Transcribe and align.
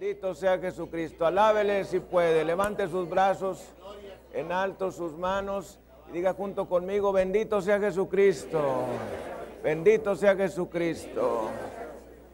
Bendito 0.00 0.34
sea 0.34 0.58
Jesucristo. 0.58 1.26
Alábele 1.26 1.84
si 1.84 2.00
puede. 2.00 2.42
Levante 2.42 2.88
sus 2.88 3.06
brazos 3.06 3.62
en 4.32 4.50
alto, 4.50 4.90
sus 4.90 5.12
manos 5.12 5.78
y 6.08 6.12
diga 6.12 6.32
junto 6.32 6.66
conmigo, 6.66 7.12
bendito 7.12 7.60
sea 7.60 7.78
Jesucristo. 7.78 8.86
Bendito 9.62 10.16
sea 10.16 10.34
Jesucristo. 10.34 11.50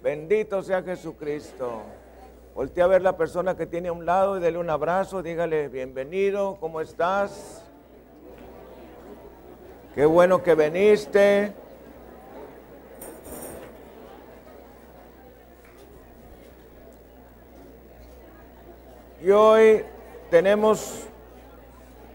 Bendito 0.01 0.63
sea 0.63 0.81
Jesucristo. 0.85 1.83
Voltea 2.55 2.85
a 2.85 2.87
ver 2.87 3.03
la 3.03 3.17
persona 3.17 3.57
que 3.57 3.67
tiene 3.67 3.89
a 3.89 3.93
un 3.93 4.07
lado 4.07 4.39
y 4.39 4.41
dele 4.41 4.59
un 4.59 4.71
abrazo. 4.71 5.21
Dígale, 5.21 5.67
bienvenido, 5.67 6.59
¿cómo 6.61 6.81
estás? 6.81 7.65
Qué 9.97 10.07
bueno 10.07 10.41
que 10.41 10.55
viniste. 10.55 11.53
Y 19.27 19.33
hoy 19.33 19.85
tenemos 20.31 21.03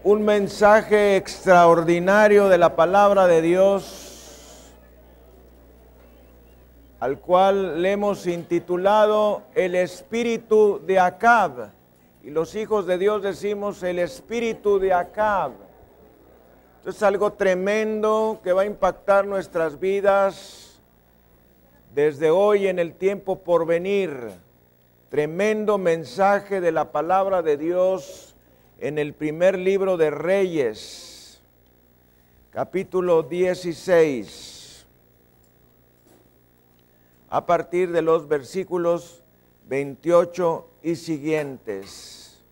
un 0.02 0.24
mensaje 0.24 1.16
extraordinario 1.16 2.48
de 2.48 2.56
la 2.56 2.74
palabra 2.74 3.26
de 3.26 3.42
Dios, 3.42 4.72
al 7.00 7.18
cual 7.18 7.82
le 7.82 7.92
hemos 7.92 8.26
intitulado 8.26 9.42
El 9.54 9.74
espíritu 9.74 10.80
de 10.86 10.98
Acab. 10.98 11.72
Y 12.24 12.30
los 12.30 12.54
hijos 12.54 12.86
de 12.86 12.96
Dios 12.96 13.22
decimos 13.22 13.82
el 13.82 13.98
espíritu 13.98 14.78
de 14.78 14.94
Acab. 14.94 15.52
Es 16.86 17.02
algo 17.02 17.34
tremendo 17.34 18.40
que 18.42 18.54
va 18.54 18.62
a 18.62 18.64
impactar 18.64 19.26
nuestras 19.26 19.78
vidas 19.78 20.80
desde 21.94 22.30
hoy 22.30 22.68
en 22.68 22.78
el 22.78 22.94
tiempo 22.94 23.38
por 23.38 23.66
venir 23.66 24.32
tremendo 25.12 25.76
mensaje 25.76 26.62
de 26.62 26.72
la 26.72 26.90
palabra 26.90 27.42
de 27.42 27.58
Dios 27.58 28.34
en 28.78 28.96
el 28.96 29.12
primer 29.12 29.58
libro 29.58 29.98
de 29.98 30.10
Reyes, 30.10 31.38
capítulo 32.50 33.22
16, 33.22 34.86
a 37.28 37.44
partir 37.44 37.92
de 37.92 38.00
los 38.00 38.26
versículos 38.26 39.22
28 39.68 40.66
y 40.82 40.96
siguientes, 40.96 42.42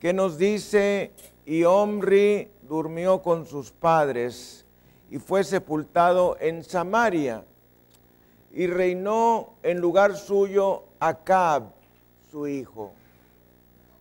que 0.00 0.14
nos 0.14 0.38
dice, 0.38 1.10
y 1.44 1.64
Omri 1.64 2.48
durmió 2.62 3.20
con 3.20 3.44
sus 3.44 3.70
padres 3.70 4.64
y 5.10 5.18
fue 5.18 5.44
sepultado 5.44 6.38
en 6.40 6.64
Samaria, 6.64 7.44
y 8.50 8.66
reinó 8.66 9.50
en 9.62 9.78
lugar 9.78 10.16
suyo 10.16 10.84
Acab, 10.98 11.81
su 12.32 12.46
hijo. 12.48 12.94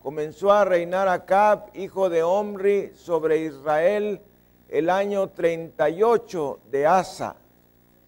Comenzó 0.01 0.53
a 0.53 0.63
reinar 0.63 1.09
Acab, 1.09 1.69
hijo 1.75 2.09
de 2.09 2.23
Omri, 2.23 2.93
sobre 2.95 3.43
Israel 3.43 4.21
el 4.69 4.89
año 4.89 5.27
38 5.27 6.59
de 6.71 6.87
Asa, 6.87 7.35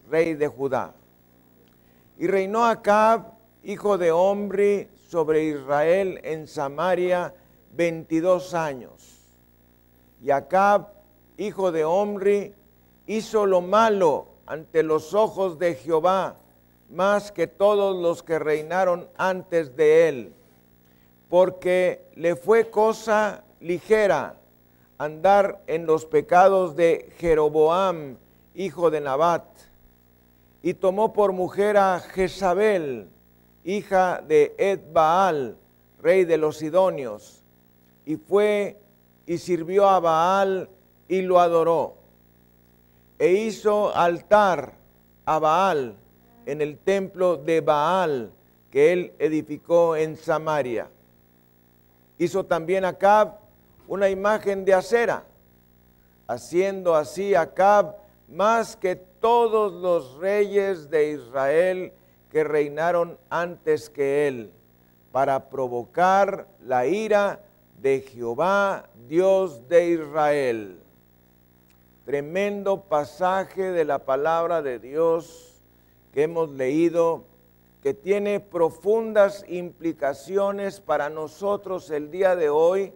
rey 0.10 0.34
de 0.36 0.48
Judá. 0.48 0.94
Y 2.18 2.28
reinó 2.28 2.64
Acab, 2.64 3.34
hijo 3.64 3.98
de 3.98 4.14
Omri, 4.14 4.88
sobre 5.10 5.44
Israel 5.44 6.22
en 6.24 6.48
Samaria 6.48 7.34
22 7.74 8.54
años. 8.54 9.20
Y 10.22 10.32
Acab, 10.32 10.88
hijo 11.38 11.74
de 11.74 11.84
Omri, 11.84 12.54
hizo 13.08 13.46
lo 13.46 13.60
malo 13.60 14.28
ante 14.46 14.84
los 14.84 15.14
ojos 15.14 15.60
de 15.60 15.76
Jehová 15.76 16.38
más 16.94 17.32
que 17.32 17.48
todos 17.48 17.96
los 17.96 18.22
que 18.24 18.40
reinaron 18.40 19.08
antes 19.18 19.76
de 19.76 20.08
él, 20.08 20.34
porque 21.30 22.06
le 22.16 22.36
fue 22.36 22.70
cosa 22.70 23.44
ligera 23.60 24.38
andar 24.98 25.62
en 25.68 25.86
los 25.86 26.06
pecados 26.06 26.76
de 26.76 27.12
Jeroboam, 27.18 28.18
hijo 28.54 28.92
de 28.92 29.02
Nabat, 29.02 29.44
y 30.62 30.76
tomó 30.76 31.14
por 31.14 31.34
mujer 31.34 31.78
a 31.78 32.00
Jezabel, 32.00 33.10
hija 33.64 34.22
de 34.26 34.54
Ed 34.58 34.82
rey 36.00 36.26
de 36.26 36.38
los 36.38 36.58
Sidonios, 36.58 37.44
y 38.06 38.18
fue 38.18 38.80
y 39.26 39.38
sirvió 39.40 39.90
a 39.90 40.00
Baal 40.00 40.70
y 41.08 41.22
lo 41.22 41.40
adoró, 41.40 41.96
e 43.18 43.32
hizo 43.32 43.96
altar 43.96 44.74
a 45.26 45.40
Baal, 45.40 45.96
en 46.46 46.62
el 46.62 46.78
templo 46.78 47.38
de 47.38 47.62
Baal 47.62 48.32
que 48.72 48.92
él 48.92 49.14
edificó 49.20 49.96
en 49.96 50.18
Samaria. 50.18 50.90
Hizo 52.18 52.46
también 52.46 52.86
Acab 52.86 53.38
una 53.88 54.10
imagen 54.10 54.66
de 54.66 54.74
acera, 54.74 55.26
haciendo 56.28 56.96
así 56.96 57.36
Acab 57.36 57.96
más 58.28 58.76
que 58.76 58.96
todos 58.96 59.74
los 59.74 60.18
reyes 60.18 60.90
de 60.90 61.12
Israel 61.12 61.94
que 62.32 62.44
reinaron 62.44 63.18
antes 63.30 63.90
que 63.90 64.28
él, 64.28 64.52
para 65.12 65.50
provocar 65.50 66.48
la 66.66 66.88
ira 66.88 67.42
de 67.80 68.02
Jehová, 68.02 68.90
Dios 69.08 69.68
de 69.70 69.90
Israel. 69.90 70.80
Tremendo 72.06 72.82
pasaje 72.82 73.72
de 73.72 73.86
la 73.86 74.00
palabra 74.00 74.64
de 74.64 74.80
Dios 74.80 75.53
que 76.14 76.24
hemos 76.24 76.50
leído 76.52 77.24
que 77.82 77.94
tiene 77.94 78.40
profundas 78.40 79.44
implicaciones 79.50 80.80
para 80.80 81.10
nosotros 81.10 81.90
el 81.90 82.12
día 82.12 82.36
de 82.36 82.50
hoy 82.50 82.94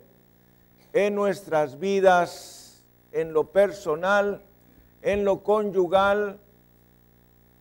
en 0.94 1.16
nuestras 1.16 1.80
vidas, 1.80 2.86
en 3.12 3.34
lo 3.34 3.46
personal, 3.46 4.42
en 5.02 5.26
lo 5.26 5.44
conyugal, 5.44 6.40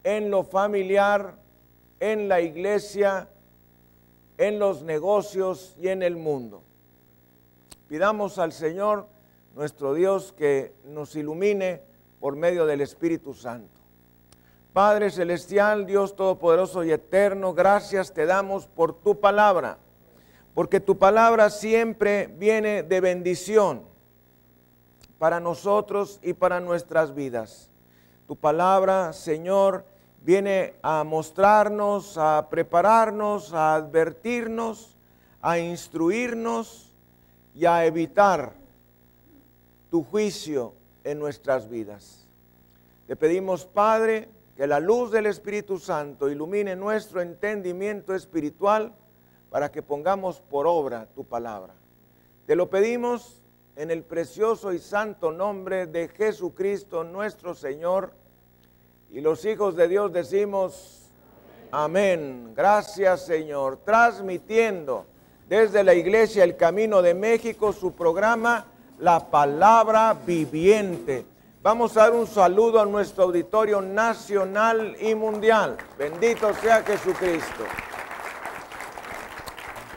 en 0.05 0.31
lo 0.31 0.45
familiar, 0.45 1.35
en 1.99 2.29
la 2.29 2.41
iglesia, 2.41 3.29
en 4.39 4.59
los 4.59 4.83
negocios 4.83 5.75
y 5.81 5.89
en 5.89 6.03
el 6.03 6.17
mundo. 6.17 6.63
Pidamos 7.89 8.39
al 8.39 8.53
Señor, 8.53 9.07
nuestro 9.55 9.95
Dios, 9.95 10.33
que 10.33 10.73
nos 10.85 11.17
ilumine 11.17 11.81
por 12.21 12.37
medio 12.37 12.67
del 12.67 12.83
Espíritu 12.83 13.35
Santo. 13.35 13.76
Padre 14.77 15.11
Celestial, 15.11 15.87
Dios 15.87 16.17
Todopoderoso 16.17 16.85
y 16.85 16.93
Eterno, 16.93 17.55
gracias 17.55 18.13
te 18.13 18.27
damos 18.27 18.67
por 18.67 18.93
tu 18.93 19.19
palabra, 19.19 19.79
porque 20.53 20.81
tu 20.81 20.99
palabra 20.99 21.49
siempre 21.49 22.27
viene 22.27 22.83
de 22.83 23.01
bendición 23.01 23.85
para 25.19 25.41
nosotros 25.41 26.21
y 26.23 26.35
para 26.35 26.61
nuestras 26.61 27.15
vidas. 27.15 27.71
Tu 28.29 28.37
palabra, 28.37 29.15
Señor, 29.15 29.87
viene 30.21 30.75
a 30.83 31.05
mostrarnos, 31.05 32.19
a 32.19 32.47
prepararnos, 32.51 33.55
a 33.55 33.77
advertirnos, 33.77 34.95
a 35.41 35.59
instruirnos 35.59 36.93
y 37.55 37.65
a 37.65 37.87
evitar 37.87 38.53
tu 39.91 40.05
juicio 40.05 40.75
en 41.03 41.19
nuestras 41.19 41.67
vidas. 41.67 42.27
Te 43.07 43.17
pedimos, 43.17 43.65
Padre, 43.65 44.36
que 44.57 44.67
la 44.67 44.81
luz 44.81 45.11
del 45.11 45.27
Espíritu 45.27 45.79
Santo 45.79 46.31
ilumine 46.31 46.75
nuestro 46.77 47.21
entendimiento 47.21 48.15
espiritual 48.15 48.93
para 49.51 49.71
que 49.71 49.83
pongamos 49.83 50.41
por 50.41 50.67
obra 50.67 51.07
tu 51.15 51.25
palabra. 51.25 51.75
Te 52.47 52.57
lo 52.57 52.71
pedimos 52.71 53.43
en 53.77 53.91
el 53.91 54.03
precioso 54.03 54.73
y 54.73 54.79
santo 54.79 55.31
nombre 55.31 55.87
de 55.87 56.09
Jesucristo 56.09 57.05
nuestro 57.05 57.55
Señor. 57.55 58.13
Y 59.13 59.21
los 59.21 59.45
hijos 59.45 59.77
de 59.77 59.89
Dios 59.89 60.13
decimos, 60.13 61.11
amén. 61.71 62.53
Gracias 62.57 63.27
Señor. 63.27 63.79
Transmitiendo 63.85 65.05
desde 65.51 65.85
la 65.85 65.93
iglesia 65.93 66.45
El 66.45 66.57
Camino 66.57 67.03
de 67.03 67.13
México 67.13 67.75
su 67.75 67.93
programa, 67.93 68.67
La 68.99 69.31
Palabra 69.31 70.17
Viviente 70.27 71.27
Vamos 71.67 71.97
a 71.97 72.03
dar 72.03 72.13
un 72.13 72.29
saludo 72.29 72.81
a 72.81 72.87
nuestro 72.87 73.25
auditorio 73.25 73.81
nacional 73.81 74.97
y 75.01 75.17
mundial. 75.17 75.77
Bendito 75.99 76.55
sea 76.55 76.85
Jesucristo. 76.85 77.65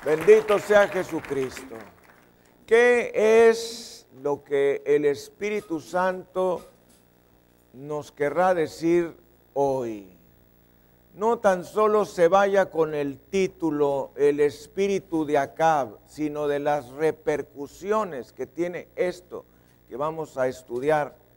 Bendito 0.03 0.57
sea 0.57 0.87
Jesucristo. 0.87 1.75
¿Qué 2.65 3.11
es 3.13 4.07
lo 4.23 4.43
que 4.43 4.81
el 4.83 5.05
Espíritu 5.05 5.79
Santo 5.79 6.65
nos 7.73 8.11
querrá 8.11 8.55
decir 8.55 9.15
hoy? 9.53 10.17
No 11.13 11.37
tan 11.37 11.63
solo 11.63 12.05
se 12.05 12.29
vaya 12.29 12.71
con 12.71 12.95
el 12.95 13.19
título 13.19 14.09
El 14.15 14.39
Espíritu 14.39 15.23
de 15.23 15.37
Acab, 15.37 15.99
sino 16.07 16.47
de 16.47 16.57
las 16.57 16.89
repercusiones 16.89 18.33
que 18.33 18.47
tiene 18.47 18.87
esto 18.95 19.45
que 19.87 19.97
vamos 19.97 20.35
a 20.35 20.47
estudiar 20.47 21.28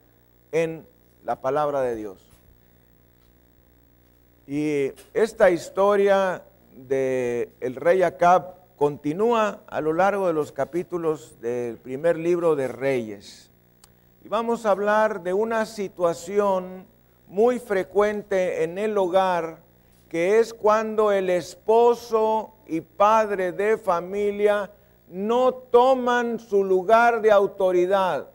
en 0.53 0.87
la 1.25 1.41
palabra 1.41 1.81
de 1.83 1.97
Dios. 1.97 2.19
Y 4.47 4.93
esta 5.15 5.51
historia 5.51 6.43
del 6.77 7.51
el 7.61 7.77
rey 7.77 8.03
Acab 8.03 8.55
continúa 8.77 9.61
a 9.67 9.81
lo 9.81 9.93
largo 9.93 10.27
de 10.27 10.33
los 10.33 10.53
capítulos 10.53 11.41
del 11.41 11.79
primer 11.79 12.17
libro 12.17 12.57
de 12.57 12.69
Reyes. 12.69 13.51
Y 14.25 14.29
vamos 14.29 14.67
a 14.67 14.71
hablar 14.73 15.23
de 15.23 15.33
una 15.33 15.67
situación 15.67 16.87
muy 17.29 17.59
frecuente 17.59 18.63
en 18.63 18.79
el 18.79 18.99
hogar, 18.99 19.59
que 20.09 20.39
es 20.39 20.53
cuando 20.53 21.13
el 21.13 21.31
esposo 21.31 22.53
y 22.67 22.81
padre 22.81 23.53
de 23.53 23.79
familia 23.79 24.71
no 25.09 25.55
toman 25.55 26.39
su 26.39 26.65
lugar 26.65 27.23
de 27.23 27.31
autoridad. 27.31 28.32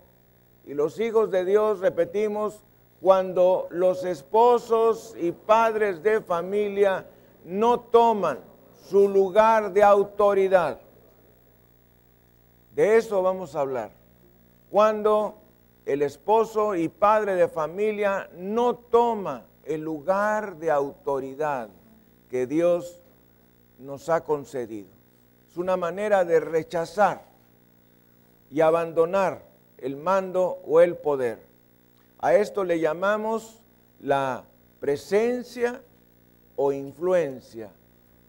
Y 0.68 0.74
los 0.74 1.00
hijos 1.00 1.32
de 1.32 1.46
Dios, 1.46 1.80
repetimos, 1.80 2.62
cuando 3.00 3.68
los 3.70 4.04
esposos 4.04 5.16
y 5.18 5.32
padres 5.32 6.04
de 6.04 6.20
familia 6.20 7.06
no 7.46 7.80
toman 7.80 8.40
su 8.90 9.08
lugar 9.08 9.72
de 9.72 9.82
autoridad. 9.82 10.82
De 12.76 12.98
eso 12.98 13.22
vamos 13.22 13.56
a 13.56 13.62
hablar. 13.62 13.92
Cuando 14.70 15.36
el 15.86 16.02
esposo 16.02 16.76
y 16.76 16.90
padre 16.90 17.36
de 17.36 17.48
familia 17.48 18.30
no 18.36 18.76
toma 18.76 19.46
el 19.64 19.82
lugar 19.82 20.58
de 20.58 20.70
autoridad 20.70 21.70
que 22.30 22.46
Dios 22.46 23.00
nos 23.80 24.10
ha 24.10 24.26
concedido. 24.26 24.90
Es 25.50 25.56
una 25.56 25.78
manera 25.78 26.26
de 26.26 26.42
rechazar 26.42 27.22
y 28.52 28.60
abandonar 28.60 29.47
el 29.78 29.96
mando 29.96 30.60
o 30.66 30.82
el 30.82 30.96
poder. 30.96 31.40
A 32.20 32.36
esto 32.36 32.64
le 32.64 32.80
llamamos 32.80 33.62
la 34.02 34.44
presencia 34.80 35.82
o 36.56 36.72
influencia 36.72 37.70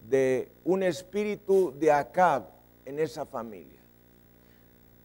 de 0.08 0.48
un 0.64 0.82
espíritu 0.82 1.72
de 1.78 1.92
Acab 1.92 2.44
en 2.84 2.98
esa 2.98 3.24
familia. 3.24 3.78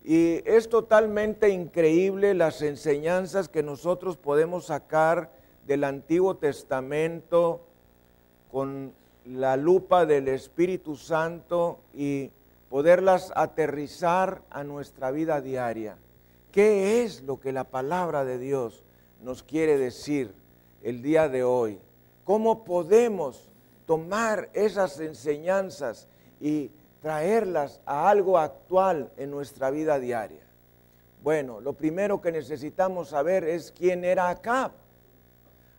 Y 0.04 0.42
es 0.46 0.70
totalmente 0.70 1.50
increíble 1.50 2.34
las 2.34 2.62
enseñanzas 2.62 3.48
que 3.48 3.64
nosotros 3.64 4.18
podemos 4.18 4.66
sacar 4.66 5.30
del 5.66 5.86
Antiguo 5.86 6.36
Testamento 6.36 7.62
con 8.52 8.94
la 9.26 9.56
lupa 9.56 10.06
del 10.06 10.28
Espíritu 10.28 10.98
Santo 10.98 11.80
y 11.94 12.32
poderlas 12.70 13.32
aterrizar 13.36 14.42
a 14.50 14.64
nuestra 14.66 15.12
vida 15.12 15.40
diaria. 15.40 15.98
¿Qué 16.54 17.02
es 17.04 17.24
lo 17.24 17.40
que 17.40 17.52
la 17.52 17.64
palabra 17.64 18.24
de 18.24 18.38
Dios 18.38 18.84
nos 19.24 19.42
quiere 19.42 19.76
decir 19.76 20.32
el 20.84 21.02
día 21.02 21.28
de 21.28 21.44
hoy? 21.44 21.80
¿Cómo 22.26 22.64
podemos 22.64 23.50
tomar 23.88 24.50
esas 24.54 25.00
enseñanzas 25.00 26.08
y 26.40 26.70
traerlas 27.02 27.82
a 27.88 28.08
algo 28.08 28.38
actual 28.38 29.10
en 29.18 29.32
nuestra 29.32 29.72
vida 29.72 29.98
diaria? 29.98 30.44
Bueno, 31.24 31.60
lo 31.60 31.74
primero 31.74 32.22
que 32.22 32.32
necesitamos 32.32 33.10
saber 33.10 33.46
es 33.46 33.72
quién 33.72 34.04
era 34.06 34.30
Acab. 34.30 34.74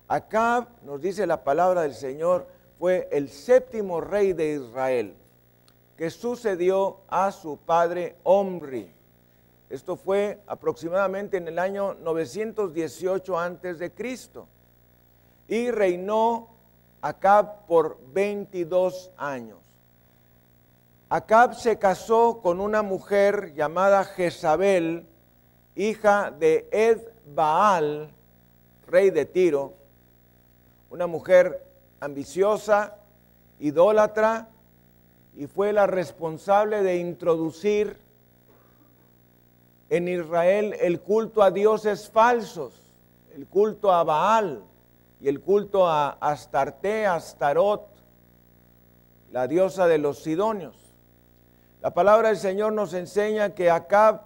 Acab, 0.09 0.67
nos 0.83 1.01
dice 1.01 1.25
la 1.25 1.45
palabra 1.45 1.83
del 1.83 1.95
Señor, 1.95 2.49
fue 2.81 3.09
el 3.13 3.29
séptimo 3.29 4.01
rey 4.01 4.33
de 4.33 4.55
Israel, 4.55 5.15
que 5.97 6.11
sucedió 6.11 6.97
a 7.07 7.31
su 7.31 7.59
padre 7.59 8.17
Omri. 8.25 8.94
Esto 9.71 9.97
fue 9.97 10.41
aproximadamente 10.47 11.37
en 11.37 11.49
el 11.49 11.59
año 11.59 11.95
918 11.95 13.39
antes 13.39 13.79
de 13.79 13.91
Cristo. 13.91 14.47
Y 15.49 15.71
reinó 15.71 16.49
Acab 17.01 17.67
por 17.67 17.99
22 18.13 19.11
años. 19.17 19.59
Acab 21.09 21.55
se 21.55 21.79
casó 21.79 22.41
con 22.43 22.61
una 22.61 22.83
mujer 22.83 23.55
llamada 23.55 24.05
Jezabel, 24.05 25.07
hija 25.77 26.31
de 26.31 26.67
Ed 26.73 27.01
Baal, 27.35 28.11
rey 28.87 29.11
de 29.11 29.25
Tiro, 29.25 29.75
una 30.91 31.07
mujer 31.07 31.65
ambiciosa, 32.01 32.97
idólatra, 33.59 34.49
y 35.37 35.47
fue 35.47 35.73
la 35.73 35.87
responsable 35.87 36.83
de 36.83 36.97
introducir 36.97 37.99
en 39.97 40.09
Israel 40.09 40.75
el 40.81 41.01
culto 41.01 41.41
a 41.41 41.53
dioses 41.53 42.11
falsos, 42.11 42.75
el 43.33 43.47
culto 43.47 43.93
a 43.93 44.03
Baal 44.03 44.65
y 45.21 45.29
el 45.29 45.41
culto 45.41 45.87
a 45.87 46.17
Astarte, 46.21 47.07
Astarot, 47.07 47.87
la 49.31 49.47
diosa 49.47 49.87
de 49.87 49.99
los 49.99 50.19
Sidonios. 50.19 50.75
La 51.81 51.95
palabra 51.95 52.31
del 52.31 52.39
Señor 52.39 52.73
nos 52.73 52.93
enseña 52.93 53.55
que 53.55 53.71
Acab 53.71 54.23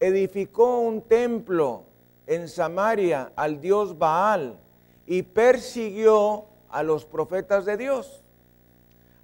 edificó 0.00 0.80
un 0.80 1.00
templo 1.00 1.84
en 2.26 2.46
Samaria 2.46 3.32
al 3.36 3.58
dios 3.62 3.96
Baal 3.96 4.58
y 5.06 5.22
persiguió 5.22 6.44
a 6.68 6.82
los 6.82 7.06
profetas 7.06 7.64
de 7.64 7.78
Dios. 7.78 8.20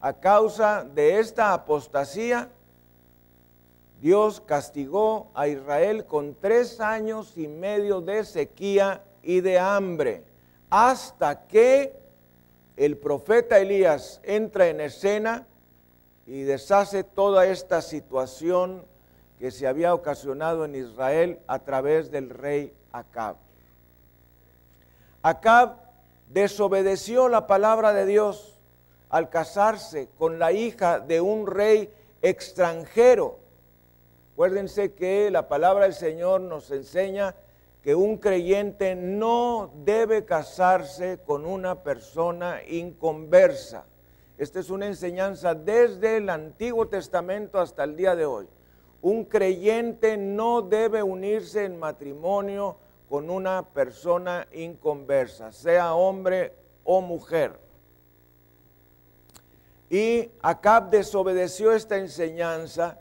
A 0.00 0.14
causa 0.14 0.84
de 0.84 1.18
esta 1.18 1.52
apostasía, 1.52 2.48
Dios 4.00 4.40
castigó 4.40 5.30
a 5.34 5.48
Israel 5.48 6.04
con 6.04 6.34
tres 6.34 6.80
años 6.80 7.32
y 7.36 7.48
medio 7.48 8.00
de 8.00 8.24
sequía 8.24 9.02
y 9.22 9.40
de 9.40 9.58
hambre, 9.58 10.22
hasta 10.70 11.46
que 11.46 11.96
el 12.76 12.98
profeta 12.98 13.58
Elías 13.58 14.20
entra 14.22 14.68
en 14.68 14.80
escena 14.80 15.46
y 16.26 16.42
deshace 16.42 17.04
toda 17.04 17.46
esta 17.46 17.80
situación 17.80 18.84
que 19.38 19.50
se 19.50 19.66
había 19.66 19.94
ocasionado 19.94 20.64
en 20.64 20.74
Israel 20.74 21.38
a 21.46 21.60
través 21.60 22.10
del 22.10 22.30
rey 22.30 22.72
Acab. 22.92 23.36
Acab 25.22 25.76
desobedeció 26.28 27.28
la 27.28 27.46
palabra 27.46 27.92
de 27.92 28.06
Dios 28.06 28.58
al 29.08 29.30
casarse 29.30 30.08
con 30.18 30.38
la 30.38 30.52
hija 30.52 31.00
de 31.00 31.20
un 31.20 31.46
rey 31.46 31.92
extranjero. 32.22 33.38
Acuérdense 34.36 34.92
que 34.92 35.30
la 35.30 35.48
palabra 35.48 35.84
del 35.84 35.94
Señor 35.94 36.42
nos 36.42 36.70
enseña 36.70 37.34
que 37.82 37.94
un 37.94 38.18
creyente 38.18 38.94
no 38.94 39.72
debe 39.82 40.26
casarse 40.26 41.20
con 41.24 41.46
una 41.46 41.82
persona 41.82 42.60
inconversa. 42.68 43.86
Esta 44.36 44.60
es 44.60 44.68
una 44.68 44.88
enseñanza 44.88 45.54
desde 45.54 46.18
el 46.18 46.28
Antiguo 46.28 46.86
Testamento 46.86 47.58
hasta 47.58 47.84
el 47.84 47.96
día 47.96 48.14
de 48.14 48.26
hoy. 48.26 48.46
Un 49.00 49.24
creyente 49.24 50.18
no 50.18 50.60
debe 50.60 51.02
unirse 51.02 51.64
en 51.64 51.78
matrimonio 51.78 52.76
con 53.08 53.30
una 53.30 53.62
persona 53.62 54.46
inconversa, 54.52 55.50
sea 55.50 55.94
hombre 55.94 56.52
o 56.84 57.00
mujer. 57.00 57.58
Y 59.88 60.28
Acab 60.42 60.90
desobedeció 60.90 61.72
esta 61.72 61.96
enseñanza 61.96 63.00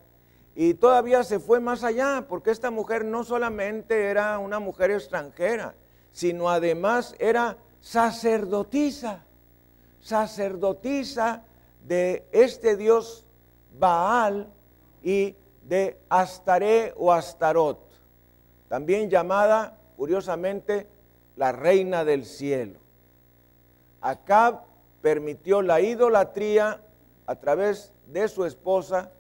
y 0.56 0.74
todavía 0.74 1.24
se 1.24 1.40
fue 1.40 1.60
más 1.60 1.84
allá, 1.84 2.26
porque 2.28 2.52
esta 2.52 2.72
mujer 2.72 3.04
no 3.04 3.24
solamente 3.24 4.06
era 4.06 4.40
una 4.40 4.60
mujer 4.60 4.92
extranjera, 4.92 5.76
sino 6.12 6.50
además 6.50 7.14
era 7.20 7.58
sacerdotisa 7.82 9.26
sacerdotisa 10.06 11.44
de 11.84 12.28
este 12.32 12.78
dios 12.78 13.26
Baal 13.80 14.48
y 15.04 15.36
de 15.64 16.00
Astaré 16.10 16.94
o 16.96 17.12
Astarot, 17.12 17.80
también 18.70 19.10
llamada, 19.10 19.76
curiosamente, 19.98 20.88
la 21.36 21.52
reina 21.52 22.06
del 22.06 22.24
cielo. 22.24 22.80
Acab 24.00 24.62
permitió 25.02 25.64
la 25.64 25.82
idolatría 25.82 26.82
a 27.26 27.36
través 27.36 27.92
de 28.06 28.28
su 28.28 28.46
esposa 28.46 29.12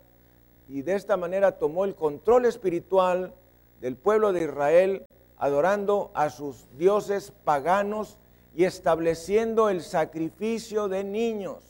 y 0.67 0.81
de 0.81 0.95
esta 0.95 1.17
manera 1.17 1.53
tomó 1.53 1.85
el 1.85 1.95
control 1.95 2.45
espiritual 2.45 3.33
del 3.81 3.95
pueblo 3.95 4.33
de 4.33 4.43
Israel, 4.43 5.05
adorando 5.37 6.11
a 6.13 6.29
sus 6.29 6.65
dioses 6.77 7.31
paganos 7.43 8.17
y 8.55 8.63
estableciendo 8.63 9.69
el 9.69 9.81
sacrificio 9.81 10.87
de 10.87 11.03
niños. 11.03 11.63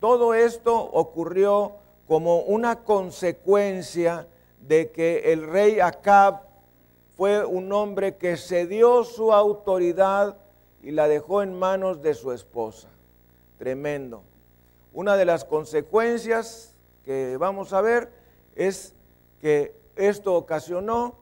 Todo 0.00 0.34
esto 0.34 0.76
ocurrió 0.76 1.76
como 2.08 2.40
una 2.40 2.84
consecuencia 2.84 4.26
de 4.66 4.90
que 4.90 5.32
el 5.32 5.46
rey 5.46 5.80
Acab 5.80 6.42
fue 7.16 7.44
un 7.44 7.72
hombre 7.72 8.16
que 8.16 8.36
cedió 8.36 9.04
su 9.04 9.32
autoridad 9.32 10.36
y 10.82 10.90
la 10.90 11.08
dejó 11.08 11.42
en 11.42 11.58
manos 11.58 12.02
de 12.02 12.14
su 12.14 12.32
esposa. 12.32 12.88
Tremendo. 13.58 14.22
Una 14.92 15.16
de 15.16 15.24
las 15.24 15.44
consecuencias 15.44 16.75
que 17.06 17.36
vamos 17.36 17.72
a 17.72 17.80
ver 17.80 18.10
es 18.56 18.92
que 19.40 19.72
esto 19.94 20.34
ocasionó 20.34 21.14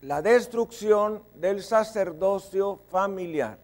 la 0.00 0.22
destrucción 0.22 1.22
del 1.34 1.62
sacerdocio 1.62 2.80
familiar. 2.88 3.58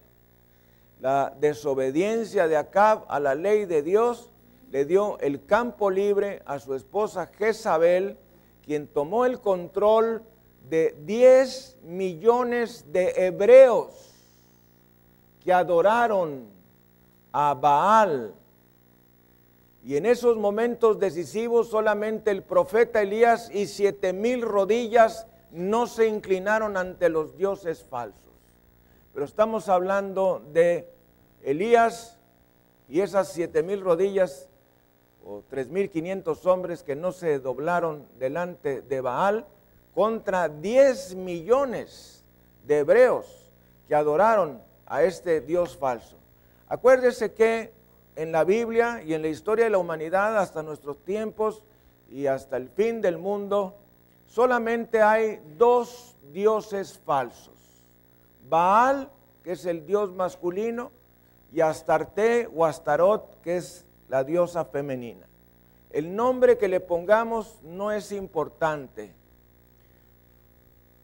La 1.00 1.34
desobediencia 1.40 2.46
de 2.46 2.58
Acab 2.58 3.06
a 3.08 3.18
la 3.20 3.34
ley 3.34 3.64
de 3.64 3.82
Dios 3.82 4.30
le 4.70 4.84
dio 4.84 5.18
el 5.20 5.46
campo 5.46 5.90
libre 5.90 6.42
a 6.44 6.58
su 6.58 6.74
esposa 6.74 7.30
Jezabel, 7.38 8.18
quien 8.62 8.86
tomó 8.86 9.24
el 9.24 9.40
control 9.40 10.22
de 10.68 10.94
10 11.06 11.78
millones 11.84 12.84
de 12.92 13.14
hebreos 13.16 14.12
que 15.42 15.54
adoraron 15.54 16.48
a 17.32 17.54
Baal. 17.54 18.34
Y 19.84 19.96
en 19.96 20.06
esos 20.06 20.36
momentos 20.36 21.00
decisivos 21.00 21.68
solamente 21.68 22.30
el 22.30 22.42
profeta 22.42 23.02
Elías 23.02 23.50
y 23.52 23.66
siete 23.66 24.12
mil 24.12 24.42
rodillas 24.42 25.26
no 25.50 25.86
se 25.86 26.06
inclinaron 26.06 26.76
ante 26.76 27.08
los 27.08 27.36
dioses 27.36 27.82
falsos. 27.82 28.32
Pero 29.12 29.26
estamos 29.26 29.68
hablando 29.68 30.42
de 30.52 30.88
Elías 31.42 32.16
y 32.88 33.00
esas 33.00 33.32
siete 33.32 33.62
mil 33.62 33.80
rodillas 33.80 34.48
o 35.24 35.42
tres 35.50 35.68
mil 35.68 35.90
quinientos 35.90 36.46
hombres 36.46 36.82
que 36.82 36.94
no 36.94 37.10
se 37.10 37.40
doblaron 37.40 38.06
delante 38.18 38.82
de 38.82 39.00
Baal 39.00 39.46
contra 39.94 40.48
diez 40.48 41.14
millones 41.14 42.24
de 42.66 42.78
hebreos 42.78 43.50
que 43.88 43.94
adoraron 43.96 44.62
a 44.86 45.02
este 45.02 45.40
Dios 45.40 45.76
falso. 45.76 46.16
Acuérdese 46.68 47.32
que 47.34 47.72
en 48.16 48.32
la 48.32 48.44
Biblia 48.44 49.02
y 49.04 49.14
en 49.14 49.22
la 49.22 49.28
historia 49.28 49.64
de 49.64 49.70
la 49.70 49.78
humanidad 49.78 50.38
hasta 50.38 50.62
nuestros 50.62 51.02
tiempos 51.04 51.64
y 52.10 52.26
hasta 52.26 52.56
el 52.56 52.68
fin 52.68 53.00
del 53.00 53.18
mundo, 53.18 53.74
solamente 54.26 55.02
hay 55.02 55.40
dos 55.56 56.16
dioses 56.32 56.98
falsos. 57.04 57.54
Baal, 58.48 59.10
que 59.42 59.52
es 59.52 59.64
el 59.64 59.86
dios 59.86 60.12
masculino, 60.12 60.90
y 61.52 61.60
Astarte 61.60 62.48
o 62.54 62.64
Astarot, 62.64 63.40
que 63.42 63.58
es 63.58 63.84
la 64.08 64.24
diosa 64.24 64.64
femenina. 64.64 65.26
El 65.90 66.16
nombre 66.16 66.56
que 66.56 66.68
le 66.68 66.80
pongamos 66.80 67.60
no 67.62 67.92
es 67.92 68.12
importante. 68.12 69.12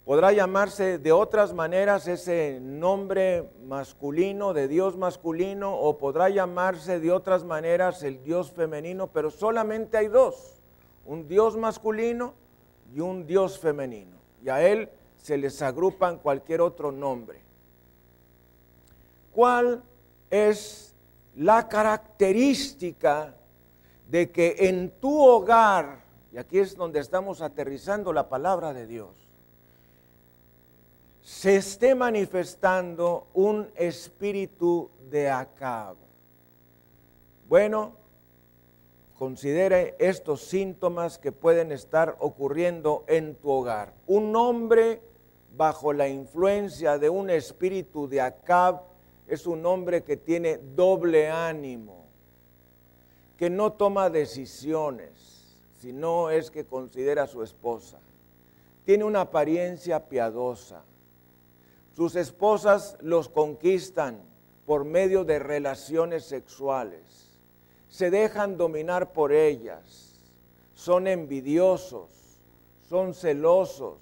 Podrá 0.08 0.32
llamarse 0.32 0.96
de 0.96 1.12
otras 1.12 1.52
maneras 1.52 2.08
ese 2.08 2.60
nombre 2.62 3.50
masculino, 3.66 4.54
de 4.54 4.66
Dios 4.66 4.96
masculino, 4.96 5.78
o 5.78 5.98
podrá 5.98 6.30
llamarse 6.30 6.98
de 6.98 7.12
otras 7.12 7.44
maneras 7.44 8.02
el 8.02 8.22
Dios 8.22 8.50
femenino, 8.50 9.08
pero 9.08 9.30
solamente 9.30 9.98
hay 9.98 10.08
dos, 10.08 10.62
un 11.04 11.28
Dios 11.28 11.58
masculino 11.58 12.32
y 12.90 13.00
un 13.00 13.26
Dios 13.26 13.58
femenino. 13.58 14.16
Y 14.42 14.48
a 14.48 14.66
él 14.66 14.88
se 15.18 15.36
les 15.36 15.60
agrupan 15.60 16.16
cualquier 16.16 16.62
otro 16.62 16.90
nombre. 16.90 17.42
¿Cuál 19.34 19.82
es 20.30 20.94
la 21.36 21.68
característica 21.68 23.34
de 24.10 24.30
que 24.30 24.56
en 24.60 24.88
tu 24.88 25.22
hogar, 25.22 26.00
y 26.32 26.38
aquí 26.38 26.60
es 26.60 26.76
donde 26.76 26.98
estamos 26.98 27.42
aterrizando 27.42 28.14
la 28.14 28.30
palabra 28.30 28.72
de 28.72 28.86
Dios, 28.86 29.27
se 31.28 31.56
esté 31.56 31.94
manifestando 31.94 33.26
un 33.34 33.68
espíritu 33.76 34.90
de 35.10 35.28
acabo? 35.28 35.98
Bueno, 37.46 37.92
considere 39.18 39.94
estos 39.98 40.40
síntomas 40.40 41.18
que 41.18 41.30
pueden 41.30 41.70
estar 41.70 42.16
ocurriendo 42.20 43.04
en 43.08 43.34
tu 43.34 43.50
hogar. 43.50 43.92
Un 44.06 44.34
hombre 44.36 45.02
bajo 45.54 45.92
la 45.92 46.08
influencia 46.08 46.96
de 46.96 47.10
un 47.10 47.28
espíritu 47.28 48.08
de 48.08 48.22
Acab 48.22 48.80
es 49.26 49.46
un 49.46 49.66
hombre 49.66 50.04
que 50.04 50.16
tiene 50.16 50.56
doble 50.56 51.28
ánimo, 51.28 52.06
que 53.36 53.50
no 53.50 53.74
toma 53.74 54.08
decisiones, 54.08 55.58
sino 55.78 56.30
es 56.30 56.50
que 56.50 56.64
considera 56.64 57.24
a 57.24 57.26
su 57.26 57.42
esposa. 57.42 57.98
Tiene 58.86 59.04
una 59.04 59.20
apariencia 59.20 60.08
piadosa. 60.08 60.84
Sus 61.98 62.14
esposas 62.14 62.96
los 63.00 63.28
conquistan 63.28 64.22
por 64.66 64.84
medio 64.84 65.24
de 65.24 65.40
relaciones 65.40 66.24
sexuales. 66.26 67.40
Se 67.88 68.08
dejan 68.08 68.56
dominar 68.56 69.12
por 69.12 69.32
ellas. 69.32 70.14
Son 70.76 71.08
envidiosos, 71.08 72.38
son 72.88 73.14
celosos, 73.14 73.98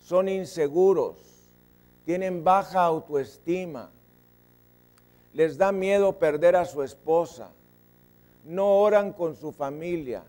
son 0.00 0.30
inseguros, 0.30 1.18
tienen 2.06 2.42
baja 2.42 2.84
autoestima. 2.84 3.90
Les 5.34 5.58
da 5.58 5.72
miedo 5.72 6.18
perder 6.18 6.56
a 6.56 6.64
su 6.64 6.82
esposa, 6.82 7.50
no 8.46 8.80
oran 8.80 9.12
con 9.12 9.36
su 9.36 9.52
familia, 9.52 10.22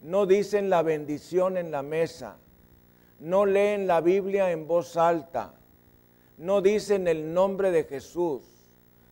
no 0.00 0.24
dicen 0.24 0.70
la 0.70 0.80
bendición 0.80 1.58
en 1.58 1.70
la 1.70 1.82
mesa, 1.82 2.38
no 3.20 3.44
leen 3.44 3.86
la 3.86 4.00
Biblia 4.00 4.50
en 4.52 4.66
voz 4.66 4.96
alta, 4.96 5.52
no 6.38 6.60
dicen 6.60 7.08
el 7.08 7.32
nombre 7.32 7.70
de 7.70 7.84
Jesús, 7.84 8.42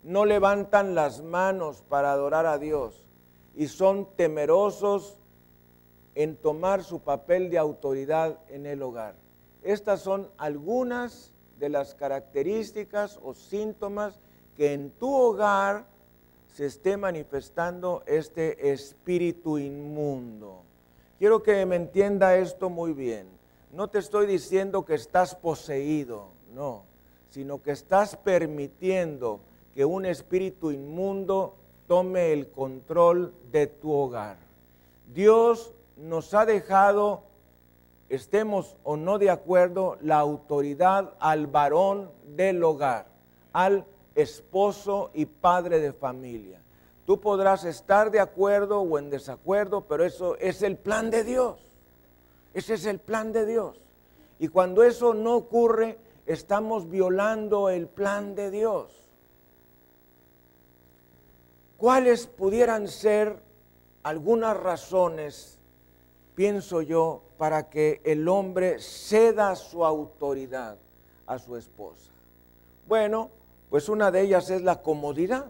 no 0.03 0.25
levantan 0.25 0.95
las 0.95 1.23
manos 1.23 1.83
para 1.89 2.13
adorar 2.13 2.47
a 2.47 2.59
Dios 2.59 3.09
y 3.57 3.69
son 3.69 4.09
temerosos 4.17 5.17
en 6.15 6.37
tomar 6.37 6.85
su 6.85 7.01
papel 7.01 7.51
de 7.51 7.59
autoridad 7.59 8.39
en 8.49 8.67
el 8.67 8.83
hogar. 8.83 9.15
Estas 9.63 10.01
son 10.01 10.29
algunas 10.37 11.33
de 11.59 11.69
las 11.71 11.95
características 11.95 13.19
o 13.23 13.35
síntomas 13.35 14.19
que 14.57 14.75
en 14.75 14.91
tu 14.91 15.13
hogar 15.13 15.87
se 16.55 16.67
esté 16.67 16.97
manifestando 16.97 18.03
este 18.07 18.71
espíritu 18.73 19.59
inmundo. 19.59 20.63
Quiero 21.19 21.43
que 21.43 21.65
me 21.67 21.77
entienda 21.77 22.37
esto 22.37 22.69
muy 22.71 22.93
bien. 22.93 23.27
No 23.73 23.89
te 23.89 23.99
estoy 23.99 24.27
diciendo 24.27 24.85
que 24.85 24.95
estás 24.95 25.35
poseído, 25.35 26.29
no, 26.55 26.85
sino 27.35 27.61
que 27.61 27.73
estás 27.73 28.15
permitiendo 28.15 29.41
que 29.75 29.85
un 29.85 30.07
espíritu 30.07 30.71
inmundo 30.71 31.57
tome 31.89 32.33
el 32.33 32.47
control 32.47 33.35
de 33.51 33.67
tu 33.67 33.93
hogar. 33.93 34.37
Dios 35.13 35.73
nos 35.97 36.33
ha 36.33 36.47
dejado, 36.47 37.25
estemos 38.09 38.77
o 38.85 38.97
no 38.97 39.19
de 39.19 39.31
acuerdo, 39.31 39.99
la 40.01 40.21
autoridad 40.21 41.15
al 41.19 41.49
varón 41.49 42.09
del 42.37 42.63
hogar, 42.63 43.07
al 43.53 43.85
esposo 44.15 45.11
y 45.13 45.27
padre 45.27 45.81
de 45.81 45.93
familia. 45.93 46.61
Tú 47.05 47.19
podrás 47.19 47.65
estar 47.65 48.13
de 48.13 48.21
acuerdo 48.21 48.81
o 48.81 48.97
en 48.97 49.11
desacuerdo, 49.11 49.81
pero 49.81 50.05
eso 50.05 50.37
es 50.37 50.63
el 50.63 50.77
plan 50.77 51.11
de 51.11 51.25
Dios. 51.25 51.59
Ese 52.55 52.75
es 52.75 52.87
el 52.87 53.01
plan 53.01 53.33
de 53.33 53.45
Dios. 53.45 53.77
Y 54.39 54.47
cuando 54.47 54.85
eso 54.85 55.15
no 55.15 55.35
ocurre, 55.35 55.99
estamos 56.27 56.89
violando 56.89 57.69
el 57.69 57.87
plan 57.87 58.35
de 58.35 58.51
Dios. 58.51 58.93
¿Cuáles 61.77 62.27
pudieran 62.27 62.89
ser 62.89 63.39
algunas 64.03 64.57
razones, 64.57 65.59
pienso 66.35 66.83
yo, 66.83 67.23
para 67.37 67.69
que 67.69 68.01
el 68.05 68.27
hombre 68.29 68.79
ceda 68.79 69.55
su 69.57 69.85
autoridad 69.85 70.77
a 71.27 71.39
su 71.39 71.57
esposa? 71.57 72.11
Bueno, 72.87 73.31
pues 73.71 73.89
una 73.89 74.11
de 74.11 74.23
ellas 74.23 74.51
es 74.51 74.63
la 74.63 74.83
comodidad. 74.83 75.47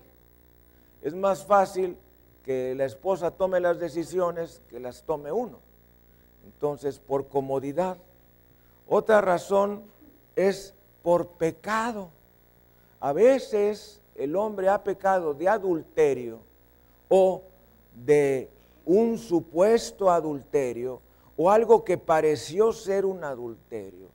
Es 1.03 1.15
más 1.15 1.45
fácil 1.45 1.97
que 2.45 2.75
la 2.75 2.85
esposa 2.85 3.31
tome 3.31 3.61
las 3.61 3.79
decisiones 3.79 4.61
que 4.69 4.81
las 4.81 5.03
tome 5.03 5.31
uno. 5.31 5.59
Entonces, 6.45 6.99
por 6.99 7.29
comodidad. 7.29 7.97
Otra 8.89 9.21
razón 9.21 9.83
es 10.37 10.75
por 11.03 11.29
pecado. 11.29 12.11
A 13.01 13.13
veces 13.13 14.01
el 14.15 14.37
hombre 14.37 14.69
ha 14.69 14.83
pecado 14.83 15.35
de 15.35 15.49
adulterio 15.49 16.39
o 17.09 17.43
de 17.95 18.49
un 18.85 19.19
supuesto 19.19 20.11
adulterio 20.11 21.01
o 21.37 21.51
algo 21.51 21.85
que 21.85 21.99
pareció 21.99 22.73
ser 22.73 23.05
un 23.05 23.25
adulterio. 23.25 24.09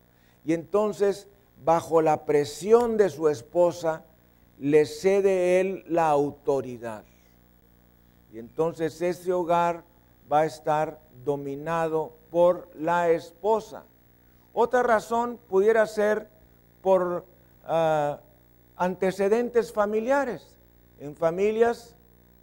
Y 0.45 0.53
entonces 0.53 1.27
bajo 1.63 2.01
la 2.01 2.25
presión 2.25 2.97
de 2.97 3.09
su 3.09 3.27
esposa, 3.27 4.03
le 4.59 4.85
cede 4.85 5.59
él 5.59 5.83
la 5.87 6.09
autoridad. 6.09 7.03
Y 8.33 8.39
entonces 8.39 9.01
ese 9.01 9.33
hogar 9.33 9.83
va 10.31 10.41
a 10.41 10.45
estar 10.45 10.99
dominado 11.25 12.13
por 12.29 12.69
la 12.75 13.09
esposa. 13.09 13.83
Otra 14.53 14.83
razón 14.83 15.39
pudiera 15.47 15.85
ser 15.87 16.27
por 16.81 17.25
ah, 17.65 18.19
antecedentes 18.75 19.71
familiares. 19.71 20.57
En 20.99 21.15
familias 21.15 21.95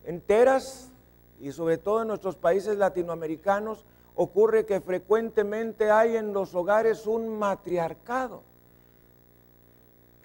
enteras 0.05 0.91
y 1.41 1.53
sobre 1.53 1.79
todo 1.79 2.03
en 2.03 2.09
nuestros 2.09 2.37
países 2.37 2.79
latinoamericanos 2.79 3.85
ocurre 4.15 4.65
que 4.65 4.81
frecuentemente 4.81 5.91
hay 5.91 6.17
en 6.17 6.33
los 6.33 6.55
hogares 6.55 7.07
un 7.07 7.39
matriarcado 7.39 8.43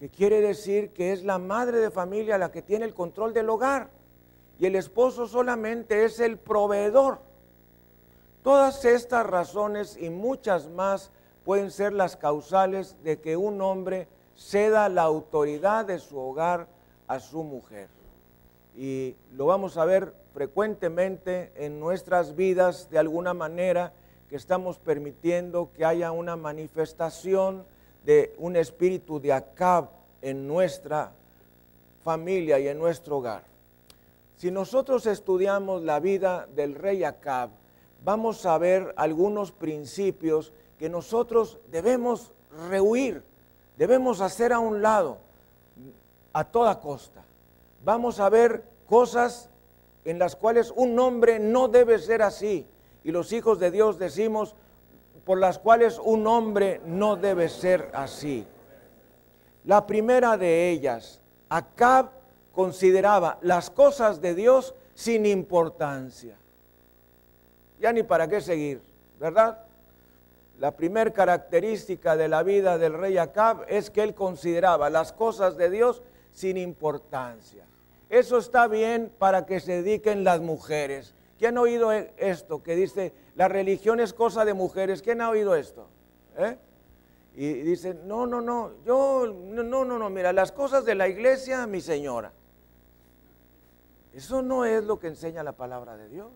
que 0.01 0.09
quiere 0.09 0.41
decir 0.41 0.89
que 0.93 1.13
es 1.13 1.23
la 1.23 1.37
madre 1.37 1.77
de 1.77 1.91
familia 1.91 2.39
la 2.39 2.51
que 2.51 2.63
tiene 2.63 2.85
el 2.85 2.95
control 2.95 3.35
del 3.35 3.47
hogar. 3.51 3.91
y 4.57 4.65
el 4.65 4.75
esposo 4.75 5.27
solamente 5.27 6.05
es 6.05 6.19
el 6.19 6.37
proveedor. 6.37 7.19
Todas 8.43 8.83
estas 8.85 9.27
razones 9.27 9.97
y 9.97 10.09
muchas 10.09 10.69
más 10.69 11.11
pueden 11.45 11.71
ser 11.71 11.93
las 11.93 12.15
causales 12.17 12.95
de 13.03 13.19
que 13.19 13.37
un 13.37 13.61
hombre 13.61 14.07
ceda 14.35 14.89
la 14.89 15.03
autoridad 15.03 15.85
de 15.85 15.99
su 15.99 16.17
hogar 16.17 16.67
a 17.07 17.19
su 17.19 17.43
mujer. 17.43 17.89
Y 18.75 19.15
lo 19.35 19.45
vamos 19.45 19.77
a 19.77 19.85
ver 19.85 20.13
frecuentemente 20.33 21.51
en 21.55 21.79
nuestras 21.79 22.35
vidas 22.35 22.89
de 22.89 22.99
alguna 22.99 23.33
manera 23.33 23.91
que 24.29 24.35
estamos 24.35 24.79
permitiendo 24.79 25.71
que 25.75 25.83
haya 25.83 26.11
una 26.11 26.37
manifestación 26.37 27.65
de 28.05 28.33
un 28.37 28.55
espíritu 28.55 29.19
de 29.19 29.33
Acab 29.33 29.89
en 30.21 30.47
nuestra 30.47 31.11
familia 32.03 32.59
y 32.59 32.67
en 32.67 32.79
nuestro 32.79 33.17
hogar. 33.17 33.43
Si 34.37 34.49
nosotros 34.49 35.05
estudiamos 35.05 35.83
la 35.83 35.99
vida 35.99 36.47
del 36.55 36.75
rey 36.75 37.03
Acab, 37.03 37.49
vamos 38.03 38.45
a 38.45 38.57
ver 38.57 38.93
algunos 38.95 39.51
principios 39.51 40.53
que 40.81 40.89
nosotros 40.89 41.59
debemos 41.69 42.31
rehuir, 42.71 43.21
debemos 43.77 44.19
hacer 44.19 44.51
a 44.51 44.57
un 44.57 44.81
lado 44.81 45.19
a 46.33 46.43
toda 46.43 46.79
costa. 46.79 47.23
Vamos 47.85 48.19
a 48.19 48.29
ver 48.29 48.63
cosas 48.87 49.51
en 50.05 50.17
las 50.17 50.35
cuales 50.35 50.73
un 50.75 50.97
hombre 50.97 51.37
no 51.37 51.67
debe 51.67 51.99
ser 51.99 52.23
así. 52.23 52.65
Y 53.03 53.11
los 53.11 53.31
hijos 53.31 53.59
de 53.59 53.69
Dios 53.69 53.99
decimos, 53.99 54.55
por 55.23 55.37
las 55.37 55.59
cuales 55.59 55.99
un 56.03 56.25
hombre 56.25 56.81
no 56.87 57.15
debe 57.15 57.47
ser 57.47 57.91
así. 57.93 58.47
La 59.65 59.85
primera 59.85 60.35
de 60.35 60.71
ellas, 60.71 61.21
Acab 61.49 62.09
consideraba 62.53 63.37
las 63.43 63.69
cosas 63.69 64.19
de 64.19 64.33
Dios 64.33 64.73
sin 64.95 65.27
importancia. 65.27 66.35
Ya 67.79 67.93
ni 67.93 68.01
para 68.01 68.27
qué 68.27 68.41
seguir, 68.41 68.81
¿verdad? 69.19 69.65
La 70.61 70.75
primera 70.75 71.09
característica 71.09 72.15
de 72.15 72.27
la 72.27 72.43
vida 72.43 72.77
del 72.77 72.93
rey 72.93 73.17
Acab 73.17 73.65
es 73.67 73.89
que 73.89 74.03
él 74.03 74.13
consideraba 74.13 74.91
las 74.91 75.11
cosas 75.11 75.57
de 75.57 75.71
Dios 75.71 76.03
sin 76.29 76.55
importancia. 76.55 77.65
Eso 78.11 78.37
está 78.37 78.67
bien 78.67 79.11
para 79.17 79.47
que 79.47 79.59
se 79.59 79.81
dediquen 79.81 80.23
las 80.23 80.39
mujeres. 80.39 81.15
¿Quién 81.39 81.57
ha 81.57 81.61
oído 81.61 81.91
esto? 81.91 82.61
Que 82.61 82.75
dice, 82.75 83.11
la 83.35 83.47
religión 83.47 83.99
es 83.99 84.13
cosa 84.13 84.45
de 84.45 84.53
mujeres. 84.53 85.01
¿Quién 85.01 85.21
ha 85.21 85.31
oído 85.31 85.55
esto? 85.55 85.87
¿Eh? 86.37 86.55
Y 87.33 87.53
dice, 87.63 87.95
no, 87.95 88.27
no, 88.27 88.39
no, 88.39 88.71
yo, 88.85 89.25
no, 89.25 89.63
no, 89.63 89.83
no, 89.83 90.09
mira, 90.11 90.31
las 90.31 90.51
cosas 90.51 90.85
de 90.85 90.93
la 90.93 91.07
iglesia, 91.07 91.65
mi 91.65 91.81
señora. 91.81 92.33
Eso 94.13 94.43
no 94.43 94.63
es 94.63 94.83
lo 94.83 94.99
que 94.99 95.07
enseña 95.07 95.41
la 95.41 95.53
palabra 95.53 95.97
de 95.97 96.07
Dios. 96.07 96.29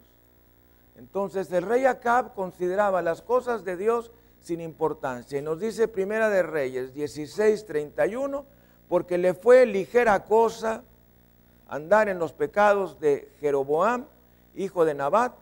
Entonces 0.97 1.51
el 1.51 1.63
rey 1.63 1.85
Acab 1.85 2.33
consideraba 2.33 3.01
las 3.01 3.21
cosas 3.21 3.63
de 3.63 3.77
Dios 3.77 4.11
sin 4.39 4.61
importancia. 4.61 5.39
Y 5.39 5.41
nos 5.41 5.59
dice 5.59 5.87
Primera 5.87 6.29
de 6.29 6.43
Reyes 6.43 6.93
16, 6.93 7.65
31, 7.65 8.45
porque 8.87 9.17
le 9.17 9.33
fue 9.33 9.65
ligera 9.65 10.23
cosa 10.23 10.83
andar 11.67 12.09
en 12.09 12.19
los 12.19 12.31
pecados 12.31 12.99
de 12.99 13.29
Jeroboam, 13.39 14.05
hijo 14.55 14.85
de 14.85 14.93
Nabat, 14.93 15.33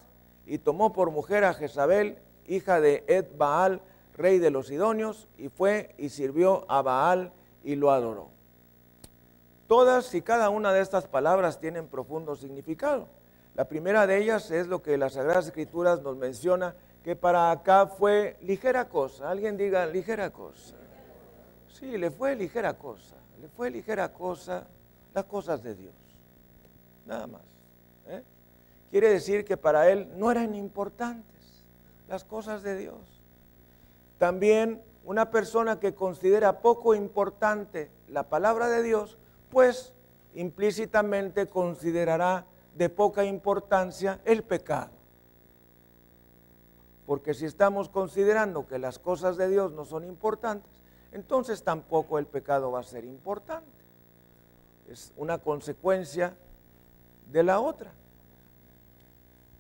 y 0.46 0.58
tomó 0.58 0.94
por 0.94 1.12
mujer 1.12 1.44
a 1.44 1.54
Jezabel, 1.54 2.18
hija 2.48 2.82
de 2.82 3.04
Ed 3.08 3.26
Baal, 3.38 3.82
rey 4.16 4.40
de 4.40 4.50
los 4.50 4.68
Sidonios, 4.68 5.28
y 5.38 5.50
fue 5.50 5.94
y 5.98 6.10
sirvió 6.10 6.66
a 6.70 6.82
Baal 6.82 7.32
y 7.64 7.76
lo 7.76 7.92
adoró. 7.92 8.30
Todas 9.68 10.14
y 10.14 10.22
cada 10.22 10.50
una 10.50 10.74
de 10.74 10.82
estas 10.82 11.08
palabras 11.08 11.60
tienen 11.60 11.88
profundo 11.88 12.36
significado. 12.36 13.08
La 13.56 13.66
primera 13.66 14.08
de 14.08 14.18
ellas 14.18 14.50
es 14.50 14.68
lo 14.68 14.82
que 14.82 14.98
las 14.98 15.14
Sagradas 15.14 15.48
Escrituras 15.48 16.02
nos 16.02 16.18
menciona, 16.18 16.76
que 17.04 17.16
para 17.16 17.52
acá 17.52 17.86
fue 17.86 18.38
ligera 18.42 18.90
cosa. 18.90 19.30
Alguien 19.30 19.58
diga 19.58 19.86
ligera 19.86 20.32
cosa. 20.32 20.76
Sí, 21.72 21.98
le 21.98 22.10
fue 22.10 22.36
ligera 22.36 22.74
cosa. 22.74 23.16
Le 23.42 23.48
fue 23.50 23.70
ligera 23.70 24.12
cosa 24.12 24.66
las 25.14 25.26
cosas 25.26 25.62
de 25.62 25.76
Dios. 25.76 25.94
Nada 27.06 27.28
más. 27.28 27.42
¿eh? 28.08 28.24
Quiere 28.90 29.10
decir 29.10 29.46
que 29.46 29.58
para 29.58 29.90
él 29.90 30.08
no 30.18 30.32
eran 30.32 30.56
importantes 30.56 31.64
las 32.08 32.24
cosas 32.24 32.64
de 32.64 32.78
Dios. 32.78 32.98
También 34.18 34.82
una 35.04 35.30
persona 35.30 35.80
que 35.80 35.94
considera 35.94 36.60
poco 36.62 36.96
importante 36.96 37.92
la 38.08 38.24
palabra 38.24 38.70
de 38.70 38.82
Dios, 38.82 39.18
pues 39.52 39.94
implícitamente 40.34 41.48
considerará 41.48 42.46
de 42.76 42.90
poca 42.90 43.24
importancia 43.24 44.20
el 44.26 44.44
pecado. 44.44 44.92
Porque 47.06 47.34
si 47.34 47.46
estamos 47.46 47.90
considerando 47.90 48.68
que 48.68 48.80
las 48.80 49.00
cosas 49.00 49.38
de 49.38 49.50
Dios 49.50 49.74
no 49.74 49.86
son 49.86 50.06
importantes, 50.06 50.72
entonces 51.12 51.64
tampoco 51.64 52.18
el 52.18 52.26
pecado 52.26 52.72
va 52.72 52.80
a 52.80 52.84
ser 52.84 53.06
importante. 53.06 53.70
Es 54.90 55.12
una 55.18 55.38
consecuencia 55.38 56.34
de 57.32 57.44
la 57.44 57.60
otra. 57.60 57.92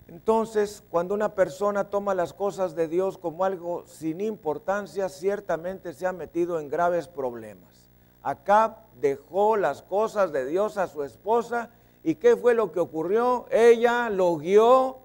Entonces, 0.07 0.83
cuando 0.89 1.13
una 1.13 1.29
persona 1.29 1.85
toma 1.85 2.13
las 2.13 2.33
cosas 2.33 2.75
de 2.75 2.87
Dios 2.87 3.17
como 3.17 3.45
algo 3.45 3.85
sin 3.87 4.21
importancia, 4.21 5.09
ciertamente 5.09 5.93
se 5.93 6.05
ha 6.05 6.11
metido 6.11 6.59
en 6.59 6.69
graves 6.69 7.07
problemas. 7.07 7.89
Acá 8.21 8.77
dejó 9.01 9.57
las 9.57 9.81
cosas 9.81 10.31
de 10.31 10.45
Dios 10.45 10.77
a 10.77 10.87
su 10.87 11.03
esposa 11.03 11.69
¿Y 12.03 12.15
qué 12.15 12.35
fue 12.35 12.53
lo 12.53 12.71
que 12.71 12.79
ocurrió? 12.79 13.45
Ella 13.49 14.09
lo 14.09 14.35
guió 14.37 14.97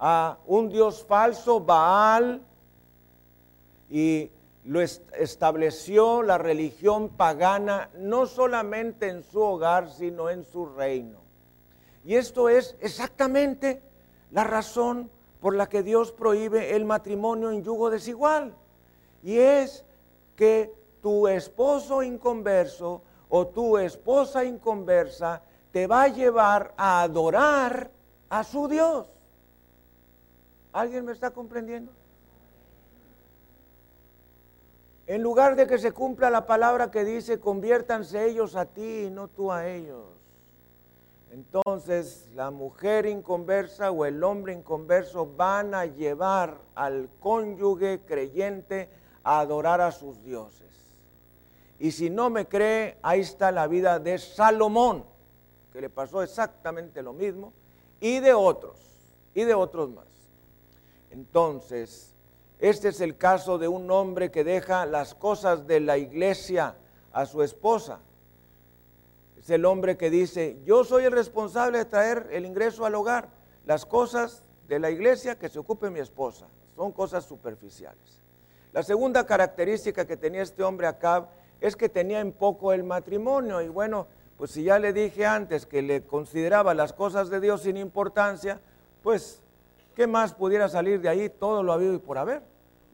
a 0.00 0.38
un 0.46 0.68
dios 0.68 1.04
falso, 1.04 1.60
Baal, 1.60 2.42
y 3.90 4.30
lo 4.64 4.80
estableció 4.80 6.22
la 6.22 6.36
religión 6.36 7.08
pagana 7.08 7.88
no 7.96 8.26
solamente 8.26 9.08
en 9.08 9.22
su 9.22 9.40
hogar, 9.40 9.90
sino 9.90 10.28
en 10.28 10.44
su 10.44 10.66
reino. 10.66 11.18
Y 12.04 12.16
esto 12.16 12.48
es 12.48 12.76
exactamente 12.80 13.80
la 14.30 14.44
razón 14.44 15.10
por 15.40 15.54
la 15.54 15.68
que 15.68 15.82
Dios 15.82 16.12
prohíbe 16.12 16.74
el 16.74 16.84
matrimonio 16.84 17.50
en 17.50 17.62
yugo 17.62 17.90
desigual. 17.90 18.54
Y 19.22 19.38
es 19.38 19.84
que 20.36 20.72
tu 21.00 21.28
esposo 21.28 22.02
inconverso 22.02 23.02
o 23.28 23.46
tu 23.46 23.78
esposa 23.78 24.44
inconversa 24.44 25.42
te 25.72 25.86
va 25.86 26.04
a 26.04 26.08
llevar 26.08 26.74
a 26.76 27.02
adorar 27.02 27.90
a 28.30 28.44
su 28.44 28.68
Dios. 28.68 29.06
¿Alguien 30.72 31.04
me 31.04 31.12
está 31.12 31.30
comprendiendo? 31.30 31.92
En 35.06 35.22
lugar 35.22 35.56
de 35.56 35.66
que 35.66 35.78
se 35.78 35.92
cumpla 35.92 36.28
la 36.28 36.46
palabra 36.46 36.90
que 36.90 37.04
dice, 37.04 37.40
conviértanse 37.40 38.26
ellos 38.26 38.54
a 38.56 38.66
ti 38.66 39.06
y 39.06 39.10
no 39.10 39.28
tú 39.28 39.50
a 39.50 39.66
ellos. 39.66 40.04
Entonces 41.30 42.28
la 42.34 42.50
mujer 42.50 43.06
inconversa 43.06 43.90
o 43.90 44.04
el 44.04 44.22
hombre 44.22 44.52
inconverso 44.52 45.26
van 45.26 45.74
a 45.74 45.86
llevar 45.86 46.58
al 46.74 47.08
cónyuge 47.20 48.00
creyente 48.06 48.88
a 49.22 49.40
adorar 49.40 49.80
a 49.80 49.92
sus 49.92 50.22
dioses. 50.24 50.66
Y 51.78 51.92
si 51.92 52.10
no 52.10 52.28
me 52.28 52.46
cree, 52.46 52.96
ahí 53.02 53.20
está 53.20 53.52
la 53.52 53.66
vida 53.66 53.98
de 53.98 54.18
Salomón 54.18 55.04
le 55.80 55.90
pasó 55.90 56.22
exactamente 56.22 57.02
lo 57.02 57.12
mismo, 57.12 57.52
y 58.00 58.20
de 58.20 58.34
otros, 58.34 58.78
y 59.34 59.44
de 59.44 59.54
otros 59.54 59.90
más. 59.90 60.06
Entonces, 61.10 62.14
este 62.58 62.88
es 62.88 63.00
el 63.00 63.16
caso 63.16 63.58
de 63.58 63.68
un 63.68 63.90
hombre 63.90 64.30
que 64.30 64.44
deja 64.44 64.84
las 64.86 65.14
cosas 65.14 65.66
de 65.66 65.80
la 65.80 65.96
iglesia 65.96 66.74
a 67.12 67.26
su 67.26 67.42
esposa. 67.42 68.00
Es 69.38 69.48
el 69.50 69.64
hombre 69.64 69.96
que 69.96 70.10
dice, 70.10 70.58
yo 70.64 70.84
soy 70.84 71.04
el 71.04 71.12
responsable 71.12 71.78
de 71.78 71.84
traer 71.84 72.28
el 72.32 72.44
ingreso 72.44 72.84
al 72.84 72.94
hogar. 72.94 73.28
Las 73.64 73.86
cosas 73.86 74.42
de 74.66 74.78
la 74.78 74.90
iglesia 74.90 75.38
que 75.38 75.48
se 75.48 75.58
ocupe 75.58 75.90
mi 75.90 76.00
esposa. 76.00 76.46
Son 76.74 76.92
cosas 76.92 77.24
superficiales. 77.24 78.20
La 78.72 78.82
segunda 78.82 79.24
característica 79.24 80.06
que 80.06 80.16
tenía 80.16 80.42
este 80.42 80.62
hombre 80.62 80.86
acá 80.86 81.28
es 81.60 81.74
que 81.76 81.88
tenía 81.88 82.20
en 82.20 82.32
poco 82.32 82.72
el 82.72 82.84
matrimonio. 82.84 83.60
Y 83.62 83.68
bueno, 83.68 84.06
pues 84.38 84.52
si 84.52 84.62
ya 84.62 84.78
le 84.78 84.92
dije 84.92 85.26
antes 85.26 85.66
que 85.66 85.82
le 85.82 86.06
consideraba 86.06 86.72
las 86.72 86.92
cosas 86.92 87.28
de 87.28 87.40
Dios 87.40 87.62
sin 87.62 87.76
importancia, 87.76 88.60
pues, 89.02 89.42
¿qué 89.96 90.06
más 90.06 90.32
pudiera 90.32 90.68
salir 90.68 91.00
de 91.00 91.08
ahí? 91.08 91.28
Todo 91.28 91.64
lo 91.64 91.72
habido 91.72 91.92
y 91.92 91.98
por 91.98 92.18
haber. 92.18 92.42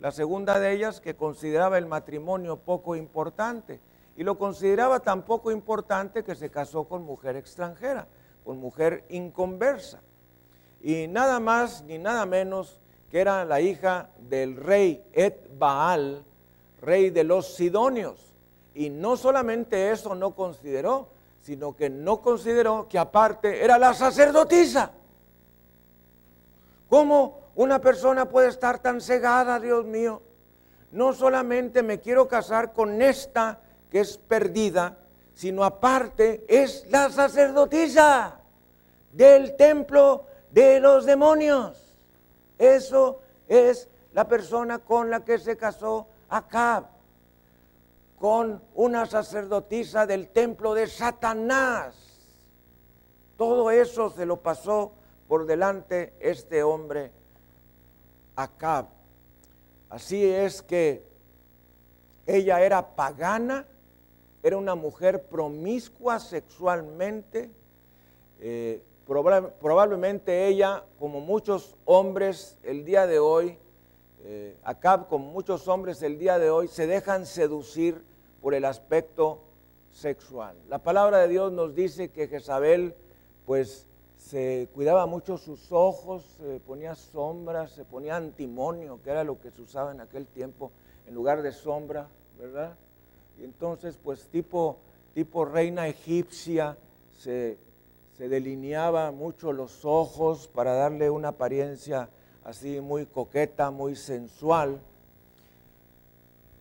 La 0.00 0.10
segunda 0.10 0.58
de 0.58 0.72
ellas, 0.72 1.02
que 1.02 1.14
consideraba 1.14 1.76
el 1.76 1.84
matrimonio 1.84 2.56
poco 2.56 2.96
importante. 2.96 3.78
Y 4.16 4.22
lo 4.22 4.38
consideraba 4.38 5.00
tan 5.00 5.22
poco 5.22 5.50
importante 5.50 6.24
que 6.24 6.34
se 6.34 6.50
casó 6.50 6.84
con 6.84 7.02
mujer 7.02 7.36
extranjera, 7.36 8.06
con 8.42 8.58
mujer 8.58 9.04
inconversa. 9.10 10.00
Y 10.82 11.08
nada 11.08 11.40
más 11.40 11.84
ni 11.84 11.98
nada 11.98 12.24
menos 12.24 12.80
que 13.10 13.20
era 13.20 13.44
la 13.44 13.60
hija 13.60 14.08
del 14.18 14.56
rey 14.56 15.04
Ed 15.12 15.34
Baal, 15.58 16.24
rey 16.80 17.10
de 17.10 17.24
los 17.24 17.54
Sidonios. 17.54 18.32
Y 18.74 18.88
no 18.88 19.18
solamente 19.18 19.90
eso 19.90 20.14
no 20.14 20.34
consideró, 20.34 21.13
sino 21.44 21.76
que 21.76 21.90
no 21.90 22.22
consideró 22.22 22.88
que 22.88 22.98
aparte 22.98 23.62
era 23.62 23.76
la 23.76 23.92
sacerdotisa. 23.92 24.92
¿Cómo 26.88 27.38
una 27.54 27.82
persona 27.82 28.26
puede 28.26 28.48
estar 28.48 28.78
tan 28.78 29.02
cegada, 29.02 29.60
Dios 29.60 29.84
mío? 29.84 30.22
No 30.90 31.12
solamente 31.12 31.82
me 31.82 32.00
quiero 32.00 32.28
casar 32.28 32.72
con 32.72 33.02
esta 33.02 33.60
que 33.90 34.00
es 34.00 34.16
perdida, 34.16 34.96
sino 35.34 35.64
aparte 35.64 36.46
es 36.48 36.86
la 36.88 37.10
sacerdotisa 37.10 38.36
del 39.12 39.54
templo 39.56 40.24
de 40.50 40.80
los 40.80 41.04
demonios. 41.04 41.94
Eso 42.58 43.20
es 43.48 43.86
la 44.14 44.26
persona 44.26 44.78
con 44.78 45.10
la 45.10 45.20
que 45.20 45.38
se 45.38 45.58
casó 45.58 46.06
Acab, 46.30 46.84
con 48.18 48.62
una 48.74 49.06
sacerdotisa 49.06 50.06
del 50.06 50.28
templo 50.28 50.74
de 50.74 50.86
Satanás. 50.86 51.94
Todo 53.36 53.70
eso 53.70 54.10
se 54.10 54.26
lo 54.26 54.40
pasó 54.40 54.92
por 55.28 55.46
delante 55.46 56.12
este 56.20 56.62
hombre 56.62 57.10
Acab. 58.36 58.86
Así 59.90 60.24
es 60.24 60.62
que 60.62 61.04
ella 62.26 62.62
era 62.62 62.94
pagana, 62.94 63.66
era 64.42 64.56
una 64.56 64.74
mujer 64.74 65.24
promiscua 65.24 66.18
sexualmente. 66.20 67.50
Eh, 68.40 68.82
probablemente 69.06 70.46
ella, 70.46 70.84
como 70.98 71.20
muchos 71.20 71.76
hombres 71.84 72.56
el 72.62 72.84
día 72.84 73.06
de 73.06 73.18
hoy, 73.18 73.58
eh, 74.24 74.56
Acab, 74.64 75.08
como 75.08 75.30
muchos 75.30 75.68
hombres 75.68 76.02
el 76.02 76.18
día 76.18 76.38
de 76.38 76.50
hoy, 76.50 76.68
se 76.68 76.86
dejan 76.86 77.26
seducir 77.26 78.02
por 78.40 78.54
el 78.54 78.64
aspecto 78.64 79.40
sexual. 79.92 80.56
La 80.68 80.78
palabra 80.78 81.18
de 81.18 81.28
Dios 81.28 81.52
nos 81.52 81.74
dice 81.74 82.10
que 82.10 82.28
Jezabel, 82.28 82.94
pues, 83.46 83.86
se 84.16 84.68
cuidaba 84.74 85.06
mucho 85.06 85.36
sus 85.36 85.70
ojos, 85.70 86.24
se 86.38 86.58
ponía 86.60 86.94
sombras, 86.94 87.72
se 87.72 87.84
ponía 87.84 88.16
antimonio, 88.16 88.98
que 89.04 89.10
era 89.10 89.22
lo 89.22 89.38
que 89.38 89.50
se 89.50 89.62
usaba 89.62 89.92
en 89.92 90.00
aquel 90.00 90.26
tiempo, 90.26 90.72
en 91.06 91.14
lugar 91.14 91.42
de 91.42 91.52
sombra, 91.52 92.08
¿verdad? 92.38 92.74
Y 93.38 93.44
entonces, 93.44 93.98
pues 94.02 94.26
tipo, 94.28 94.78
tipo 95.12 95.44
reina 95.44 95.88
egipcia, 95.88 96.76
se, 97.18 97.58
delineaba 98.18 99.10
mucho 99.10 99.52
los 99.52 99.84
ojos 99.84 100.48
para 100.48 100.74
darle 100.74 101.10
una 101.10 101.28
apariencia 101.28 102.08
así 102.44 102.80
muy 102.80 103.06
coqueta, 103.06 103.70
muy 103.70 103.96
sensual. 103.96 104.78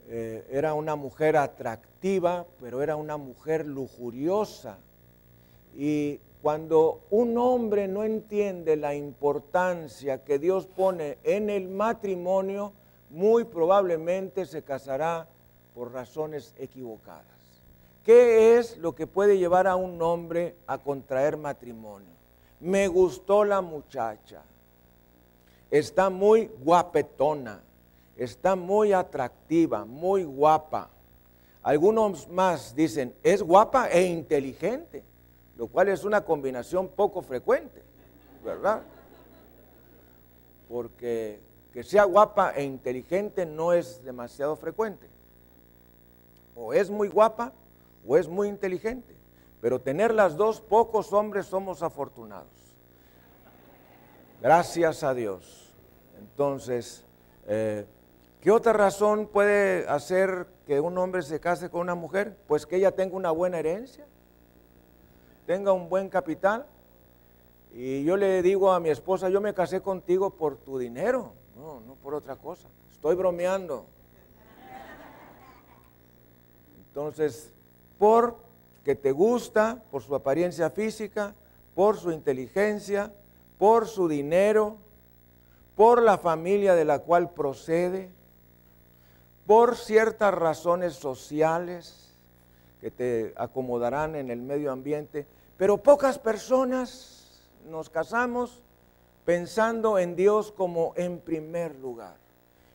Eh, 0.09 0.47
era 0.51 0.73
una 0.73 0.95
mujer 0.95 1.37
atractiva, 1.37 2.45
pero 2.61 2.81
era 2.81 2.95
una 2.95 3.17
mujer 3.17 3.65
lujuriosa. 3.65 4.77
Y 5.75 6.19
cuando 6.41 7.01
un 7.09 7.37
hombre 7.37 7.87
no 7.87 8.03
entiende 8.03 8.75
la 8.75 8.95
importancia 8.95 10.23
que 10.23 10.39
Dios 10.39 10.65
pone 10.65 11.17
en 11.23 11.49
el 11.49 11.69
matrimonio, 11.69 12.73
muy 13.09 13.43
probablemente 13.43 14.45
se 14.45 14.63
casará 14.63 15.27
por 15.73 15.93
razones 15.93 16.53
equivocadas. 16.57 17.25
¿Qué 18.03 18.57
es 18.57 18.77
lo 18.77 18.93
que 18.93 19.07
puede 19.07 19.37
llevar 19.37 19.67
a 19.67 19.77
un 19.77 20.01
hombre 20.01 20.55
a 20.67 20.77
contraer 20.77 21.37
matrimonio? 21.37 22.11
Me 22.59 22.87
gustó 22.87 23.45
la 23.45 23.61
muchacha, 23.61 24.41
está 25.77 26.09
muy 26.09 26.49
guapetona, 26.59 27.61
está 28.15 28.55
muy 28.55 28.93
atractiva, 28.93 29.85
muy 29.85 30.23
guapa. 30.23 30.89
Algunos 31.61 32.27
más 32.29 32.75
dicen, 32.75 33.13
es 33.23 33.41
guapa 33.41 33.89
e 33.89 34.05
inteligente 34.05 35.03
lo 35.57 35.67
cual 35.67 35.89
es 35.89 36.03
una 36.03 36.21
combinación 36.25 36.87
poco 36.89 37.21
frecuente, 37.21 37.81
¿verdad? 38.43 38.81
Porque 40.67 41.39
que 41.71 41.83
sea 41.83 42.03
guapa 42.05 42.51
e 42.51 42.63
inteligente 42.63 43.45
no 43.45 43.73
es 43.73 44.03
demasiado 44.03 44.55
frecuente. 44.55 45.07
O 46.55 46.73
es 46.73 46.89
muy 46.89 47.07
guapa 47.07 47.51
o 48.07 48.17
es 48.17 48.27
muy 48.27 48.47
inteligente. 48.47 49.15
Pero 49.61 49.79
tener 49.79 50.13
las 50.13 50.35
dos, 50.35 50.59
pocos 50.59 51.13
hombres 51.13 51.45
somos 51.45 51.81
afortunados. 51.81 52.47
Gracias 54.41 55.03
a 55.03 55.13
Dios. 55.13 55.62
Entonces, 56.31 57.05
eh, 57.47 57.85
¿qué 58.41 58.51
otra 58.51 58.73
razón 58.73 59.27
puede 59.27 59.87
hacer 59.87 60.47
que 60.65 60.79
un 60.79 60.97
hombre 60.97 61.21
se 61.21 61.39
case 61.39 61.69
con 61.69 61.81
una 61.81 61.95
mujer? 61.95 62.35
Pues 62.47 62.65
que 62.65 62.77
ella 62.77 62.91
tenga 62.91 63.15
una 63.15 63.31
buena 63.31 63.59
herencia 63.59 64.05
tenga 65.45 65.73
un 65.73 65.89
buen 65.89 66.09
capital. 66.09 66.65
Y 67.73 68.03
yo 68.03 68.17
le 68.17 68.41
digo 68.41 68.71
a 68.71 68.79
mi 68.79 68.89
esposa, 68.89 69.29
yo 69.29 69.41
me 69.41 69.53
casé 69.53 69.81
contigo 69.81 70.31
por 70.31 70.57
tu 70.57 70.77
dinero, 70.77 71.33
no, 71.55 71.79
no 71.79 71.95
por 71.95 72.13
otra 72.13 72.35
cosa. 72.35 72.67
Estoy 72.91 73.15
bromeando. 73.15 73.87
Entonces, 76.87 77.51
por 77.97 78.37
que 78.85 78.95
te 78.95 79.11
gusta, 79.11 79.83
por 79.89 80.03
su 80.03 80.13
apariencia 80.13 80.69
física, 80.69 81.33
por 81.73 81.97
su 81.97 82.11
inteligencia, 82.11 83.11
por 83.57 83.87
su 83.87 84.07
dinero, 84.07 84.77
por 85.75 86.01
la 86.01 86.17
familia 86.17 86.75
de 86.75 86.85
la 86.85 86.99
cual 86.99 87.31
procede, 87.31 88.09
por 89.45 89.75
ciertas 89.75 90.33
razones 90.33 90.93
sociales, 90.93 92.15
que 92.79 92.91
te 92.91 93.33
acomodarán 93.37 94.15
en 94.15 94.29
el 94.29 94.41
medio 94.41 94.71
ambiente, 94.71 95.25
pero 95.57 95.77
pocas 95.77 96.19
personas 96.19 97.49
nos 97.69 97.89
casamos 97.89 98.61
pensando 99.25 99.97
en 99.97 100.15
Dios 100.15 100.51
como 100.51 100.93
en 100.95 101.19
primer 101.19 101.75
lugar. 101.75 102.15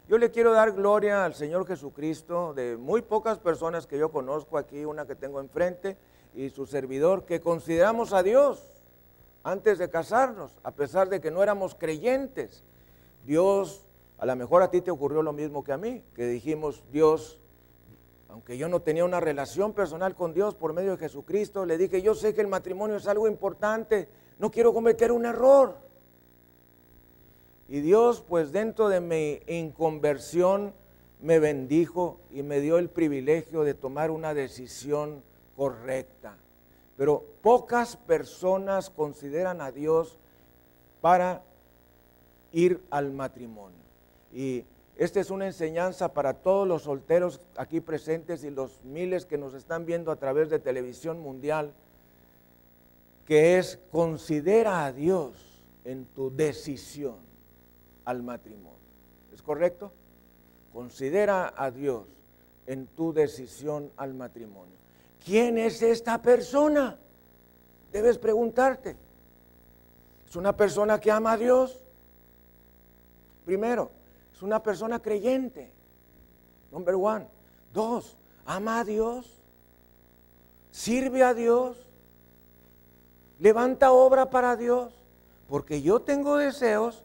Yo 0.09 0.17
le 0.17 0.31
quiero 0.31 0.53
dar 0.53 0.73
gloria 0.73 1.27
al 1.27 1.35
Señor 1.35 1.67
Jesucristo 1.67 2.55
de 2.55 2.79
muy 2.79 3.03
pocas 3.03 3.39
personas 3.39 3.87
que 3.87 3.99
yo 3.99 4.11
conozco 4.11 4.57
aquí, 4.57 4.87
una 4.87 5.07
que 5.07 5.15
tengo 5.15 5.41
enfrente 5.41 5.99
y 6.35 6.49
su 6.49 6.65
servidor, 6.65 7.27
que 7.27 7.41
consideramos 7.41 8.15
a 8.15 8.23
Dios 8.23 8.63
antes 9.45 9.77
de 9.77 9.91
casarnos, 9.91 10.59
a 10.63 10.71
pesar 10.71 11.11
de 11.11 11.21
que 11.21 11.31
no 11.31 11.43
éramos 11.43 11.75
creyentes. 11.75 12.65
Dios, 13.29 13.85
a 14.17 14.25
lo 14.25 14.35
mejor 14.37 14.63
a 14.63 14.71
ti 14.71 14.81
te 14.81 14.91
ocurrió 14.91 15.23
lo 15.23 15.35
mismo 15.35 15.63
que 15.63 15.73
a 15.73 15.77
mí, 15.77 16.03
que 16.15 16.27
dijimos, 16.27 16.83
Dios, 16.91 17.39
aunque 18.31 18.57
yo 18.57 18.71
no 18.71 18.81
tenía 18.81 19.05
una 19.05 19.21
relación 19.21 19.75
personal 19.75 20.15
con 20.15 20.33
Dios 20.33 20.55
por 20.55 20.73
medio 20.73 20.93
de 20.93 20.97
Jesucristo, 20.97 21.67
le 21.67 21.77
dije, 21.77 22.01
yo 22.01 22.15
sé 22.15 22.33
que 22.33 22.41
el 22.41 22.47
matrimonio 22.47 22.97
es 22.97 23.07
algo 23.07 23.29
importante, 23.29 24.09
no 24.39 24.51
quiero 24.51 24.73
cometer 24.73 25.13
un 25.13 25.27
error. 25.27 25.77
Y 27.69 27.81
Dios, 27.81 28.25
pues 28.27 28.51
dentro 28.51 28.89
de 28.89 29.01
mi 29.01 29.41
inconversión, 29.47 30.73
me 31.21 31.39
bendijo 31.39 32.21
y 32.31 32.43
me 32.43 32.61
dio 32.61 32.79
el 32.79 32.89
privilegio 32.89 33.63
de 33.63 33.75
tomar 33.75 34.11
una 34.11 34.33
decisión 34.33 35.23
correcta. 35.55 36.35
Pero 36.97 37.27
pocas 37.43 37.95
personas 37.95 38.89
consideran 38.89 39.61
a 39.61 39.71
Dios 39.71 40.17
para 41.03 41.43
ir 42.53 42.81
al 42.91 43.13
matrimonio. 43.13 43.79
Y 44.33 44.65
esta 44.97 45.21
es 45.21 45.31
una 45.31 45.47
enseñanza 45.47 46.13
para 46.13 46.35
todos 46.35 46.67
los 46.67 46.83
solteros 46.83 47.41
aquí 47.57 47.81
presentes 47.81 48.43
y 48.45 48.51
los 48.51 48.83
miles 48.85 49.27
que 49.27 49.39
nos 49.39 49.55
están 49.55 49.87
viendo 49.87 50.11
a 50.11 50.17
través 50.17 50.51
de 50.51 50.59
televisión 50.59 51.21
mundial, 51.21 51.73
que 53.25 53.59
es 53.59 53.79
considera 53.93 54.85
a 54.85 54.93
Dios 54.93 55.63
en 55.85 56.05
tu 56.07 56.35
decisión 56.35 57.17
al 58.05 58.23
matrimonio. 58.23 58.79
¿Es 59.33 59.43
correcto? 59.43 59.93
Considera 60.73 61.55
a 61.57 61.71
Dios 61.71 62.07
en 62.67 62.87
tu 62.89 63.13
decisión 63.13 63.91
al 63.97 64.15
matrimonio. 64.15 64.75
¿Quién 65.25 65.59
es 65.59 65.83
esta 65.83 66.21
persona? 66.21 66.99
Debes 67.93 68.19
preguntarte. 68.19 68.97
¿Es 70.29 70.37
una 70.37 70.57
persona 70.57 70.99
que 70.99 71.11
ama 71.11 71.33
a 71.33 71.37
Dios? 71.37 71.85
Primero, 73.49 73.91
es 74.31 74.43
una 74.43 74.63
persona 74.63 75.01
creyente. 75.01 75.73
Number 76.71 76.95
one. 76.97 77.27
Dos, 77.73 78.15
ama 78.45 78.81
a 78.81 78.85
Dios. 78.85 79.41
Sirve 80.71 81.23
a 81.23 81.33
Dios. 81.33 81.79
Levanta 83.39 83.91
obra 83.91 84.29
para 84.29 84.55
Dios. 84.55 84.93
Porque 85.49 85.81
yo 85.81 86.01
tengo 86.01 86.37
deseos 86.37 87.05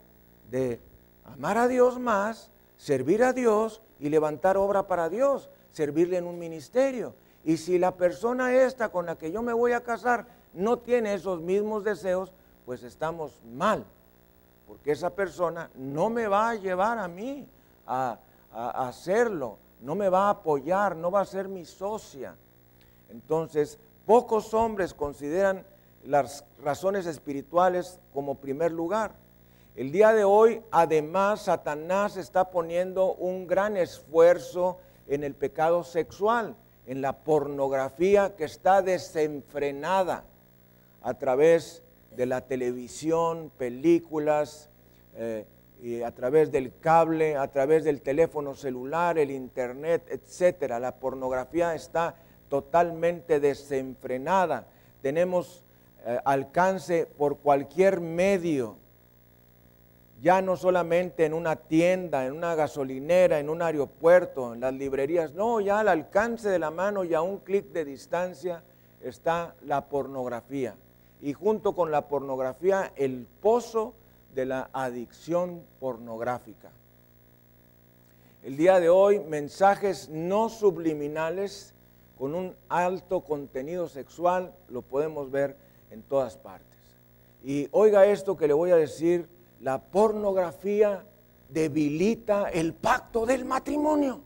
de 0.51 0.81
amar 1.23 1.57
a 1.57 1.69
Dios 1.69 1.97
más, 1.97 2.51
servir 2.75 3.23
a 3.23 3.31
Dios 3.31 3.81
y 4.01 4.09
levantar 4.09 4.57
obra 4.57 4.85
para 4.85 5.07
Dios, 5.07 5.49
servirle 5.71 6.17
en 6.17 6.27
un 6.27 6.37
ministerio. 6.37 7.15
Y 7.45 7.55
si 7.55 7.79
la 7.79 7.95
persona 7.95 8.53
esta 8.53 8.89
con 8.89 9.05
la 9.05 9.15
que 9.17 9.31
yo 9.31 9.41
me 9.43 9.53
voy 9.53 9.71
a 9.71 9.85
casar 9.85 10.25
no 10.53 10.77
tiene 10.79 11.13
esos 11.13 11.39
mismos 11.39 11.85
deseos, 11.85 12.33
pues 12.65 12.83
estamos 12.83 13.39
mal 13.45 13.85
porque 14.73 14.91
esa 14.91 15.11
persona 15.11 15.69
no 15.75 16.09
me 16.09 16.25
va 16.27 16.49
a 16.49 16.55
llevar 16.55 16.97
a 16.97 17.07
mí 17.07 17.47
a, 17.85 18.17
hacerlo, 18.51 19.59
no 19.81 19.93
me 19.93 20.09
va 20.09 20.27
a 20.27 20.31
apoyar, 20.31 20.95
no 20.95 21.11
va 21.11 21.21
a 21.21 21.25
ser 21.25 21.47
mi 21.47 21.63
socia. 21.63 22.35
Entonces, 23.09 23.77
Pocos 24.05 24.53
hombres 24.53 24.93
consideran 24.93 25.63
las 26.05 26.43
razones 26.61 27.05
espirituales 27.05 27.99
como 28.13 28.35
primer 28.35 28.71
lugar. 28.71 29.11
El 29.75 29.91
día 29.91 30.11
de 30.11 30.25
hoy, 30.25 30.61
además, 30.71 31.43
Satanás 31.43 32.17
está 32.17 32.49
poniendo 32.49 33.13
un 33.13 33.45
gran 33.47 33.77
esfuerzo 33.77 34.79
en 35.07 35.23
el 35.23 35.35
pecado 35.35 35.83
sexual, 35.83 36.55
en 36.87 37.01
la 37.01 37.13
pornografía 37.13 38.35
que 38.35 38.43
está 38.43 38.81
desenfrenada 38.81 40.23
a 41.03 41.13
través 41.13 41.82
de 42.15 42.25
la 42.25 42.41
televisión, 42.41 43.51
películas, 43.57 44.69
eh, 45.15 45.45
a 46.05 46.11
través 46.11 46.51
del 46.51 46.71
cable, 46.79 47.35
a 47.35 47.49
través 47.49 47.83
del 47.83 48.01
teléfono 48.01 48.55
celular, 48.55 49.17
el 49.17 49.31
internet, 49.31 50.03
etcétera. 50.09 50.79
La 50.79 50.95
pornografía 50.95 51.75
está 51.75 52.15
totalmente 52.47 53.39
desenfrenada. 53.39 54.65
Tenemos 55.01 55.63
eh, 56.05 56.19
alcance 56.23 57.05
por 57.05 57.39
cualquier 57.39 57.99
medio, 57.99 58.77
ya 60.21 60.41
no 60.41 60.55
solamente 60.55 61.25
en 61.25 61.33
una 61.33 61.57
tienda, 61.57 62.25
en 62.25 62.31
una 62.31 62.55
gasolinera, 62.55 63.39
en 63.39 63.49
un 63.49 63.61
aeropuerto, 63.61 64.53
en 64.53 64.61
las 64.61 64.73
librerías, 64.73 65.33
no, 65.33 65.59
ya 65.59 65.79
al 65.79 65.89
alcance 65.89 66.47
de 66.47 66.59
la 66.59 66.71
mano 66.71 67.03
y 67.03 67.13
a 67.13 67.21
un 67.21 67.39
clic 67.39 67.65
de 67.73 67.83
distancia 67.83 68.63
está 69.01 69.55
la 69.65 69.89
pornografía. 69.89 70.75
Y 71.23 71.33
junto 71.33 71.73
con 71.73 71.89
la 71.89 72.07
pornografía, 72.07 72.91
el 72.95 73.25
pozo 73.41 73.93
de 74.35 74.45
la 74.45 74.69
adicción 74.73 75.63
pornográfica. 75.79 76.69
El 78.43 78.57
día 78.57 78.81
de 78.81 78.89
hoy, 78.89 79.19
mensajes 79.21 80.09
no 80.09 80.49
subliminales 80.49 81.73
con 82.17 82.35
un 82.35 82.53
alto 82.67 83.21
contenido 83.21 83.87
sexual 83.87 84.53
lo 84.69 84.81
podemos 84.81 85.31
ver 85.31 85.55
en 85.91 86.01
todas 86.01 86.35
partes. 86.35 86.77
Y 87.43 87.67
oiga 87.71 88.05
esto 88.05 88.35
que 88.35 88.47
le 88.47 88.53
voy 88.53 88.71
a 88.71 88.75
decir, 88.75 89.27
la 89.61 89.79
pornografía 89.81 91.03
debilita 91.47 92.49
el 92.49 92.73
pacto 92.73 93.25
del 93.25 93.45
matrimonio. 93.45 94.19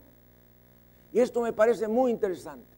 Y 1.13 1.19
esto 1.19 1.41
me 1.41 1.53
parece 1.53 1.87
muy 1.87 2.11
interesante. 2.11 2.76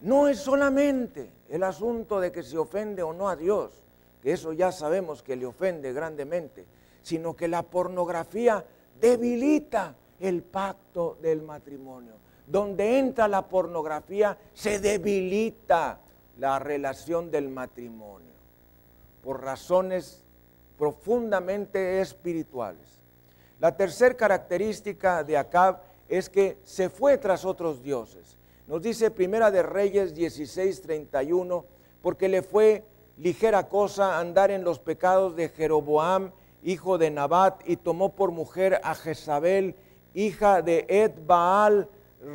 No 0.00 0.28
es 0.28 0.38
solamente 0.38 1.30
el 1.48 1.62
asunto 1.62 2.20
de 2.20 2.32
que 2.32 2.42
se 2.42 2.56
ofende 2.56 3.02
o 3.02 3.12
no 3.12 3.28
a 3.28 3.36
Dios, 3.36 3.72
que 4.22 4.32
eso 4.32 4.52
ya 4.52 4.72
sabemos 4.72 5.22
que 5.22 5.36
le 5.36 5.46
ofende 5.46 5.92
grandemente, 5.92 6.64
sino 7.02 7.34
que 7.34 7.48
la 7.48 7.62
pornografía 7.62 8.64
debilita 9.00 9.94
el 10.18 10.42
pacto 10.42 11.18
del 11.20 11.42
matrimonio. 11.42 12.14
Donde 12.46 12.98
entra 12.98 13.28
la 13.28 13.46
pornografía 13.46 14.36
se 14.52 14.80
debilita 14.80 16.00
la 16.38 16.58
relación 16.58 17.30
del 17.30 17.48
matrimonio 17.48 18.30
por 19.22 19.42
razones 19.42 20.22
profundamente 20.78 22.00
espirituales. 22.00 23.00
La 23.60 23.76
tercera 23.76 24.16
característica 24.16 25.22
de 25.22 25.36
Acab 25.36 25.82
es 26.08 26.30
que 26.30 26.58
se 26.64 26.88
fue 26.88 27.18
tras 27.18 27.44
otros 27.44 27.82
dioses. 27.82 28.39
Nos 28.70 28.82
dice 28.82 29.10
Primera 29.10 29.50
de 29.50 29.64
Reyes 29.64 30.14
16:31, 30.14 31.64
porque 32.02 32.28
le 32.28 32.40
fue 32.40 32.84
ligera 33.18 33.68
cosa 33.68 34.20
andar 34.20 34.52
en 34.52 34.62
los 34.62 34.78
pecados 34.78 35.34
de 35.34 35.48
Jeroboam, 35.48 36.30
hijo 36.62 36.96
de 36.96 37.10
Nabat, 37.10 37.68
y 37.68 37.74
tomó 37.74 38.14
por 38.14 38.30
mujer 38.30 38.80
a 38.84 38.94
Jezabel, 38.94 39.74
hija 40.14 40.62
de 40.62 40.86
Ed 40.88 41.10
Baal, 41.26 41.88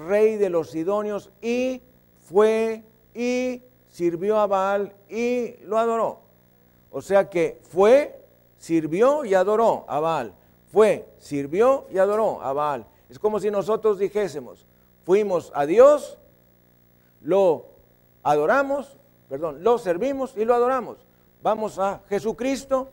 rey 0.10 0.36
de 0.36 0.50
los 0.50 0.72
Sidonios, 0.72 1.32
y 1.42 1.82
fue 2.28 2.84
y 3.14 3.64
sirvió 3.88 4.38
a 4.38 4.46
Baal 4.46 4.94
y 5.08 5.56
lo 5.64 5.78
adoró. 5.78 6.20
O 6.92 7.02
sea 7.02 7.30
que 7.30 7.62
fue, 7.62 8.20
sirvió 8.58 9.24
y 9.24 9.36
adoró 9.36 9.86
a 9.88 10.02
Baal. 10.02 10.34
Fue, 10.70 11.06
sirvió 11.18 11.86
y 11.90 11.98
adoró 11.98 12.42
a 12.42 12.52
Baal. 12.52 12.86
Es 13.10 13.20
como 13.20 13.40
si 13.40 13.50
nosotros 13.50 14.00
dijésemos, 14.00 14.66
fuimos 15.06 15.50
a 15.56 15.66
Dios, 15.66 16.18
lo 17.26 17.66
adoramos, 18.24 18.98
perdón, 19.28 19.64
lo 19.64 19.78
servimos 19.78 20.38
y 20.38 20.46
lo 20.46 20.54
adoramos. 20.54 20.98
Vamos 21.42 21.78
a 21.80 22.02
Jesucristo, 22.08 22.90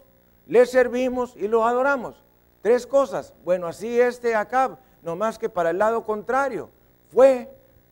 le 0.47 0.67
servimos 0.67 1.37
y 1.37 1.49
lo 1.49 1.65
adoramos. 1.67 2.17
Tres 2.63 2.87
cosas. 2.87 3.35
Bueno, 3.45 3.67
así 3.67 4.01
este 4.01 4.35
Acab, 4.35 4.79
no 5.03 5.17
más 5.17 5.39
que 5.39 5.49
para 5.49 5.71
el 5.71 5.79
lado 5.79 6.05
contrario. 6.05 6.71
Fue, 7.13 7.49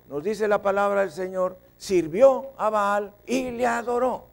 nos 0.09 0.25
dice 0.25 0.49
la 0.49 0.63
palabra 0.63 1.03
del 1.03 1.11
Señor, 1.11 1.57
sirvió 1.77 2.51
a 2.57 2.71
Baal 2.71 3.13
y 3.27 3.51
le 3.51 3.67
adoró. 3.67 4.25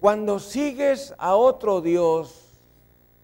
Cuando 0.00 0.38
sigues 0.38 1.14
a 1.16 1.34
otro 1.34 1.80
Dios, 1.80 2.60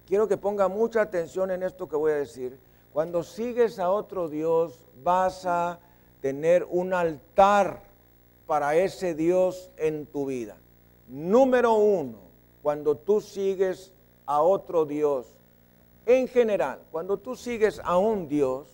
quiero 0.07 0.27
que 0.29 0.39
ponga 0.39 0.69
mucha 0.69 1.03
atención 1.03 1.51
en 1.51 1.63
esto 1.63 1.89
que 1.89 1.97
voy 1.97 2.13
a 2.13 2.17
decir. 2.17 2.59
Cuando 2.93 3.23
sigues 3.23 3.79
a 3.79 3.91
otro 3.91 4.29
Dios, 4.29 4.85
vas 5.03 5.45
a 5.45 5.79
tener 6.23 6.67
un 6.71 6.95
altar 6.95 7.83
para 8.47 8.77
ese 8.77 9.15
Dios 9.15 9.71
en 9.77 10.07
tu 10.07 10.27
vida. 10.27 10.57
Número 11.09 11.75
uno, 11.75 12.19
cuando 12.63 12.97
tú 12.97 13.21
sigues 13.21 13.93
a 14.25 14.41
otro 14.41 14.87
Dios, 14.87 15.27
en 16.07 16.29
general, 16.29 16.81
cuando 16.91 17.19
tú 17.19 17.37
sigues 17.37 17.81
a 17.85 17.99
un 17.99 18.29
Dios, 18.29 18.69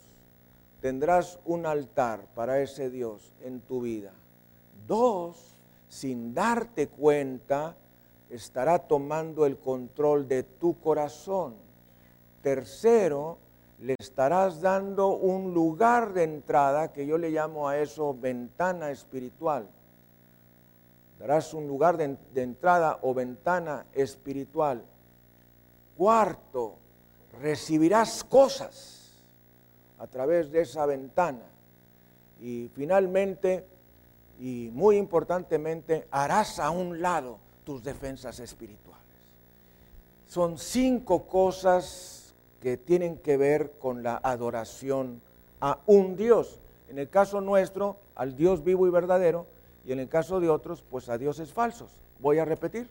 tendrás 0.81 1.39
un 1.45 1.67
altar 1.67 2.21
para 2.35 2.61
ese 2.61 2.91
Dios 2.91 3.33
en 3.43 3.61
tu 3.61 3.81
vida. 3.81 4.13
Dos, 4.87 5.37
sin 5.89 6.35
darte 6.35 6.87
cuenta, 6.89 7.75
estará 8.31 8.79
tomando 8.79 9.47
el 9.47 9.57
control 9.57 10.29
de 10.29 10.43
tu 10.43 10.79
corazón. 10.81 11.55
Tercero, 12.43 13.39
le 13.81 13.95
estarás 13.99 14.61
dando 14.61 15.09
un 15.09 15.55
lugar 15.55 16.13
de 16.13 16.25
entrada, 16.25 16.93
que 16.93 17.07
yo 17.07 17.17
le 17.17 17.31
llamo 17.31 17.69
a 17.69 17.79
eso 17.79 18.15
ventana 18.15 18.91
espiritual. 18.91 19.69
Darás 21.19 21.55
un 21.55 21.67
lugar 21.67 21.97
de, 21.97 22.17
entrada 22.43 22.99
o 23.03 23.15
ventana 23.15 23.87
espiritual. 23.93 24.83
Cuarto, 25.97 26.75
recibirás 27.41 28.25
cosas 28.25 29.13
a 29.99 30.07
través 30.07 30.51
de 30.51 30.63
esa 30.63 30.87
ventana. 30.87 31.43
Y 32.41 32.71
finalmente, 32.75 33.65
y 34.41 34.71
muy 34.73 34.97
importantemente, 34.97 36.07
harás 36.11 36.59
a 36.59 36.71
un 36.71 37.01
lado 37.01 37.39
tus 37.65 37.83
defensas 37.83 38.39
espirituales. 38.39 38.99
Son 40.29 40.59
cinco 40.59 41.25
cosas 41.27 42.18
que 42.61 42.77
tienen 42.77 43.19
que 43.19 43.37
ver 43.37 43.73
con 43.79 44.03
la 44.03 44.21
adoración 44.23 45.21
a 45.61 45.79
un 45.87 46.17
Dios. 46.17 46.59
En 46.89 46.99
el 46.99 47.09
caso 47.09 47.41
nuestro, 47.41 47.97
al 48.15 48.37
Dios 48.37 48.65
vivo 48.65 48.87
y 48.87 48.91
verdadero, 48.91 49.47
y 49.85 49.93
en 49.93 50.01
el 50.01 50.09
caso 50.09 50.41
de 50.41 50.49
otros, 50.49 50.85
pues 50.91 51.09
a 51.09 51.19
dioses 51.19 51.53
falsos. 51.53 51.91
Voy 52.21 52.39
a 52.39 52.45
repetir. 52.45 52.89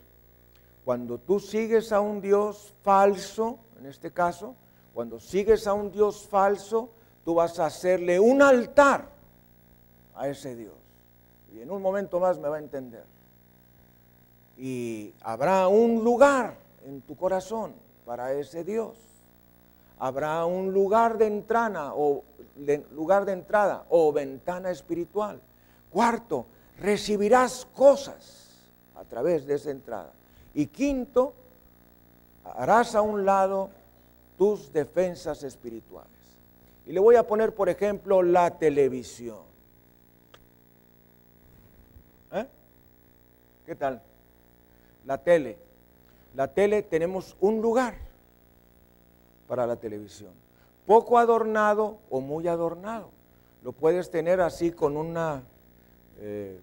Cuando 0.84 1.18
tú 1.18 1.38
sigues 1.38 1.92
a 1.92 2.00
un 2.00 2.20
Dios 2.20 2.72
falso, 2.82 3.58
en 3.78 3.86
este 3.86 4.10
caso, 4.10 4.54
cuando 4.94 5.20
sigues 5.20 5.66
a 5.66 5.74
un 5.74 5.92
Dios 5.92 6.26
falso, 6.26 6.88
tú 7.24 7.34
vas 7.34 7.58
a 7.58 7.66
hacerle 7.66 8.18
un 8.18 8.42
altar 8.42 9.08
a 10.16 10.28
ese 10.28 10.56
Dios. 10.56 10.74
Y 11.54 11.60
en 11.60 11.70
un 11.70 11.82
momento 11.82 12.18
más 12.18 12.38
me 12.38 12.48
va 12.48 12.56
a 12.56 12.60
entender. 12.60 13.04
Y 14.56 15.12
habrá 15.22 15.68
un 15.68 16.02
lugar 16.02 16.56
en 16.84 17.00
tu 17.02 17.16
corazón 17.16 17.74
para 18.04 18.32
ese 18.32 18.64
Dios. 18.64 19.07
Habrá 19.98 20.44
un 20.44 20.72
lugar 20.72 21.18
de 21.18 21.26
entrada 21.26 21.92
o 21.94 22.24
lugar 22.92 23.24
de 23.24 23.32
entrada 23.32 23.84
o 23.88 24.12
ventana 24.12 24.70
espiritual. 24.70 25.40
Cuarto, 25.92 26.46
recibirás 26.80 27.66
cosas 27.74 28.48
a 28.96 29.04
través 29.04 29.46
de 29.46 29.54
esa 29.54 29.70
entrada. 29.70 30.12
Y 30.54 30.66
quinto, 30.66 31.34
harás 32.44 32.94
a 32.94 33.02
un 33.02 33.24
lado 33.24 33.70
tus 34.36 34.72
defensas 34.72 35.42
espirituales. 35.42 36.10
Y 36.86 36.92
le 36.92 37.00
voy 37.00 37.16
a 37.16 37.26
poner, 37.26 37.54
por 37.54 37.68
ejemplo, 37.68 38.22
la 38.22 38.58
televisión. 38.58 39.40
¿Eh? 42.32 42.46
¿Qué 43.66 43.74
tal? 43.74 44.00
La 45.04 45.18
tele. 45.18 45.58
La 46.34 46.48
tele 46.48 46.82
tenemos 46.82 47.36
un 47.40 47.60
lugar 47.60 48.07
para 49.48 49.66
la 49.66 49.76
televisión. 49.76 50.30
Poco 50.86 51.18
adornado 51.18 51.98
o 52.10 52.20
muy 52.20 52.46
adornado. 52.46 53.08
Lo 53.64 53.72
puedes 53.72 54.10
tener 54.10 54.40
así 54.40 54.70
con 54.70 54.96
una, 54.96 55.42
eh, 56.20 56.58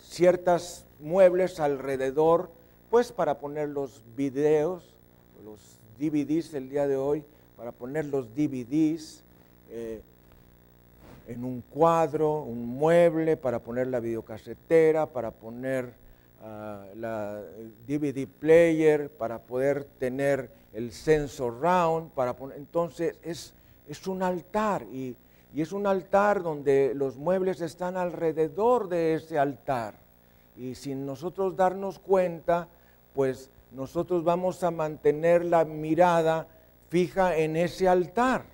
ciertas 0.00 0.86
muebles 0.98 1.60
alrededor, 1.60 2.50
pues 2.90 3.12
para 3.12 3.38
poner 3.38 3.68
los 3.68 4.02
videos, 4.16 4.94
los 5.44 5.78
DVDs 5.98 6.54
el 6.54 6.68
día 6.68 6.88
de 6.88 6.96
hoy, 6.96 7.24
para 7.56 7.70
poner 7.70 8.06
los 8.06 8.34
DVDs. 8.34 9.22
Eh, 9.70 10.00
en 11.26 11.44
un 11.44 11.62
cuadro, 11.62 12.42
un 12.42 12.66
mueble 12.66 13.36
para 13.36 13.58
poner 13.58 13.86
la 13.86 14.00
videocasetera, 14.00 15.06
para 15.06 15.30
poner 15.30 15.92
ah, 16.42 16.84
la 16.96 17.40
DVD 17.86 18.26
player, 18.26 19.10
para 19.10 19.38
poder 19.38 19.84
tener 19.98 20.50
el 20.74 20.92
sensor 20.92 21.60
round, 21.60 22.10
para 22.10 22.34
poner, 22.34 22.58
entonces 22.58 23.16
es, 23.22 23.54
es 23.88 24.06
un 24.06 24.22
altar 24.22 24.84
y, 24.92 25.16
y 25.54 25.62
es 25.62 25.72
un 25.72 25.86
altar 25.86 26.42
donde 26.42 26.92
los 26.94 27.16
muebles 27.16 27.60
están 27.60 27.96
alrededor 27.96 28.88
de 28.88 29.14
ese 29.14 29.38
altar. 29.38 29.94
Y 30.56 30.74
sin 30.74 31.06
nosotros 31.06 31.56
darnos 31.56 31.98
cuenta, 31.98 32.68
pues 33.14 33.50
nosotros 33.72 34.24
vamos 34.24 34.62
a 34.62 34.70
mantener 34.70 35.44
la 35.44 35.64
mirada 35.64 36.46
fija 36.90 37.36
en 37.36 37.56
ese 37.56 37.88
altar. 37.88 38.44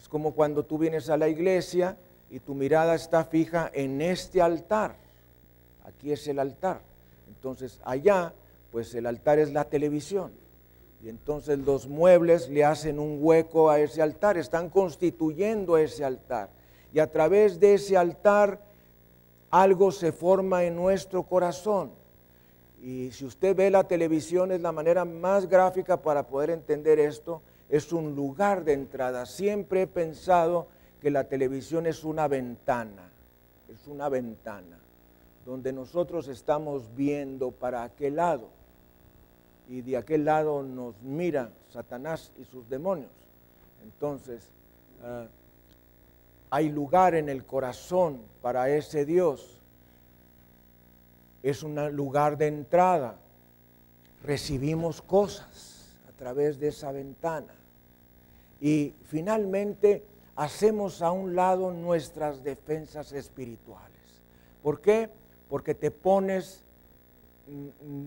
Es 0.00 0.08
como 0.08 0.32
cuando 0.32 0.64
tú 0.64 0.78
vienes 0.78 1.08
a 1.10 1.16
la 1.16 1.28
iglesia 1.28 1.96
y 2.30 2.40
tu 2.40 2.54
mirada 2.54 2.94
está 2.94 3.24
fija 3.24 3.70
en 3.72 4.00
este 4.00 4.40
altar. 4.40 4.96
Aquí 5.84 6.12
es 6.12 6.26
el 6.28 6.38
altar. 6.38 6.80
Entonces 7.28 7.80
allá, 7.84 8.32
pues 8.70 8.94
el 8.94 9.06
altar 9.06 9.38
es 9.38 9.52
la 9.52 9.64
televisión. 9.64 10.32
Y 11.02 11.08
entonces 11.08 11.58
los 11.58 11.86
muebles 11.86 12.48
le 12.48 12.64
hacen 12.64 12.98
un 12.98 13.18
hueco 13.20 13.70
a 13.70 13.78
ese 13.78 14.02
altar, 14.02 14.36
están 14.36 14.68
constituyendo 14.68 15.78
ese 15.78 16.04
altar. 16.04 16.50
Y 16.92 16.98
a 16.98 17.10
través 17.10 17.60
de 17.60 17.74
ese 17.74 17.96
altar 17.96 18.60
algo 19.50 19.92
se 19.92 20.12
forma 20.12 20.64
en 20.64 20.76
nuestro 20.76 21.22
corazón. 21.22 21.90
Y 22.82 23.10
si 23.12 23.24
usted 23.24 23.56
ve 23.56 23.70
la 23.70 23.84
televisión 23.84 24.52
es 24.52 24.60
la 24.60 24.72
manera 24.72 25.04
más 25.04 25.48
gráfica 25.48 25.96
para 25.96 26.26
poder 26.26 26.50
entender 26.50 26.98
esto. 26.98 27.42
Es 27.68 27.92
un 27.92 28.14
lugar 28.14 28.64
de 28.64 28.72
entrada. 28.72 29.26
Siempre 29.26 29.82
he 29.82 29.86
pensado 29.86 30.68
que 31.00 31.10
la 31.10 31.24
televisión 31.24 31.86
es 31.86 32.04
una 32.04 32.28
ventana. 32.28 33.10
Es 33.68 33.86
una 33.86 34.08
ventana 34.08 34.78
donde 35.44 35.72
nosotros 35.72 36.28
estamos 36.28 36.94
viendo 36.94 37.50
para 37.50 37.82
aquel 37.82 38.16
lado. 38.16 38.48
Y 39.68 39.82
de 39.82 39.96
aquel 39.96 40.24
lado 40.24 40.62
nos 40.62 41.00
mira 41.02 41.50
Satanás 41.70 42.32
y 42.38 42.44
sus 42.44 42.68
demonios. 42.68 43.10
Entonces, 43.84 44.48
ah, 45.04 45.26
hay 46.50 46.70
lugar 46.70 47.14
en 47.14 47.28
el 47.28 47.44
corazón 47.44 48.20
para 48.40 48.70
ese 48.70 49.04
Dios 49.04 49.58
es 51.42 51.62
un 51.62 51.94
lugar 51.94 52.36
de 52.36 52.48
entrada. 52.48 53.16
Recibimos 54.24 55.00
cosas 55.00 55.96
a 56.08 56.12
través 56.18 56.58
de 56.58 56.68
esa 56.68 56.92
ventana. 56.92 57.54
Y 58.60 58.94
finalmente 59.08 60.02
hacemos 60.36 61.02
a 61.02 61.12
un 61.12 61.36
lado 61.36 61.72
nuestras 61.72 62.42
defensas 62.42 63.12
espirituales. 63.12 63.88
¿Por 64.62 64.80
qué? 64.80 65.08
Porque 65.48 65.74
te 65.74 65.90
pones 65.90 66.64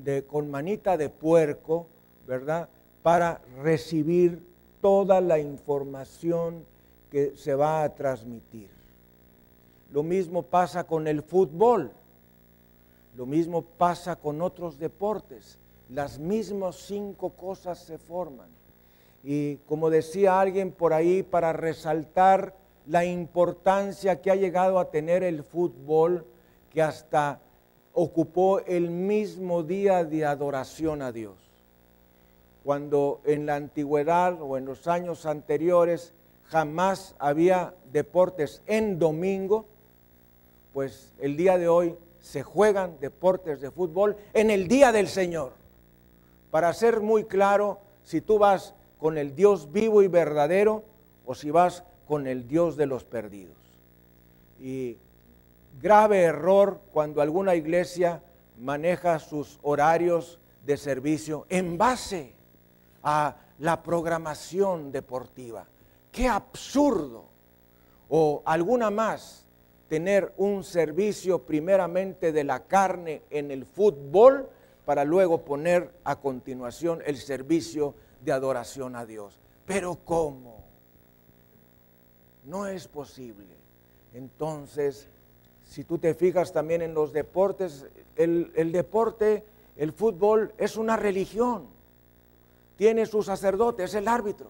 de, 0.03 0.23
con 0.23 0.49
manita 0.49 0.97
de 0.97 1.09
puerco, 1.09 1.87
¿verdad? 2.27 2.69
Para 3.03 3.41
recibir 3.61 4.43
toda 4.81 5.21
la 5.21 5.39
información 5.39 6.65
que 7.11 7.33
se 7.35 7.53
va 7.55 7.83
a 7.83 7.89
transmitir. 7.93 8.69
Lo 9.91 10.03
mismo 10.03 10.43
pasa 10.43 10.85
con 10.85 11.07
el 11.07 11.21
fútbol. 11.21 11.91
Lo 13.17 13.25
mismo 13.25 13.61
pasa 13.61 14.15
con 14.15 14.41
otros 14.41 14.79
deportes. 14.79 15.57
Las 15.89 16.17
mismas 16.17 16.77
cinco 16.77 17.31
cosas 17.31 17.79
se 17.79 17.97
forman. 17.97 18.47
Y 19.23 19.57
como 19.67 19.89
decía 19.89 20.39
alguien 20.39 20.71
por 20.71 20.93
ahí, 20.93 21.21
para 21.21 21.53
resaltar 21.53 22.55
la 22.87 23.05
importancia 23.05 24.21
que 24.21 24.31
ha 24.31 24.35
llegado 24.35 24.79
a 24.79 24.89
tener 24.89 25.23
el 25.23 25.43
fútbol, 25.43 26.25
que 26.71 26.81
hasta 26.81 27.39
ocupó 27.93 28.59
el 28.59 28.89
mismo 28.89 29.63
día 29.63 30.03
de 30.03 30.25
adoración 30.25 31.01
a 31.01 31.11
Dios. 31.11 31.35
Cuando 32.63 33.21
en 33.25 33.45
la 33.45 33.55
antigüedad 33.55 34.41
o 34.41 34.57
en 34.57 34.65
los 34.65 34.87
años 34.87 35.25
anteriores 35.25 36.13
jamás 36.45 37.15
había 37.17 37.73
deportes 37.91 38.61
en 38.67 38.99
domingo, 38.99 39.65
pues 40.73 41.13
el 41.19 41.35
día 41.37 41.57
de 41.57 41.67
hoy 41.67 41.95
se 42.21 42.43
juegan 42.43 42.97
deportes 42.99 43.61
de 43.61 43.71
fútbol 43.71 44.15
en 44.33 44.51
el 44.51 44.67
día 44.67 44.91
del 44.91 45.07
Señor. 45.07 45.53
Para 46.51 46.73
ser 46.73 47.01
muy 47.01 47.25
claro, 47.25 47.79
si 48.03 48.21
tú 48.21 48.37
vas 48.37 48.73
con 48.99 49.17
el 49.17 49.35
Dios 49.35 49.71
vivo 49.71 50.03
y 50.03 50.07
verdadero 50.07 50.83
o 51.25 51.33
si 51.33 51.49
vas 51.49 51.83
con 52.07 52.27
el 52.27 52.47
Dios 52.47 52.77
de 52.77 52.85
los 52.85 53.03
perdidos. 53.03 53.57
Y 54.59 54.97
grave 55.81 56.21
error 56.21 56.79
cuando 56.91 57.21
alguna 57.21 57.55
iglesia 57.55 58.21
maneja 58.59 59.19
sus 59.19 59.59
horarios 59.63 60.39
de 60.65 60.77
servicio 60.77 61.45
en 61.49 61.77
base 61.77 62.33
a 63.03 63.35
la 63.59 63.81
programación 63.81 64.91
deportiva. 64.91 65.65
¡Qué 66.11 66.27
absurdo! 66.27 67.25
O 68.09 68.41
alguna 68.45 68.89
más 68.91 69.45
tener 69.87 70.33
un 70.37 70.63
servicio 70.63 71.39
primeramente 71.39 72.31
de 72.31 72.43
la 72.43 72.63
carne 72.63 73.23
en 73.29 73.51
el 73.51 73.65
fútbol 73.65 74.49
para 74.85 75.03
luego 75.03 75.43
poner 75.43 75.91
a 76.03 76.17
continuación 76.17 77.01
el 77.05 77.17
servicio 77.17 77.95
de 78.23 78.31
adoración 78.31 78.95
a 78.95 79.05
Dios. 79.05 79.39
Pero 79.65 79.97
¿cómo? 80.03 80.63
No 82.45 82.67
es 82.67 82.87
posible. 82.87 83.55
Entonces, 84.13 85.07
si 85.71 85.85
tú 85.85 85.97
te 85.97 86.13
fijas 86.13 86.51
también 86.51 86.81
en 86.81 86.93
los 86.93 87.13
deportes, 87.13 87.85
el, 88.17 88.71
deporte, 88.73 89.45
el 89.77 89.93
fútbol 89.93 90.51
es 90.57 90.75
una 90.75 90.97
religión. 90.97 91.65
Tiene 92.75 93.05
su 93.05 93.23
sacerdote, 93.23 93.85
es 93.85 93.93
el 93.93 94.09
árbitro. 94.09 94.49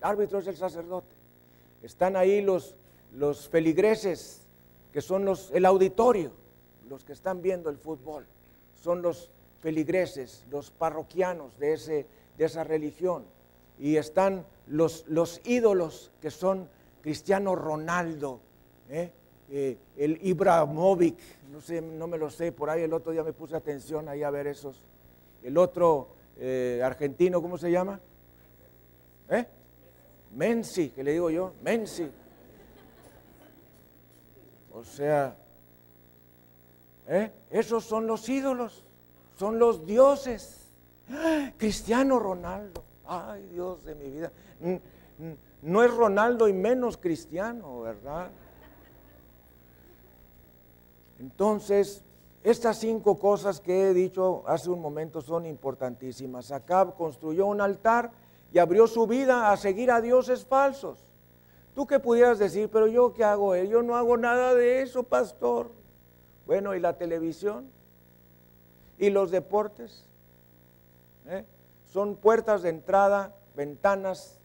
El 0.00 0.06
árbitro 0.06 0.38
es 0.38 0.46
el 0.46 0.56
sacerdote. 0.56 1.14
Están 1.82 2.16
ahí 2.16 2.40
los, 2.40 2.74
los 3.16 3.46
feligreses, 3.46 4.40
que 4.94 5.02
son 5.02 5.26
los, 5.26 5.50
el 5.50 5.66
auditorio, 5.66 6.30
los 6.88 7.04
que 7.04 7.12
están 7.12 7.42
viendo 7.42 7.68
el 7.68 7.76
fútbol, 7.76 8.24
son 8.82 9.02
los 9.02 9.30
feligreses, 9.60 10.42
los 10.50 10.70
parroquianos 10.70 11.58
de, 11.58 11.74
ese, 11.74 12.06
de 12.38 12.46
esa 12.46 12.64
religión. 12.64 13.26
Y 13.78 13.96
están 13.98 14.46
los, 14.68 15.04
los 15.06 15.42
ídolos 15.44 16.10
que 16.22 16.30
son 16.30 16.66
Cristiano 17.02 17.54
Ronaldo, 17.54 18.40
¿eh? 18.88 19.12
Eh, 19.50 19.76
el 19.96 20.18
Ibramovic, 20.22 21.18
no, 21.52 21.60
sé, 21.60 21.80
no 21.80 22.06
me 22.06 22.18
lo 22.18 22.30
sé, 22.30 22.50
por 22.50 22.70
ahí 22.70 22.82
el 22.82 22.92
otro 22.92 23.12
día 23.12 23.22
me 23.22 23.32
puse 23.32 23.54
atención 23.54 24.08
ahí 24.08 24.22
a 24.22 24.30
ver 24.30 24.46
esos. 24.46 24.80
El 25.42 25.58
otro 25.58 26.08
eh, 26.38 26.80
argentino, 26.82 27.42
¿cómo 27.42 27.58
se 27.58 27.70
llama? 27.70 28.00
¿Eh? 29.28 29.46
Menzi, 30.34 30.90
que 30.90 31.04
le 31.04 31.12
digo 31.12 31.30
yo, 31.30 31.52
Menzi. 31.62 32.10
O 34.72 34.82
sea, 34.82 35.36
¿eh? 37.06 37.30
esos 37.50 37.84
son 37.84 38.06
los 38.06 38.28
ídolos, 38.28 38.82
son 39.38 39.58
los 39.58 39.86
dioses. 39.86 40.60
Cristiano 41.58 42.18
Ronaldo, 42.18 42.82
ay 43.06 43.46
Dios 43.52 43.84
de 43.84 43.94
mi 43.94 44.10
vida. 44.10 44.32
No 45.62 45.82
es 45.82 45.94
Ronaldo 45.94 46.48
y 46.48 46.52
menos 46.52 46.96
cristiano, 46.96 47.82
¿verdad? 47.82 48.30
Entonces, 51.24 52.02
estas 52.42 52.76
cinco 52.76 53.18
cosas 53.18 53.58
que 53.58 53.88
he 53.88 53.94
dicho 53.94 54.42
hace 54.46 54.68
un 54.68 54.78
momento 54.78 55.22
son 55.22 55.46
importantísimas. 55.46 56.52
Acab 56.52 56.96
construyó 56.96 57.46
un 57.46 57.62
altar 57.62 58.10
y 58.52 58.58
abrió 58.58 58.86
su 58.86 59.06
vida 59.06 59.50
a 59.50 59.56
seguir 59.56 59.90
a 59.90 60.02
dioses 60.02 60.44
falsos. 60.44 61.02
Tú 61.74 61.86
que 61.86 61.98
pudieras 61.98 62.38
decir, 62.38 62.68
pero 62.70 62.88
yo 62.88 63.14
qué 63.14 63.24
hago, 63.24 63.56
yo 63.56 63.82
no 63.82 63.96
hago 63.96 64.18
nada 64.18 64.54
de 64.54 64.82
eso, 64.82 65.02
pastor. 65.02 65.70
Bueno, 66.46 66.74
¿y 66.74 66.80
la 66.80 66.98
televisión? 66.98 67.70
¿Y 68.98 69.08
los 69.08 69.30
deportes? 69.30 70.04
¿Eh? 71.26 71.42
Son 71.90 72.16
puertas 72.16 72.60
de 72.60 72.68
entrada, 72.68 73.34
ventanas 73.56 74.38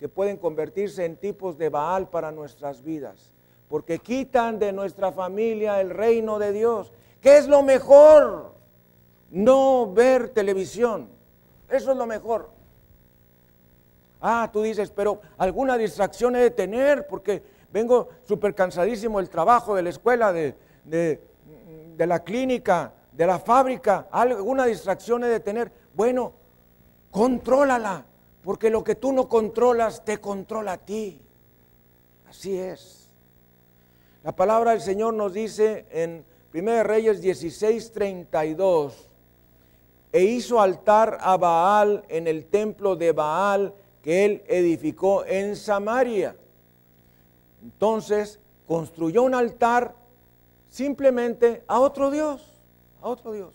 que 0.00 0.08
pueden 0.08 0.36
convertirse 0.36 1.04
en 1.04 1.16
tipos 1.16 1.58
de 1.58 1.68
Baal 1.68 2.08
para 2.08 2.32
nuestras 2.32 2.82
vidas, 2.82 3.30
porque 3.74 3.98
quitan 3.98 4.60
de 4.60 4.72
nuestra 4.72 5.10
familia 5.10 5.80
el 5.80 5.90
reino 5.90 6.38
de 6.38 6.52
Dios. 6.52 6.92
¿Qué 7.20 7.38
es 7.38 7.48
lo 7.48 7.64
mejor? 7.64 8.54
No 9.32 9.92
ver 9.92 10.28
televisión. 10.28 11.08
Eso 11.68 11.90
es 11.90 11.96
lo 11.96 12.06
mejor. 12.06 12.50
Ah, 14.20 14.48
tú 14.52 14.62
dices, 14.62 14.92
pero 14.92 15.20
alguna 15.38 15.76
distracción 15.76 16.36
he 16.36 16.38
de 16.38 16.50
tener 16.52 17.08
porque 17.08 17.42
vengo 17.72 18.10
súper 18.22 18.54
cansadísimo 18.54 19.18
del 19.18 19.28
trabajo, 19.28 19.74
de 19.74 19.82
la 19.82 19.90
escuela, 19.90 20.32
de, 20.32 20.54
de, 20.84 22.06
la 22.06 22.22
clínica, 22.22 22.92
de 23.10 23.26
la 23.26 23.40
fábrica. 23.40 24.06
Alguna 24.12 24.66
distracción 24.66 25.24
he 25.24 25.26
de 25.26 25.40
tener. 25.40 25.72
Bueno, 25.94 26.32
contrólala, 27.10 28.06
porque 28.40 28.70
lo 28.70 28.84
que 28.84 28.94
tú 28.94 29.12
no 29.12 29.28
controlas 29.28 30.04
te 30.04 30.18
controla 30.18 30.74
a 30.74 30.78
ti. 30.78 31.20
Así 32.28 32.56
es. 32.56 33.03
La 34.24 34.32
palabra 34.32 34.70
del 34.70 34.80
Señor 34.80 35.12
nos 35.12 35.34
dice 35.34 35.84
en 35.90 36.24
1 36.54 36.82
Reyes 36.82 37.20
16, 37.20 37.92
32, 37.92 39.10
e 40.12 40.24
hizo 40.24 40.62
altar 40.62 41.18
a 41.20 41.36
Baal 41.36 42.06
en 42.08 42.26
el 42.26 42.46
templo 42.46 42.96
de 42.96 43.12
Baal 43.12 43.74
que 44.02 44.24
él 44.24 44.42
edificó 44.46 45.26
en 45.26 45.54
Samaria. 45.56 46.34
Entonces 47.62 48.40
construyó 48.66 49.24
un 49.24 49.34
altar 49.34 49.94
simplemente 50.70 51.62
a 51.66 51.80
otro 51.80 52.10
Dios, 52.10 52.40
a 53.02 53.08
otro 53.08 53.32
Dios. 53.32 53.52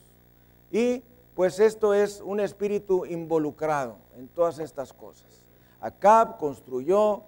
Y 0.71 1.01
pues 1.33 1.59
esto 1.59 1.95
es 1.95 2.21
un 2.23 2.39
espíritu 2.39 3.07
involucrado 3.07 3.95
en 4.19 4.27
todas 4.27 4.59
estas 4.59 4.93
cosas. 4.93 5.25
Acab 5.81 6.37
construyó 6.37 7.23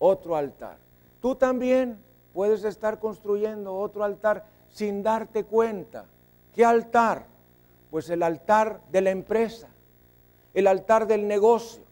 otro 0.00 0.34
altar. 0.34 0.76
Tú 1.22 1.36
también 1.36 2.09
puedes 2.40 2.64
estar 2.64 2.98
construyendo 2.98 3.76
otro 3.76 4.02
altar 4.02 4.46
sin 4.70 5.02
darte 5.02 5.44
cuenta. 5.44 6.06
¿Qué 6.54 6.64
altar? 6.64 7.26
Pues 7.90 8.08
el 8.08 8.22
altar 8.22 8.80
de 8.90 9.02
la 9.02 9.10
empresa, 9.10 9.68
el 10.54 10.66
altar 10.66 11.06
del 11.06 11.28
negocio, 11.28 11.82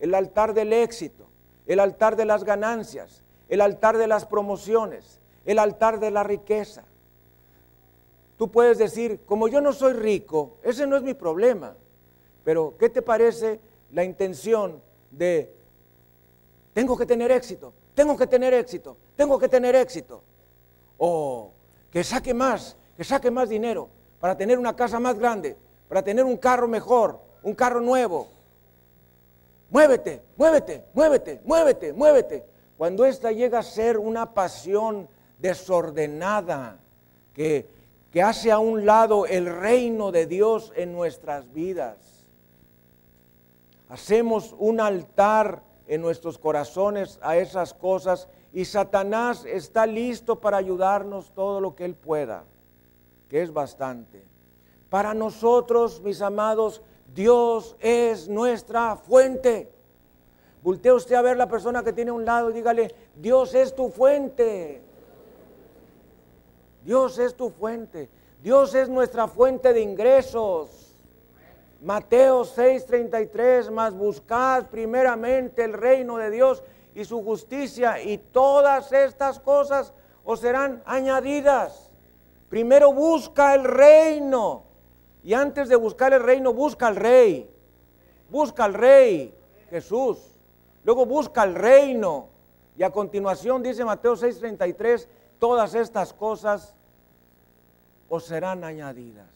el 0.00 0.16
altar 0.16 0.54
del 0.54 0.72
éxito, 0.72 1.28
el 1.68 1.78
altar 1.78 2.16
de 2.16 2.24
las 2.24 2.42
ganancias, 2.42 3.22
el 3.48 3.60
altar 3.60 3.96
de 3.96 4.08
las 4.08 4.26
promociones, 4.26 5.20
el 5.44 5.60
altar 5.60 6.00
de 6.00 6.10
la 6.10 6.24
riqueza. 6.24 6.82
Tú 8.36 8.50
puedes 8.50 8.78
decir, 8.78 9.20
como 9.24 9.46
yo 9.46 9.60
no 9.60 9.72
soy 9.72 9.92
rico, 9.92 10.56
ese 10.64 10.84
no 10.84 10.96
es 10.96 11.04
mi 11.04 11.14
problema. 11.14 11.76
Pero, 12.42 12.74
¿qué 12.76 12.88
te 12.88 13.02
parece 13.02 13.60
la 13.92 14.02
intención 14.02 14.82
de, 15.12 15.54
tengo 16.72 16.96
que 16.96 17.06
tener 17.06 17.30
éxito, 17.30 17.72
tengo 17.94 18.16
que 18.16 18.26
tener 18.26 18.54
éxito, 18.54 18.96
tengo 19.16 19.38
que 19.38 19.48
tener 19.48 19.74
éxito? 19.74 20.22
O 20.98 21.50
que 21.90 22.02
saque 22.02 22.32
más, 22.32 22.76
que 22.96 23.04
saque 23.04 23.30
más 23.30 23.48
dinero 23.48 23.88
para 24.20 24.36
tener 24.36 24.58
una 24.58 24.76
casa 24.76 25.00
más 25.00 25.18
grande, 25.18 25.56
para 25.88 26.02
tener 26.02 26.24
un 26.24 26.36
carro 26.36 26.68
mejor, 26.68 27.20
un 27.42 27.54
carro 27.54 27.80
nuevo. 27.80 28.28
Muévete, 29.68 30.22
muévete, 30.36 30.84
muévete, 30.94 31.40
muévete, 31.44 31.92
muévete. 31.92 32.44
Cuando 32.78 33.04
esta 33.04 33.32
llega 33.32 33.58
a 33.58 33.62
ser 33.62 33.98
una 33.98 34.32
pasión 34.32 35.08
desordenada 35.38 36.78
que, 37.34 37.66
que 38.12 38.22
hace 38.22 38.52
a 38.52 38.58
un 38.58 38.86
lado 38.86 39.26
el 39.26 39.46
reino 39.46 40.12
de 40.12 40.26
Dios 40.26 40.72
en 40.76 40.92
nuestras 40.92 41.52
vidas. 41.52 41.96
Hacemos 43.88 44.54
un 44.58 44.80
altar 44.80 45.62
en 45.92 46.00
nuestros 46.00 46.38
corazones 46.38 47.18
a 47.20 47.36
esas 47.36 47.74
cosas 47.74 48.26
y 48.50 48.64
Satanás 48.64 49.44
está 49.44 49.84
listo 49.86 50.40
para 50.40 50.56
ayudarnos 50.56 51.34
todo 51.34 51.60
lo 51.60 51.76
que 51.76 51.84
él 51.84 51.94
pueda, 51.94 52.44
que 53.28 53.42
es 53.42 53.52
bastante. 53.52 54.24
Para 54.88 55.12
nosotros, 55.12 56.00
mis 56.00 56.22
amados, 56.22 56.80
Dios 57.14 57.76
es 57.78 58.26
nuestra 58.26 58.96
fuente. 58.96 59.70
Voltea 60.62 60.94
usted 60.94 61.14
a 61.14 61.20
ver 61.20 61.36
la 61.36 61.50
persona 61.50 61.84
que 61.84 61.92
tiene 61.92 62.10
a 62.10 62.14
un 62.14 62.24
lado 62.24 62.48
y 62.48 62.54
dígale, 62.54 62.94
Dios 63.14 63.54
es 63.54 63.76
tu 63.76 63.90
fuente. 63.90 64.80
Dios 66.86 67.18
es 67.18 67.34
tu 67.34 67.50
fuente. 67.50 68.08
Dios 68.42 68.74
es 68.74 68.88
nuestra 68.88 69.28
fuente 69.28 69.74
de 69.74 69.82
ingresos. 69.82 70.81
Mateo 71.82 72.44
6:33, 72.44 73.68
más 73.72 73.92
buscad 73.92 74.66
primeramente 74.66 75.64
el 75.64 75.72
reino 75.72 76.16
de 76.16 76.30
Dios 76.30 76.62
y 76.94 77.04
su 77.04 77.24
justicia 77.24 78.00
y 78.00 78.18
todas 78.18 78.92
estas 78.92 79.40
cosas 79.40 79.92
os 80.24 80.38
serán 80.38 80.80
añadidas. 80.86 81.90
Primero 82.48 82.92
busca 82.92 83.56
el 83.56 83.64
reino 83.64 84.62
y 85.24 85.34
antes 85.34 85.68
de 85.68 85.74
buscar 85.74 86.12
el 86.12 86.22
reino 86.22 86.52
busca 86.52 86.86
al 86.86 86.94
rey. 86.94 87.50
Busca 88.30 88.64
al 88.64 88.74
rey, 88.74 89.34
Jesús. 89.68 90.38
Luego 90.84 91.04
busca 91.04 91.42
el 91.42 91.56
reino. 91.56 92.28
Y 92.76 92.84
a 92.84 92.90
continuación 92.90 93.60
dice 93.60 93.84
Mateo 93.84 94.14
6:33, 94.14 95.08
todas 95.40 95.74
estas 95.74 96.12
cosas 96.12 96.76
os 98.08 98.24
serán 98.24 98.62
añadidas. 98.62 99.31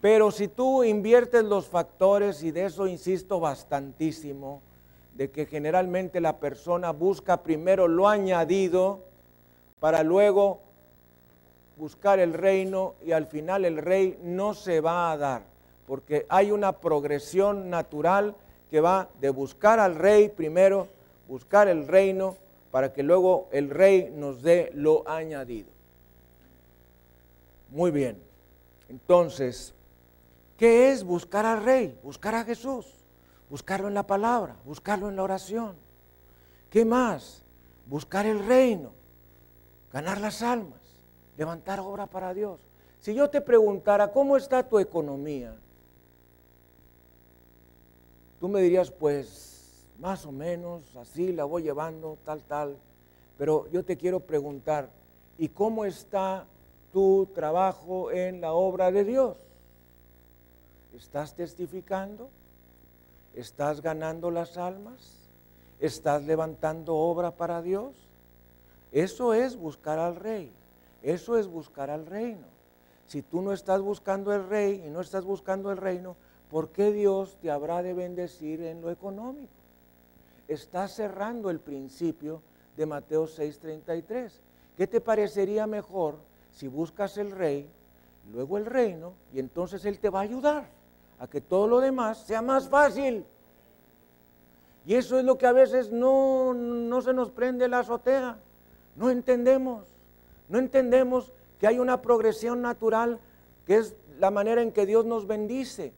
Pero 0.00 0.30
si 0.30 0.48
tú 0.48 0.82
inviertes 0.82 1.44
los 1.44 1.66
factores, 1.66 2.42
y 2.42 2.50
de 2.50 2.64
eso 2.64 2.86
insisto 2.86 3.38
bastantísimo, 3.38 4.62
de 5.14 5.30
que 5.30 5.44
generalmente 5.44 6.20
la 6.20 6.38
persona 6.38 6.92
busca 6.92 7.42
primero 7.42 7.86
lo 7.86 8.08
añadido 8.08 9.00
para 9.78 10.02
luego 10.02 10.60
buscar 11.76 12.18
el 12.18 12.32
reino 12.32 12.94
y 13.04 13.12
al 13.12 13.26
final 13.26 13.64
el 13.64 13.78
rey 13.78 14.18
no 14.22 14.54
se 14.54 14.80
va 14.80 15.12
a 15.12 15.16
dar, 15.16 15.42
porque 15.86 16.26
hay 16.28 16.50
una 16.50 16.72
progresión 16.72 17.68
natural 17.68 18.34
que 18.70 18.80
va 18.80 19.08
de 19.20 19.30
buscar 19.30 19.80
al 19.80 19.96
rey 19.96 20.28
primero, 20.28 20.88
buscar 21.28 21.68
el 21.68 21.86
reino, 21.88 22.36
para 22.70 22.92
que 22.92 23.02
luego 23.02 23.48
el 23.50 23.68
rey 23.68 24.12
nos 24.14 24.42
dé 24.42 24.70
lo 24.74 25.08
añadido. 25.08 25.68
Muy 27.70 27.90
bien, 27.90 28.16
entonces, 28.88 29.74
¿qué 30.60 30.92
es 30.92 31.04
buscar 31.04 31.46
al 31.46 31.64
rey? 31.64 31.98
Buscar 32.02 32.34
a 32.34 32.44
Jesús, 32.44 32.84
buscarlo 33.48 33.88
en 33.88 33.94
la 33.94 34.06
palabra, 34.06 34.56
buscarlo 34.66 35.08
en 35.08 35.16
la 35.16 35.22
oración. 35.22 35.74
¿Qué 36.68 36.84
más? 36.84 37.42
Buscar 37.86 38.26
el 38.26 38.44
reino, 38.44 38.90
ganar 39.90 40.20
las 40.20 40.42
almas, 40.42 40.78
levantar 41.38 41.80
obra 41.80 42.06
para 42.06 42.34
Dios. 42.34 42.60
Si 43.00 43.14
yo 43.14 43.30
te 43.30 43.40
preguntara, 43.40 44.12
¿cómo 44.12 44.36
está 44.36 44.62
tu 44.62 44.78
economía? 44.78 45.56
Tú 48.38 48.46
me 48.46 48.60
dirías, 48.60 48.90
pues, 48.90 49.86
más 49.98 50.26
o 50.26 50.30
menos, 50.30 50.94
así 50.96 51.32
la 51.32 51.44
voy 51.44 51.62
llevando, 51.62 52.18
tal, 52.22 52.42
tal. 52.42 52.76
Pero 53.38 53.66
yo 53.70 53.82
te 53.82 53.96
quiero 53.96 54.20
preguntar, 54.20 54.90
¿y 55.38 55.48
cómo 55.48 55.86
está 55.86 56.44
tu 56.92 57.30
trabajo 57.34 58.10
en 58.10 58.42
la 58.42 58.52
obra 58.52 58.92
de 58.92 59.04
Dios? 59.04 59.49
¿Estás 60.96 61.34
testificando? 61.34 62.28
¿Estás 63.34 63.80
ganando 63.80 64.30
las 64.30 64.56
almas? 64.56 65.28
¿Estás 65.78 66.24
levantando 66.24 66.96
obra 66.96 67.30
para 67.30 67.62
Dios? 67.62 67.94
Eso 68.92 69.32
es 69.34 69.56
buscar 69.56 69.98
al 69.98 70.16
rey. 70.16 70.52
Eso 71.02 71.38
es 71.38 71.46
buscar 71.46 71.90
al 71.90 72.06
reino. 72.06 72.46
Si 73.06 73.22
tú 73.22 73.40
no 73.40 73.52
estás 73.52 73.80
buscando 73.80 74.34
el 74.34 74.48
rey 74.48 74.82
y 74.86 74.90
no 74.90 75.00
estás 75.00 75.24
buscando 75.24 75.70
el 75.70 75.78
reino, 75.78 76.16
¿por 76.50 76.70
qué 76.70 76.92
Dios 76.92 77.36
te 77.40 77.50
habrá 77.50 77.82
de 77.82 77.94
bendecir 77.94 78.62
en 78.62 78.82
lo 78.82 78.90
económico? 78.90 79.52
Está 80.48 80.88
cerrando 80.88 81.50
el 81.50 81.60
principio 81.60 82.42
de 82.76 82.86
Mateo 82.86 83.26
6:33. 83.26 84.32
¿Qué 84.76 84.86
te 84.86 85.00
parecería 85.00 85.66
mejor 85.66 86.16
si 86.52 86.66
buscas 86.66 87.16
el 87.16 87.30
rey, 87.30 87.68
luego 88.32 88.58
el 88.58 88.66
reino, 88.66 89.12
y 89.32 89.38
entonces 89.38 89.84
Él 89.84 89.98
te 89.98 90.10
va 90.10 90.20
a 90.20 90.22
ayudar 90.22 90.79
a 91.20 91.28
que 91.28 91.40
todo 91.40 91.68
lo 91.68 91.80
demás 91.80 92.24
sea 92.26 92.42
más 92.42 92.68
fácil? 92.68 93.24
Y 94.86 94.94
eso 94.94 95.18
es 95.18 95.24
lo 95.24 95.38
que 95.38 95.46
a 95.46 95.52
veces 95.52 95.92
no, 95.92 96.54
no 96.54 97.02
se 97.02 97.12
nos 97.12 97.30
prende 97.30 97.68
la 97.68 97.80
azotea. 97.80 98.38
No 98.96 99.10
entendemos. 99.10 99.86
No 100.48 100.58
entendemos 100.58 101.32
que 101.60 101.66
hay 101.66 101.78
una 101.78 102.00
progresión 102.02 102.62
natural 102.62 103.20
que 103.66 103.76
es 103.76 103.94
la 104.18 104.30
manera 104.30 104.62
en 104.62 104.72
que 104.72 104.86
Dios 104.86 105.04
nos 105.04 105.26
bendice. 105.26 105.92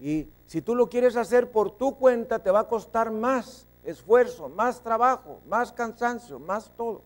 Y 0.00 0.28
si 0.46 0.62
tú 0.62 0.74
lo 0.74 0.88
quieres 0.88 1.16
hacer 1.16 1.50
por 1.50 1.70
tu 1.70 1.96
cuenta, 1.96 2.38
te 2.38 2.50
va 2.50 2.60
a 2.60 2.68
costar 2.68 3.10
más 3.10 3.66
esfuerzo, 3.84 4.48
más 4.48 4.82
trabajo, 4.82 5.40
más 5.46 5.72
cansancio, 5.72 6.38
más 6.38 6.72
todo. 6.76 7.02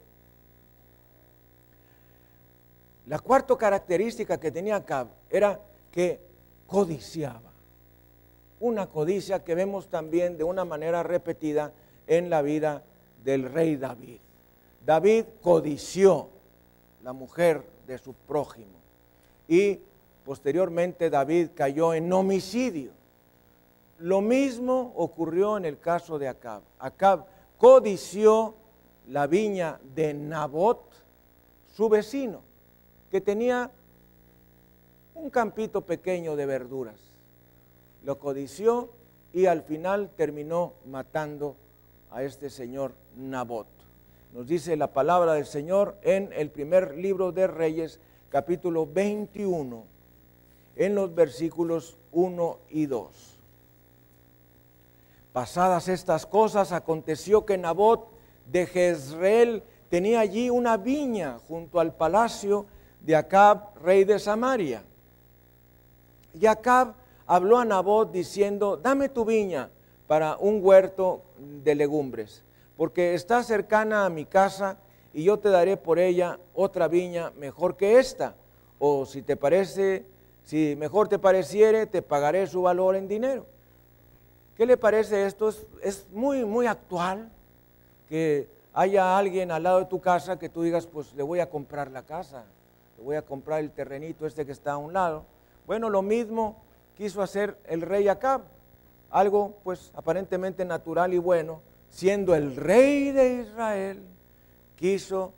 La 3.06 3.18
cuarta 3.18 3.56
característica 3.56 4.38
que 4.38 4.52
tenía 4.52 4.76
Acab 4.76 5.08
era 5.28 5.60
que 5.90 6.31
codiciaba. 6.66 7.50
Una 8.60 8.86
codicia 8.86 9.42
que 9.44 9.54
vemos 9.54 9.88
también 9.88 10.38
de 10.38 10.44
una 10.44 10.64
manera 10.64 11.02
repetida 11.02 11.72
en 12.06 12.30
la 12.30 12.42
vida 12.42 12.82
del 13.24 13.50
rey 13.50 13.76
David. 13.76 14.18
David 14.84 15.24
codició 15.40 16.28
la 17.02 17.12
mujer 17.12 17.62
de 17.86 17.98
su 17.98 18.14
prójimo 18.14 18.80
y 19.48 19.80
Posteriormente 20.24 21.10
David 21.10 21.48
cayó 21.54 21.94
en 21.94 22.12
homicidio. 22.12 22.92
Lo 23.98 24.20
mismo 24.20 24.92
ocurrió 24.96 25.56
en 25.56 25.64
el 25.64 25.78
caso 25.78 26.18
de 26.18 26.28
Acab. 26.28 26.62
Acab 26.78 27.24
codició 27.58 28.54
la 29.08 29.26
viña 29.26 29.80
de 29.94 30.14
Nabot, 30.14 30.80
su 31.74 31.88
vecino, 31.88 32.40
que 33.10 33.20
tenía 33.20 33.70
un 35.22 35.30
campito 35.30 35.82
pequeño 35.82 36.34
de 36.34 36.46
verduras. 36.46 36.96
Lo 38.02 38.18
codició 38.18 38.90
y 39.32 39.46
al 39.46 39.62
final 39.62 40.10
terminó 40.16 40.72
matando 40.84 41.54
a 42.10 42.24
este 42.24 42.50
señor 42.50 42.92
Nabot. 43.16 43.68
nos 44.34 44.48
dice 44.48 44.76
la 44.76 44.88
palabra 44.88 45.34
del 45.34 45.46
Señor 45.46 45.96
en 46.02 46.32
el 46.32 46.50
primer 46.50 46.96
libro 46.96 47.30
de 47.30 47.46
Reyes, 47.46 48.00
capítulo 48.30 48.84
21, 48.84 49.84
en 50.74 50.94
los 50.96 51.14
versículos 51.14 51.96
1 52.10 52.58
y 52.70 52.86
2. 52.86 53.38
Pasadas 55.32 55.86
estas 55.86 56.26
cosas, 56.26 56.72
aconteció 56.72 57.46
que 57.46 57.58
Nabot 57.58 58.08
de 58.50 58.66
Jezreel 58.66 59.62
tenía 59.88 60.18
allí 60.18 60.50
una 60.50 60.78
viña 60.78 61.38
junto 61.46 61.78
al 61.78 61.94
palacio 61.94 62.66
de 63.02 63.14
Acab, 63.14 63.78
rey 63.84 64.02
de 64.02 64.18
Samaria. 64.18 64.82
Y 66.34 66.46
habló 67.26 67.58
a 67.58 67.64
Nabot 67.64 68.10
diciendo, 68.10 68.76
dame 68.76 69.08
tu 69.08 69.24
viña 69.24 69.70
para 70.06 70.36
un 70.36 70.60
huerto 70.62 71.22
de 71.38 71.74
legumbres, 71.74 72.42
porque 72.76 73.14
está 73.14 73.42
cercana 73.42 74.04
a 74.04 74.10
mi 74.10 74.24
casa 74.24 74.76
y 75.14 75.24
yo 75.24 75.38
te 75.38 75.48
daré 75.48 75.76
por 75.76 75.98
ella 75.98 76.38
otra 76.54 76.88
viña 76.88 77.30
mejor 77.38 77.76
que 77.76 77.98
esta. 77.98 78.34
O 78.78 79.06
si 79.06 79.22
te 79.22 79.36
parece, 79.36 80.04
si 80.44 80.74
mejor 80.76 81.08
te 81.08 81.18
pareciere, 81.18 81.86
te 81.86 82.02
pagaré 82.02 82.46
su 82.46 82.62
valor 82.62 82.96
en 82.96 83.08
dinero. 83.08 83.46
¿Qué 84.56 84.66
le 84.66 84.76
parece 84.76 85.26
esto? 85.26 85.48
Es, 85.48 85.66
es 85.82 86.06
muy, 86.12 86.44
muy 86.44 86.66
actual 86.66 87.30
que 88.08 88.48
haya 88.74 89.16
alguien 89.16 89.50
al 89.50 89.62
lado 89.62 89.80
de 89.80 89.86
tu 89.86 90.00
casa 90.00 90.38
que 90.38 90.48
tú 90.48 90.62
digas, 90.62 90.86
pues 90.86 91.14
le 91.14 91.22
voy 91.22 91.40
a 91.40 91.48
comprar 91.48 91.90
la 91.90 92.02
casa, 92.02 92.44
le 92.96 93.04
voy 93.04 93.16
a 93.16 93.22
comprar 93.22 93.60
el 93.60 93.70
terrenito 93.70 94.26
este 94.26 94.44
que 94.44 94.52
está 94.52 94.72
a 94.72 94.76
un 94.76 94.92
lado. 94.92 95.24
Bueno, 95.66 95.90
lo 95.90 96.02
mismo 96.02 96.62
quiso 96.96 97.22
hacer 97.22 97.56
el 97.66 97.82
rey 97.82 98.08
Acab, 98.08 98.42
algo 99.10 99.56
pues 99.62 99.90
aparentemente 99.94 100.64
natural 100.64 101.14
y 101.14 101.18
bueno, 101.18 101.60
siendo 101.88 102.34
el 102.34 102.56
rey 102.56 103.12
de 103.12 103.42
Israel, 103.42 104.02
quiso 104.76 105.32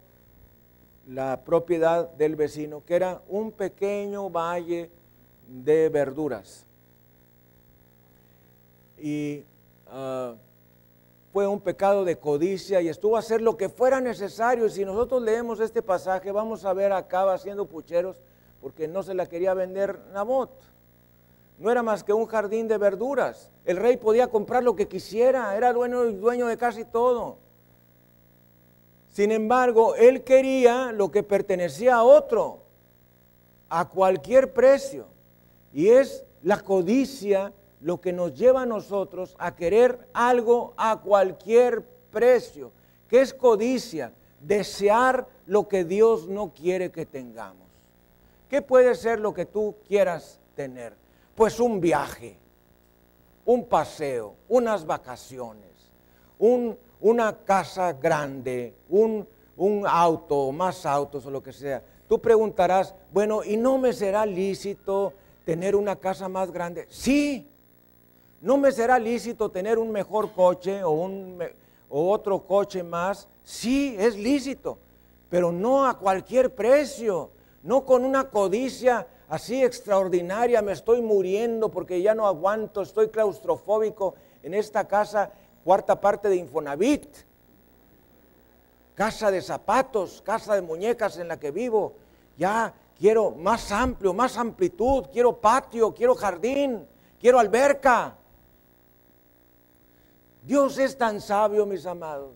la 1.09 1.41
propiedad 1.45 2.09
del 2.13 2.37
vecino, 2.37 2.83
que 2.87 2.97
era 2.97 3.21
un 3.29 3.53
pequeño 3.53 4.31
valle 4.31 4.91
de 5.49 5.89
verduras. 5.89 6.65
Y 8.99 9.45
ah, 9.89 10.35
fue 11.33 11.47
un 11.47 11.61
pecado 11.61 12.05
de 12.05 12.17
codicia 12.17 12.81
y 12.81 12.89
estuvo 12.89 13.17
a 13.17 13.19
hacer 13.19 13.43
lo 13.43 13.57
que 13.57 13.69
fuera 13.69 14.01
necesario. 14.01 14.67
Y 14.67 14.71
si 14.71 14.85
nosotros 14.85 15.21
leemos 15.21 15.61
este 15.61 15.83
pasaje, 15.83 16.33
vamos 16.33 16.65
a 16.65 16.73
ver 16.73 16.93
a 16.93 16.99
Acab 16.99 17.29
haciendo 17.29 17.67
pucheros 17.67 18.17
porque 18.65 18.89
no 18.89 19.03
se 19.03 19.13
la 19.13 19.27
quería 19.27 19.53
vender 19.53 20.01
Nabot. 20.15 20.49
No 21.59 21.71
era 21.71 21.83
más 21.83 22.03
que 22.03 22.15
un 22.15 22.25
jardín 22.25 22.67
de 22.67 22.79
verduras. 22.79 23.51
El 23.67 23.77
rey 23.77 23.99
podía 23.99 24.29
comprar 24.29 24.65
lo 24.65 24.75
que 24.75 24.89
quisiera, 24.89 25.55
era 25.55 25.75
dueño, 25.75 26.05
dueño 26.13 26.47
de 26.47 26.57
casi 26.57 26.87
todo. 26.87 27.37
Sin 29.13 29.33
embargo, 29.33 29.97
él 29.97 30.25
quería 30.25 30.93
lo 30.93 31.11
que 31.11 31.23
pertenecía 31.23 31.97
a 31.97 32.05
otro, 32.05 32.61
a 33.69 33.87
cualquier 33.91 34.55
precio. 34.55 35.09
Y 35.75 35.91
es 35.91 36.25
la 36.43 36.59
codicia 36.59 37.53
lo 37.83 38.01
que 38.01 38.15
nos 38.15 38.35
lleva 38.35 38.63
a 38.63 38.67
nosotros 38.67 39.37
a 39.39 39.55
querer 39.55 40.09
algo 40.15 40.73
a 40.79 41.03
cualquier 41.03 41.85
precio. 42.11 42.73
¿Qué 43.11 43.21
es 43.21 43.35
codicia? 43.35 44.11
Desear 44.41 45.27
lo 45.45 45.69
que 45.69 45.85
Dios 45.85 46.29
no 46.29 46.55
quiere 46.55 46.91
que 46.91 47.05
tengamos. 47.05 47.64
¿Qué 48.55 48.63
puede 48.63 48.95
ser 48.95 49.19
lo 49.19 49.35
que 49.35 49.47
tú 49.47 49.75
quieras 49.89 50.39
tener? 50.55 50.95
Pues 51.35 51.59
un 51.59 51.81
viaje, 51.81 52.39
un 53.45 53.65
paseo, 53.65 54.37
unas 54.49 54.87
vacaciones, 54.87 55.91
una 57.01 57.37
casa 57.39 57.93
grande, 57.95 58.73
un, 58.89 59.27
un 59.57 59.85
auto, 59.85 60.53
más 60.53 60.87
autos 60.87 61.27
o 61.27 61.33
lo 61.33 61.43
que 61.43 61.53
sea. 61.53 61.83
Tú 62.09 62.21
preguntarás, 62.21 62.95
bueno, 63.13 63.43
¿y 63.43 63.57
no 63.57 63.77
me 63.77 63.93
será 63.93 64.25
lícito 64.25 65.13
tener 65.45 65.75
una 65.75 65.97
casa 65.97 66.29
más 66.29 66.53
grande? 66.53 66.87
Sí, 66.91 67.49
no 68.41 68.57
me 68.57 68.71
será 68.71 69.01
lícito 69.01 69.51
tener 69.51 69.81
un 69.81 69.91
mejor 69.91 70.31
coche 70.31 70.85
o, 70.85 70.91
un, 70.91 71.43
o 71.89 72.09
otro 72.09 72.47
coche 72.47 72.85
más. 72.85 73.27
Sí, 73.43 73.97
es 73.99 74.17
lícito, 74.17 74.79
pero 75.29 75.51
no 75.51 75.89
a 75.89 75.99
cualquier 75.99 76.55
precio 76.55 77.34
no 77.65 77.85
con 77.85 78.05
una 78.05 78.29
codicia 78.29 79.07
así 79.29 79.65
extraordinaria, 79.65 80.63
me 80.63 80.73
estoy 80.73 81.01
muriendo 81.01 81.71
porque 81.71 82.01
ya 82.01 82.15
no 82.15 82.27
aguanto, 82.27 82.83
estoy 82.83 83.09
claustrofóbico 83.09 84.15
en 84.43 84.53
esta 84.55 84.87
casa, 84.87 85.31
cuarta 85.65 85.99
parte 85.99 86.29
de 86.29 86.37
Infonavit, 86.37 87.09
casa 88.95 89.31
de 89.31 89.41
zapatos, 89.41 90.23
casa 90.23 90.55
de 90.55 90.61
muñecas 90.61 91.17
en 91.17 91.27
la 91.27 91.41
que 91.41 91.51
vivo, 91.51 91.95
ya 92.37 92.73
quiero 92.99 93.31
más 93.31 93.73
amplio, 93.73 94.13
más 94.13 94.37
amplitud, 94.37 95.07
quiero 95.11 95.35
patio, 95.41 95.95
quiero 95.95 96.15
jardín, 96.15 96.87
quiero 97.19 97.39
alberca. 97.39 98.15
Dios 100.43 100.77
es 100.77 100.99
tan 100.99 101.23
sabio, 101.23 101.65
mis 101.65 101.87
amados, 101.87 102.35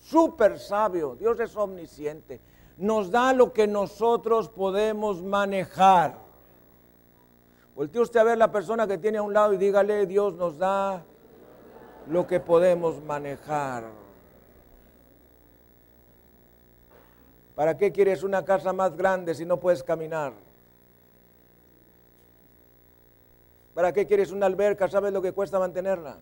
súper 0.00 0.58
sabio, 0.58 1.14
Dios 1.14 1.38
es 1.38 1.54
omnisciente 1.54 2.40
nos 2.78 3.10
da 3.10 3.32
lo 3.32 3.52
que 3.52 3.66
nosotros 3.66 4.48
podemos 4.48 5.20
manejar. 5.22 6.14
Voltee 7.74 8.00
usted 8.00 8.20
a 8.20 8.24
ver 8.24 8.38
la 8.38 8.50
persona 8.50 8.86
que 8.86 8.98
tiene 8.98 9.18
a 9.18 9.22
un 9.22 9.34
lado 9.34 9.52
y 9.52 9.56
dígale, 9.56 10.06
Dios 10.06 10.34
nos 10.34 10.58
da 10.58 11.02
lo 12.08 12.26
que 12.26 12.40
podemos 12.40 13.02
manejar. 13.02 13.84
¿Para 17.54 17.76
qué 17.76 17.90
quieres 17.90 18.22
una 18.22 18.44
casa 18.44 18.72
más 18.72 18.96
grande 18.96 19.34
si 19.34 19.44
no 19.44 19.58
puedes 19.58 19.82
caminar? 19.82 20.32
¿Para 23.74 23.92
qué 23.92 24.06
quieres 24.06 24.30
una 24.30 24.46
alberca? 24.46 24.88
¿Sabes 24.88 25.12
lo 25.12 25.20
que 25.20 25.32
cuesta 25.32 25.58
mantenerla? 25.58 26.18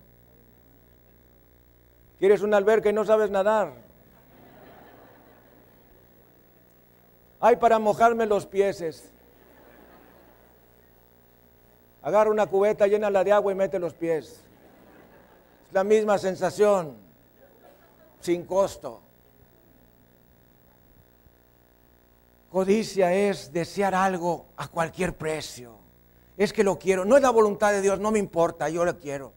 ¿Quieres 2.18 2.40
una 2.40 2.56
alberca 2.56 2.88
y 2.88 2.94
no 2.94 3.04
sabes 3.04 3.30
nadar? 3.30 3.85
Hay 7.40 7.56
para 7.56 7.78
mojarme 7.78 8.26
los 8.26 8.46
pies. 8.46 9.12
Agarra 12.02 12.30
una 12.30 12.46
cubeta, 12.46 12.86
llénala 12.86 13.24
de 13.24 13.32
agua 13.32 13.52
y 13.52 13.54
mete 13.54 13.78
los 13.78 13.92
pies. 13.92 14.40
Es 15.66 15.72
la 15.72 15.84
misma 15.84 16.18
sensación, 16.18 16.96
sin 18.20 18.44
costo. 18.44 19.02
Codicia 22.50 23.12
es 23.12 23.52
desear 23.52 23.94
algo 23.94 24.46
a 24.56 24.68
cualquier 24.68 25.14
precio. 25.14 25.76
Es 26.36 26.52
que 26.52 26.64
lo 26.64 26.78
quiero. 26.78 27.04
No 27.04 27.16
es 27.16 27.22
la 27.22 27.30
voluntad 27.30 27.72
de 27.72 27.82
Dios, 27.82 27.98
no 27.98 28.10
me 28.10 28.18
importa, 28.18 28.68
yo 28.68 28.84
lo 28.84 28.98
quiero. 28.98 29.32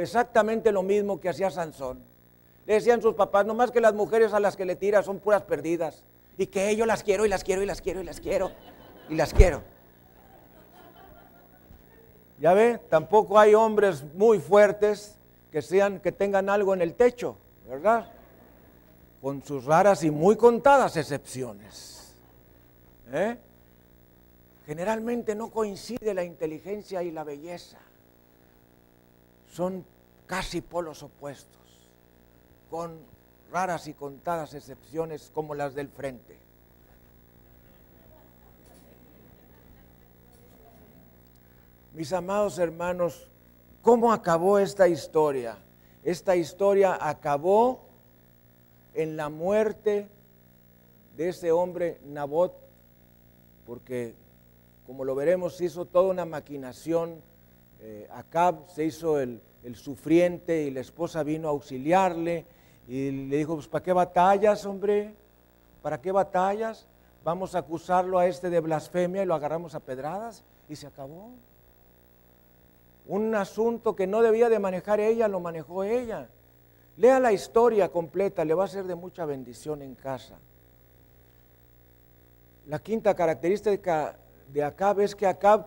exactamente 0.00 0.72
lo 0.72 0.82
mismo 0.82 1.20
que 1.20 1.28
hacía 1.28 1.50
Sansón. 1.50 2.02
Le 2.66 2.74
decían 2.74 3.00
sus 3.00 3.14
papás, 3.14 3.46
no 3.46 3.54
más 3.54 3.70
que 3.70 3.80
las 3.80 3.94
mujeres 3.94 4.32
a 4.32 4.40
las 4.40 4.56
que 4.56 4.64
le 4.64 4.76
tira 4.76 5.02
son 5.02 5.20
puras 5.20 5.42
perdidas. 5.42 6.02
Y 6.36 6.46
que 6.46 6.74
yo 6.76 6.86
las 6.86 7.02
quiero 7.02 7.24
y 7.24 7.28
las 7.28 7.44
quiero 7.44 7.62
y 7.62 7.66
las 7.66 7.80
quiero 7.80 8.00
y 8.00 8.04
las 8.04 8.20
quiero 8.20 8.52
y 9.08 9.14
las 9.14 9.32
quiero. 9.32 9.62
Ya 12.40 12.52
ve, 12.52 12.78
tampoco 12.90 13.38
hay 13.38 13.54
hombres 13.54 14.04
muy 14.14 14.40
fuertes 14.40 15.16
que 15.50 15.62
sean 15.62 16.00
que 16.00 16.12
tengan 16.12 16.48
algo 16.48 16.74
en 16.74 16.82
el 16.82 16.94
techo, 16.94 17.36
¿verdad? 17.68 18.10
Con 19.22 19.42
sus 19.42 19.64
raras 19.64 20.02
y 20.02 20.10
muy 20.10 20.36
contadas 20.36 20.96
excepciones. 20.96 22.14
¿Eh? 23.12 23.36
Generalmente 24.66 25.34
no 25.34 25.50
coincide 25.50 26.14
la 26.14 26.24
inteligencia 26.24 27.02
y 27.02 27.10
la 27.10 27.22
belleza. 27.22 27.78
Son 29.52 29.84
casi 30.26 30.60
polos 30.60 31.02
opuestos, 31.02 31.90
con 32.68 32.98
raras 33.54 33.86
y 33.86 33.94
contadas 33.94 34.52
excepciones 34.52 35.30
como 35.32 35.54
las 35.54 35.76
del 35.76 35.88
frente. 35.88 36.36
Mis 41.92 42.12
amados 42.12 42.58
hermanos, 42.58 43.28
¿cómo 43.80 44.12
acabó 44.12 44.58
esta 44.58 44.88
historia? 44.88 45.56
Esta 46.02 46.34
historia 46.34 46.98
acabó 47.00 47.84
en 48.92 49.16
la 49.16 49.28
muerte 49.28 50.08
de 51.16 51.28
ese 51.28 51.52
hombre 51.52 52.00
Nabot, 52.06 52.56
porque 53.68 54.14
como 54.84 55.04
lo 55.04 55.14
veremos, 55.14 55.54
se 55.54 55.66
hizo 55.66 55.84
toda 55.84 56.10
una 56.10 56.24
maquinación. 56.24 57.22
Eh, 57.80 58.08
Acab 58.10 58.68
se 58.68 58.84
hizo 58.84 59.20
el, 59.20 59.40
el 59.62 59.76
sufriente 59.76 60.64
y 60.64 60.72
la 60.72 60.80
esposa 60.80 61.22
vino 61.22 61.46
a 61.46 61.52
auxiliarle 61.52 62.46
y 62.86 63.10
le 63.10 63.38
dijo, 63.38 63.54
pues 63.54 63.68
¿para 63.68 63.82
qué 63.82 63.92
batallas, 63.92 64.64
hombre? 64.66 65.14
¿Para 65.82 66.00
qué 66.00 66.12
batallas? 66.12 66.86
Vamos 67.24 67.54
a 67.54 67.60
acusarlo 67.60 68.18
a 68.18 68.26
este 68.26 68.50
de 68.50 68.60
blasfemia 68.60 69.22
y 69.22 69.26
lo 69.26 69.34
agarramos 69.34 69.74
a 69.74 69.80
pedradas 69.80 70.44
y 70.68 70.76
se 70.76 70.86
acabó. 70.86 71.30
Un 73.06 73.34
asunto 73.34 73.96
que 73.96 74.06
no 74.06 74.22
debía 74.22 74.48
de 74.48 74.58
manejar 74.58 75.00
ella, 75.00 75.28
lo 75.28 75.40
manejó 75.40 75.84
ella. 75.84 76.28
Lea 76.96 77.18
la 77.20 77.32
historia 77.32 77.90
completa, 77.90 78.44
le 78.44 78.54
va 78.54 78.64
a 78.64 78.68
ser 78.68 78.84
de 78.84 78.94
mucha 78.94 79.24
bendición 79.24 79.82
en 79.82 79.94
casa. 79.94 80.34
La 82.66 82.78
quinta 82.78 83.14
característica 83.14 84.16
de 84.52 84.62
Acab 84.62 85.00
es 85.00 85.14
que 85.14 85.26
Acab 85.26 85.66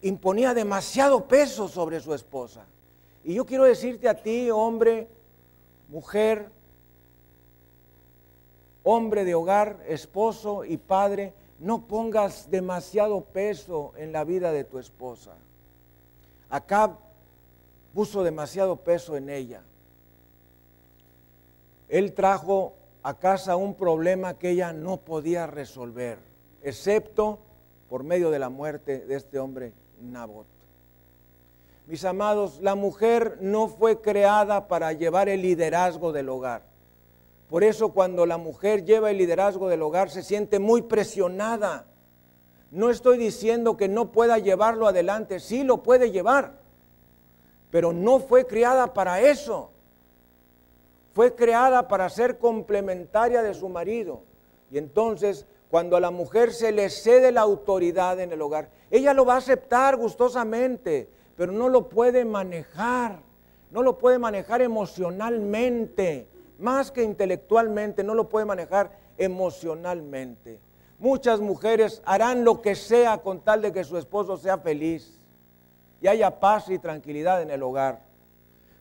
imponía 0.00 0.54
demasiado 0.54 1.26
peso 1.26 1.68
sobre 1.68 2.00
su 2.00 2.14
esposa. 2.14 2.64
Y 3.24 3.34
yo 3.34 3.44
quiero 3.44 3.64
decirte 3.64 4.08
a 4.08 4.14
ti, 4.14 4.50
hombre, 4.50 5.08
mujer, 5.92 6.48
hombre 8.82 9.26
de 9.26 9.34
hogar, 9.34 9.84
esposo 9.86 10.64
y 10.64 10.78
padre, 10.78 11.34
no 11.60 11.86
pongas 11.86 12.50
demasiado 12.50 13.20
peso 13.20 13.92
en 13.98 14.10
la 14.10 14.24
vida 14.24 14.52
de 14.52 14.64
tu 14.64 14.78
esposa. 14.78 15.34
Acab 16.48 16.96
puso 17.92 18.24
demasiado 18.24 18.76
peso 18.76 19.18
en 19.18 19.28
ella. 19.28 19.62
Él 21.90 22.14
trajo 22.14 22.72
a 23.02 23.18
casa 23.18 23.56
un 23.56 23.74
problema 23.74 24.38
que 24.38 24.50
ella 24.50 24.72
no 24.72 24.96
podía 24.96 25.46
resolver, 25.46 26.18
excepto 26.62 27.38
por 27.90 28.02
medio 28.02 28.30
de 28.30 28.38
la 28.38 28.48
muerte 28.48 29.00
de 29.00 29.14
este 29.14 29.38
hombre 29.38 29.74
Nabot. 30.00 30.46
Mis 31.92 32.06
amados, 32.06 32.58
la 32.62 32.74
mujer 32.74 33.36
no 33.42 33.68
fue 33.68 34.00
creada 34.00 34.66
para 34.66 34.94
llevar 34.94 35.28
el 35.28 35.42
liderazgo 35.42 36.10
del 36.10 36.30
hogar. 36.30 36.62
Por 37.48 37.64
eso 37.64 37.90
cuando 37.90 38.24
la 38.24 38.38
mujer 38.38 38.86
lleva 38.86 39.10
el 39.10 39.18
liderazgo 39.18 39.68
del 39.68 39.82
hogar 39.82 40.08
se 40.08 40.22
siente 40.22 40.58
muy 40.58 40.80
presionada. 40.80 41.84
No 42.70 42.88
estoy 42.88 43.18
diciendo 43.18 43.76
que 43.76 43.88
no 43.88 44.10
pueda 44.10 44.38
llevarlo 44.38 44.86
adelante, 44.86 45.38
sí 45.38 45.64
lo 45.64 45.82
puede 45.82 46.10
llevar, 46.10 46.54
pero 47.70 47.92
no 47.92 48.20
fue 48.20 48.46
creada 48.46 48.94
para 48.94 49.20
eso. 49.20 49.70
Fue 51.12 51.34
creada 51.34 51.88
para 51.88 52.08
ser 52.08 52.38
complementaria 52.38 53.42
de 53.42 53.52
su 53.52 53.68
marido. 53.68 54.22
Y 54.70 54.78
entonces 54.78 55.44
cuando 55.68 55.98
a 55.98 56.00
la 56.00 56.10
mujer 56.10 56.54
se 56.54 56.72
le 56.72 56.88
cede 56.88 57.32
la 57.32 57.42
autoridad 57.42 58.18
en 58.18 58.32
el 58.32 58.40
hogar, 58.40 58.70
ella 58.90 59.12
lo 59.12 59.26
va 59.26 59.34
a 59.34 59.38
aceptar 59.38 59.98
gustosamente, 59.98 61.10
pero 61.42 61.54
no 61.54 61.68
lo 61.68 61.88
puede 61.88 62.24
manejar, 62.24 63.18
no 63.72 63.82
lo 63.82 63.98
puede 63.98 64.16
manejar 64.16 64.62
emocionalmente, 64.62 66.28
más 66.60 66.92
que 66.92 67.02
intelectualmente, 67.02 68.04
no 68.04 68.14
lo 68.14 68.28
puede 68.28 68.46
manejar 68.46 68.92
emocionalmente. 69.18 70.60
Muchas 71.00 71.40
mujeres 71.40 72.00
harán 72.04 72.44
lo 72.44 72.62
que 72.62 72.76
sea 72.76 73.18
con 73.18 73.40
tal 73.40 73.60
de 73.60 73.72
que 73.72 73.82
su 73.82 73.98
esposo 73.98 74.36
sea 74.36 74.58
feliz 74.58 75.18
y 76.00 76.06
haya 76.06 76.38
paz 76.38 76.68
y 76.68 76.78
tranquilidad 76.78 77.42
en 77.42 77.50
el 77.50 77.64
hogar. 77.64 78.04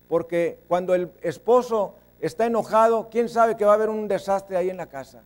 Porque 0.07 0.59
cuando 0.67 0.93
el 0.93 1.11
esposo 1.23 1.95
está 2.19 2.45
enojado, 2.45 3.09
quién 3.09 3.27
sabe 3.27 3.57
que 3.57 3.65
va 3.65 3.71
a 3.71 3.75
haber 3.75 3.89
un 3.89 4.07
desastre 4.07 4.55
ahí 4.55 4.69
en 4.69 4.77
la 4.77 4.85
casa. 4.85 5.23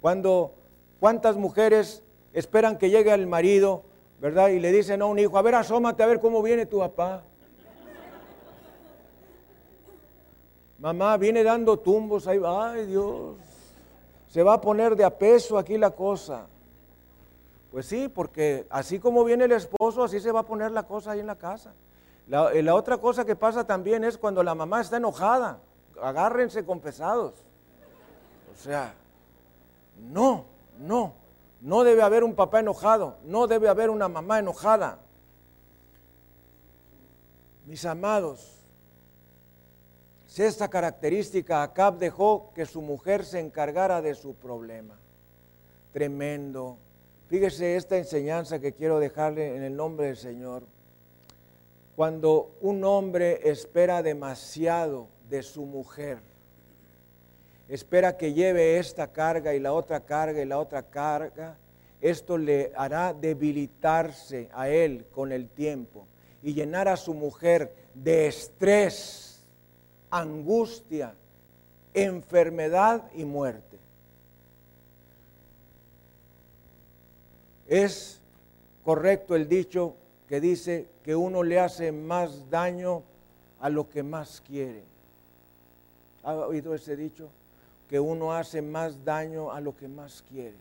Cuando 0.00 0.54
¿Cuántas 1.00 1.36
mujeres 1.36 2.02
esperan 2.34 2.76
que 2.76 2.90
llegue 2.90 3.12
el 3.14 3.26
marido, 3.26 3.84
verdad? 4.20 4.48
Y 4.48 4.60
le 4.60 4.70
dicen 4.70 5.00
a 5.02 5.06
un 5.06 5.18
hijo, 5.18 5.36
a 5.38 5.42
ver, 5.42 5.54
asómate 5.54 6.02
a 6.02 6.06
ver 6.06 6.20
cómo 6.20 6.42
viene 6.42 6.66
tu 6.66 6.78
papá. 6.78 7.22
Mamá 10.78 11.16
viene 11.16 11.42
dando 11.42 11.78
tumbos 11.78 12.26
ahí, 12.26 12.40
ay 12.46 12.86
Dios, 12.86 13.36
se 14.28 14.42
va 14.42 14.54
a 14.54 14.60
poner 14.60 14.96
de 14.96 15.04
a 15.04 15.10
peso 15.10 15.58
aquí 15.58 15.76
la 15.76 15.90
cosa. 15.90 16.46
Pues 17.70 17.86
sí, 17.86 18.08
porque 18.08 18.66
así 18.70 18.98
como 18.98 19.24
viene 19.24 19.44
el 19.44 19.52
esposo, 19.52 20.02
así 20.04 20.20
se 20.20 20.32
va 20.32 20.40
a 20.40 20.46
poner 20.46 20.70
la 20.72 20.84
cosa 20.84 21.12
ahí 21.12 21.20
en 21.20 21.26
la 21.26 21.36
casa. 21.36 21.72
La, 22.26 22.52
la 22.52 22.74
otra 22.74 22.98
cosa 22.98 23.24
que 23.24 23.36
pasa 23.36 23.64
también 23.64 24.04
es 24.04 24.16
cuando 24.16 24.42
la 24.42 24.54
mamá 24.54 24.80
está 24.80 24.96
enojada, 24.96 25.58
agárrense 26.00 26.64
con 26.64 26.80
pesados. 26.80 27.34
O 28.52 28.62
sea, 28.62 28.94
no, 29.98 30.44
no, 30.78 31.12
no 31.60 31.84
debe 31.84 32.02
haber 32.02 32.24
un 32.24 32.34
papá 32.34 32.60
enojado, 32.60 33.18
no 33.24 33.46
debe 33.46 33.68
haber 33.68 33.90
una 33.90 34.08
mamá 34.08 34.38
enojada. 34.38 34.98
Mis 37.66 37.84
amados, 37.84 38.60
si 40.26 40.42
esta 40.42 40.68
característica 40.68 41.62
Acab 41.62 41.98
dejó 41.98 42.52
que 42.54 42.64
su 42.64 42.80
mujer 42.80 43.24
se 43.24 43.40
encargara 43.40 44.00
de 44.00 44.14
su 44.14 44.34
problema. 44.34 44.98
Tremendo. 45.92 46.78
Fíjese 47.28 47.76
esta 47.76 47.96
enseñanza 47.96 48.58
que 48.58 48.72
quiero 48.72 48.98
dejarle 48.98 49.56
en 49.56 49.62
el 49.62 49.76
nombre 49.76 50.06
del 50.06 50.16
Señor. 50.16 50.62
Cuando 51.94 52.52
un 52.60 52.82
hombre 52.84 53.40
espera 53.48 54.02
demasiado 54.02 55.08
de 55.28 55.42
su 55.42 55.66
mujer, 55.66 56.18
espera 57.70 58.16
que 58.16 58.34
lleve 58.34 58.78
esta 58.78 59.06
carga 59.06 59.54
y 59.54 59.60
la 59.60 59.72
otra 59.72 60.00
carga 60.00 60.42
y 60.42 60.44
la 60.44 60.58
otra 60.58 60.82
carga, 60.82 61.56
esto 62.00 62.36
le 62.36 62.72
hará 62.74 63.14
debilitarse 63.14 64.48
a 64.52 64.68
él 64.68 65.06
con 65.14 65.30
el 65.30 65.48
tiempo 65.48 66.06
y 66.42 66.52
llenar 66.52 66.88
a 66.88 66.96
su 66.96 67.14
mujer 67.14 67.72
de 67.94 68.26
estrés, 68.26 69.38
angustia, 70.10 71.14
enfermedad 71.94 73.04
y 73.14 73.24
muerte. 73.24 73.78
Es 77.68 78.18
correcto 78.84 79.36
el 79.36 79.48
dicho 79.48 79.94
que 80.28 80.40
dice 80.40 80.88
que 81.04 81.14
uno 81.14 81.44
le 81.44 81.60
hace 81.60 81.92
más 81.92 82.50
daño 82.50 83.04
a 83.60 83.68
lo 83.68 83.88
que 83.88 84.02
más 84.02 84.42
quiere. 84.44 84.82
¿Ha 86.24 86.34
oído 86.34 86.74
ese 86.74 86.96
dicho? 86.96 87.28
Que 87.90 87.98
uno 87.98 88.32
hace 88.32 88.62
más 88.62 89.04
daño 89.04 89.50
a 89.50 89.60
lo 89.60 89.76
que 89.76 89.88
más 89.88 90.22
quiere. 90.30 90.54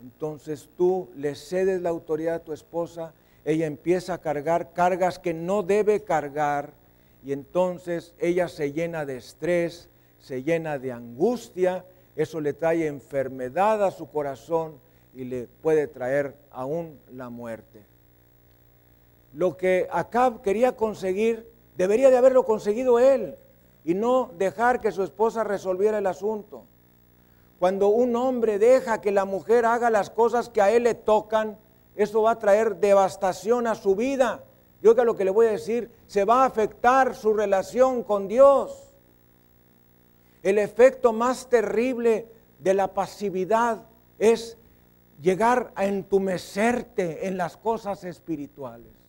Entonces 0.00 0.68
tú 0.78 1.08
le 1.16 1.34
cedes 1.34 1.82
la 1.82 1.88
autoridad 1.88 2.36
a 2.36 2.44
tu 2.44 2.52
esposa, 2.52 3.12
ella 3.44 3.66
empieza 3.66 4.14
a 4.14 4.18
cargar 4.18 4.72
cargas 4.72 5.18
que 5.18 5.34
no 5.34 5.64
debe 5.64 6.04
cargar 6.04 6.70
y 7.24 7.32
entonces 7.32 8.14
ella 8.20 8.46
se 8.46 8.72
llena 8.72 9.04
de 9.04 9.16
estrés, 9.16 9.88
se 10.20 10.44
llena 10.44 10.78
de 10.78 10.92
angustia, 10.92 11.84
eso 12.14 12.40
le 12.40 12.52
trae 12.52 12.86
enfermedad 12.86 13.84
a 13.84 13.90
su 13.90 14.08
corazón 14.08 14.78
y 15.12 15.24
le 15.24 15.48
puede 15.62 15.88
traer 15.88 16.36
aún 16.52 17.00
la 17.12 17.30
muerte. 17.30 17.82
Lo 19.34 19.56
que 19.56 19.88
Acab 19.90 20.40
quería 20.40 20.76
conseguir, 20.76 21.50
debería 21.76 22.10
de 22.10 22.16
haberlo 22.16 22.44
conseguido 22.44 23.00
él 23.00 23.34
y 23.84 23.94
no 23.94 24.30
dejar 24.36 24.80
que 24.80 24.92
su 24.92 25.02
esposa 25.02 25.44
resolviera 25.44 25.98
el 25.98 26.06
asunto. 26.06 26.64
Cuando 27.58 27.88
un 27.88 28.16
hombre 28.16 28.58
deja 28.58 29.00
que 29.00 29.10
la 29.10 29.24
mujer 29.24 29.64
haga 29.66 29.90
las 29.90 30.10
cosas 30.10 30.48
que 30.48 30.62
a 30.62 30.70
él 30.70 30.84
le 30.84 30.94
tocan, 30.94 31.58
eso 31.94 32.22
va 32.22 32.32
a 32.32 32.38
traer 32.38 32.76
devastación 32.76 33.66
a 33.66 33.74
su 33.74 33.94
vida. 33.94 34.42
Yo 34.82 34.94
que 34.94 35.04
lo 35.04 35.16
que 35.16 35.24
le 35.24 35.30
voy 35.30 35.46
a 35.46 35.52
decir, 35.52 35.90
se 36.06 36.24
va 36.24 36.42
a 36.42 36.46
afectar 36.46 37.14
su 37.14 37.34
relación 37.34 38.02
con 38.02 38.28
Dios. 38.28 38.94
El 40.42 40.58
efecto 40.58 41.12
más 41.12 41.48
terrible 41.50 42.28
de 42.58 42.74
la 42.74 42.94
pasividad 42.94 43.82
es 44.18 44.56
llegar 45.20 45.72
a 45.74 45.84
entumecerte 45.84 47.26
en 47.26 47.36
las 47.36 47.56
cosas 47.56 48.04
espirituales. 48.04 48.99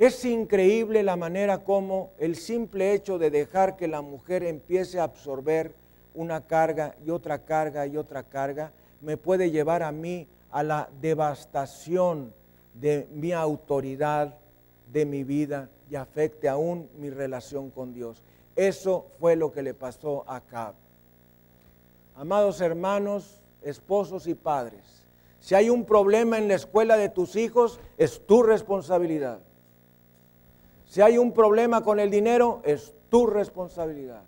Es 0.00 0.24
increíble 0.24 1.02
la 1.02 1.14
manera 1.16 1.58
como 1.58 2.12
el 2.18 2.34
simple 2.34 2.94
hecho 2.94 3.18
de 3.18 3.30
dejar 3.30 3.76
que 3.76 3.86
la 3.86 4.00
mujer 4.00 4.42
empiece 4.44 4.98
a 4.98 5.02
absorber 5.02 5.74
una 6.14 6.46
carga 6.46 6.96
y 7.04 7.10
otra 7.10 7.44
carga 7.44 7.86
y 7.86 7.98
otra 7.98 8.22
carga 8.22 8.72
me 9.02 9.18
puede 9.18 9.50
llevar 9.50 9.82
a 9.82 9.92
mí 9.92 10.26
a 10.52 10.62
la 10.62 10.88
devastación 11.02 12.32
de 12.72 13.08
mi 13.12 13.32
autoridad, 13.32 14.38
de 14.90 15.04
mi 15.04 15.22
vida 15.22 15.68
y 15.90 15.96
afecte 15.96 16.48
aún 16.48 16.88
mi 16.96 17.10
relación 17.10 17.68
con 17.68 17.92
Dios. 17.92 18.22
Eso 18.56 19.04
fue 19.18 19.36
lo 19.36 19.52
que 19.52 19.62
le 19.62 19.74
pasó 19.74 20.24
a 20.26 20.36
Acab. 20.36 20.72
Amados 22.16 22.62
hermanos, 22.62 23.38
esposos 23.60 24.26
y 24.26 24.34
padres, 24.34 25.04
si 25.40 25.54
hay 25.54 25.68
un 25.68 25.84
problema 25.84 26.38
en 26.38 26.48
la 26.48 26.54
escuela 26.54 26.96
de 26.96 27.10
tus 27.10 27.36
hijos, 27.36 27.80
es 27.98 28.26
tu 28.26 28.42
responsabilidad. 28.42 29.40
Si 30.90 31.00
hay 31.00 31.18
un 31.18 31.30
problema 31.30 31.84
con 31.84 32.00
el 32.00 32.10
dinero, 32.10 32.62
es 32.64 32.92
tu 33.10 33.24
responsabilidad. 33.28 34.22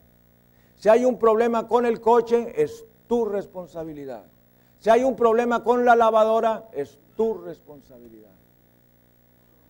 Si 0.79 0.89
hay 0.89 1.05
un 1.05 1.19
problema 1.19 1.67
con 1.67 1.85
el 1.87 2.01
coche, 2.01 2.53
es 2.57 2.85
tu 3.09 3.25
responsabilidad. 3.25 4.23
Si 4.79 4.89
hay 4.89 5.03
un 5.03 5.17
problema 5.17 5.65
con 5.65 5.85
la 5.85 5.97
lavadora, 5.97 6.69
es 6.73 7.01
tu 7.17 7.35
responsabilidad. 7.35 8.31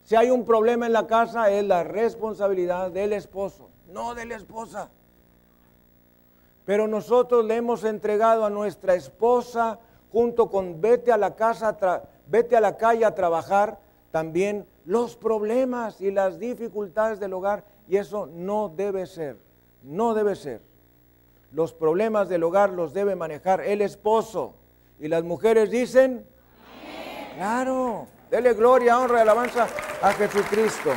Si 0.05 0.17
hay 0.17 0.29
un 0.29 0.45
problema 0.45 0.85
en 0.85 0.93
la 0.93 1.07
casa, 1.07 1.51
es 1.51 1.65
la 1.65 1.83
responsabilidad 1.83 2.91
del 2.91 3.15
esposo, 3.15 3.71
no 3.91 4.15
de 4.15 4.27
la 4.27 4.37
esposa. 4.37 4.91
Pero 6.67 6.89
nosotros 6.89 7.43
le 7.47 7.57
hemos 7.57 7.85
entregado 7.85 8.45
a 8.45 8.51
nuestra 8.51 8.95
esposa, 8.95 9.79
junto 10.13 10.51
con 10.51 10.83
vete 10.83 11.11
a 11.11 11.17
la 11.17 11.37
casa, 11.37 12.03
vete 12.27 12.55
a 12.55 12.61
la 12.61 12.77
calle 12.77 13.07
a 13.07 13.15
trabajar, 13.15 13.79
también 14.13 14.69
los 14.85 15.17
problemas 15.17 16.01
y 16.01 16.13
las 16.13 16.39
dificultades 16.39 17.19
del 17.19 17.33
hogar 17.33 17.65
Y 17.89 17.97
eso 17.97 18.27
no 18.27 18.69
debe 18.69 19.07
ser, 19.07 19.39
no 19.83 20.15
debe 20.15 20.37
ser. 20.37 20.61
Los 21.51 21.73
problemas 21.73 22.29
del 22.29 22.45
hogar 22.45 22.71
los 22.71 22.93
debe 22.93 23.17
manejar 23.17 23.63
el 23.63 23.81
esposo. 23.81 24.55
Y 25.01 25.09
las 25.09 25.25
mujeres 25.25 25.71
dicen, 25.71 26.25
claro, 27.35 28.07
dele 28.31 28.55
gloria, 28.55 29.01
honra 29.01 29.19
y 29.19 29.23
alabanza 29.23 29.67
a 30.01 30.13
Jesucristo. 30.13 30.91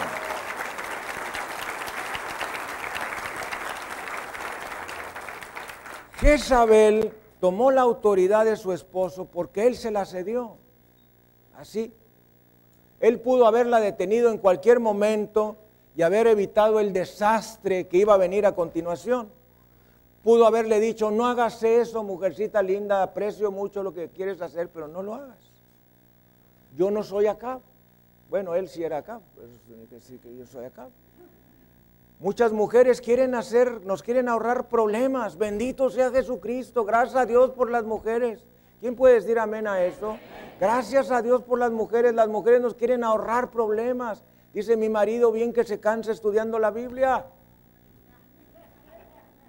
Jezabel 6.18 7.14
tomó 7.40 7.72
la 7.72 7.82
autoridad 7.82 8.46
de 8.46 8.56
su 8.56 8.72
esposo 8.72 9.26
porque 9.26 9.68
él 9.68 9.76
se 9.76 9.92
la 9.92 10.06
cedió. 10.06 10.58
Así. 11.58 11.94
Él 13.00 13.20
pudo 13.20 13.46
haberla 13.48 13.80
detenido 13.80 14.30
en 14.32 14.38
cualquier 14.38 14.80
momento 14.80 15.56
y 15.96 16.02
haber 16.02 16.28
evitado 16.28 16.80
el 16.80 16.94
desastre 16.94 17.88
que 17.88 17.98
iba 17.98 18.14
a 18.14 18.18
venir 18.18 18.46
a 18.46 18.56
continuación. 18.56 19.30
Pudo 20.24 20.48
haberle 20.48 20.80
dicho, 20.80 21.12
no 21.12 21.28
hagas 21.28 21.62
eso, 21.64 22.04
mujercita 22.04 22.62
linda, 22.64 23.04
aprecio 23.04 23.52
mucho 23.52 23.84
lo 23.84 23.94
que 23.94 24.10
quieres 24.10 24.42
hacer, 24.42 24.70
pero 24.70 24.88
no 24.88 25.04
lo 25.04 25.14
hagas. 25.14 25.38
Yo 26.76 26.90
no 26.90 27.04
soy 27.04 27.28
acá. 27.28 27.60
Bueno, 28.30 28.56
él 28.56 28.68
sí 28.68 28.84
era 28.84 28.98
acá, 28.98 29.22
eso 29.38 29.60
tiene 29.68 29.86
que 29.86 29.96
decir 29.96 30.20
que 30.20 30.36
yo 30.36 30.46
soy 30.46 30.66
acá. 30.66 30.88
Muchas 32.20 32.54
mujeres 32.54 33.02
quieren 33.02 33.36
hacer, 33.36 33.86
nos 33.86 34.02
quieren 34.02 34.30
ahorrar 34.30 34.68
problemas. 34.68 35.38
Bendito 35.38 35.90
sea 35.90 36.12
Jesucristo. 36.12 36.86
Gracias 36.86 37.16
a 37.16 37.26
Dios 37.26 37.52
por 37.52 37.70
las 37.70 37.84
mujeres. 37.84 38.44
¿Quién 38.86 38.96
puede 38.96 39.16
decir 39.16 39.40
amén 39.40 39.66
a 39.66 39.84
eso? 39.84 40.16
Gracias 40.60 41.10
a 41.10 41.24
Dios 41.24 41.42
por 41.42 41.58
las 41.58 41.72
mujeres. 41.72 42.14
Las 42.14 42.28
mujeres 42.28 42.62
nos 42.62 42.76
quieren 42.76 43.04
ahorrar 43.04 43.50
problemas. 43.50 44.24
Dice 44.54 44.78
mi 44.78 44.90
marido, 44.90 45.32
bien 45.32 45.52
que 45.54 45.64
se 45.64 45.80
cansa 45.80 46.12
estudiando 46.12 46.60
la 46.60 46.70
Biblia. 46.70 47.26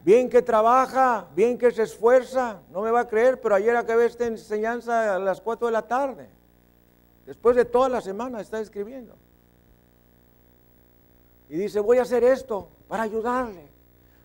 Bien 0.02 0.30
que 0.30 0.40
trabaja, 0.40 1.26
bien 1.34 1.58
que 1.58 1.70
se 1.70 1.82
esfuerza. 1.82 2.62
No 2.70 2.80
me 2.80 2.90
va 2.90 3.00
a 3.00 3.08
creer, 3.08 3.38
pero 3.38 3.54
ayer 3.54 3.76
acabé 3.76 4.06
esta 4.06 4.24
enseñanza 4.24 5.16
a 5.16 5.18
las 5.18 5.42
4 5.42 5.66
de 5.66 5.72
la 5.74 5.82
tarde. 5.82 6.30
Después 7.26 7.56
de 7.56 7.66
toda 7.66 7.90
la 7.90 8.00
semana 8.00 8.40
está 8.40 8.58
escribiendo 8.58 9.16
y 11.50 11.58
dice, 11.58 11.80
voy 11.80 11.98
a 11.98 12.02
hacer 12.02 12.24
esto 12.24 12.70
para 12.88 13.02
ayudarle, 13.02 13.68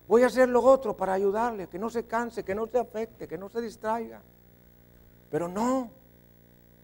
voy 0.08 0.22
a 0.22 0.28
hacer 0.28 0.48
lo 0.48 0.62
otro 0.62 0.96
para 0.96 1.12
ayudarle, 1.12 1.68
que 1.68 1.78
no 1.78 1.90
se 1.90 2.06
canse, 2.06 2.42
que 2.42 2.54
no 2.54 2.66
se 2.66 2.78
afecte, 2.78 3.28
que 3.28 3.36
no 3.36 3.50
se 3.50 3.60
distraiga. 3.60 4.22
Pero 5.32 5.48
no, 5.48 5.90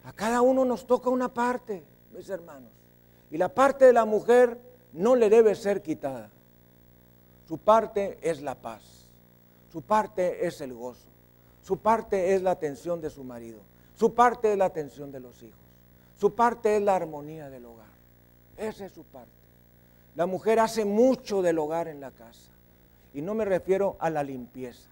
a 0.05 0.13
cada 0.15 0.41
uno 0.41 0.65
nos 0.65 0.87
toca 0.87 1.11
una 1.11 1.29
parte, 1.29 1.85
mis 2.17 2.31
hermanos. 2.31 2.73
Y 3.31 3.37
la 3.37 3.51
parte 3.51 3.85
de 3.85 3.93
la 3.93 4.07
mujer 4.07 4.59
no 4.95 5.15
le 5.17 5.29
debe 5.29 5.55
ser 5.55 5.83
quitada. 5.83 6.31
Su 7.47 7.59
parte 7.59 8.19
es 8.23 8.41
la 8.41 8.55
paz, 8.55 8.83
su 9.71 9.83
parte 9.83 10.47
es 10.47 10.63
el 10.63 10.73
gozo, 10.73 11.09
su 11.63 11.77
parte 11.77 12.35
es 12.35 12.41
la 12.41 12.53
atención 12.53 13.03
de 13.03 13.11
su 13.11 13.23
marido, 13.23 13.61
su 13.95 14.15
parte 14.15 14.53
es 14.53 14.57
la 14.57 14.65
atención 14.65 15.13
de 15.13 15.21
los 15.21 15.43
hijos, 15.43 15.61
su 16.19 16.35
parte 16.35 16.75
es 16.77 16.83
la 16.83 16.97
armonía 16.97 17.51
del 17.51 17.67
hogar. 17.67 17.87
Esa 18.57 18.87
es 18.87 18.93
su 18.93 19.05
parte. 19.05 19.31
La 20.17 20.25
mujer 20.25 20.59
hace 20.59 20.87
mucho 20.87 21.43
del 21.43 21.59
hogar 21.59 21.87
en 21.87 22.01
la 22.01 22.11
casa. 22.13 22.51
Y 23.13 23.21
no 23.21 23.35
me 23.35 23.45
refiero 23.45 23.97
a 24.01 24.09
la 24.09 24.23
limpieza. 24.23 24.89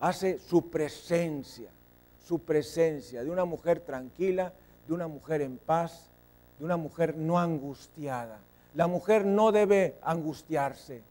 Hace 0.00 0.38
su 0.38 0.68
presencia, 0.68 1.70
su 2.26 2.40
presencia 2.40 3.22
de 3.22 3.30
una 3.30 3.44
mujer 3.44 3.80
tranquila, 3.80 4.52
de 4.86 4.94
una 4.94 5.08
mujer 5.08 5.42
en 5.42 5.58
paz, 5.58 6.08
de 6.58 6.64
una 6.64 6.76
mujer 6.76 7.16
no 7.16 7.38
angustiada. 7.38 8.38
La 8.74 8.86
mujer 8.86 9.24
no 9.24 9.52
debe 9.52 9.96
angustiarse. 10.02 11.02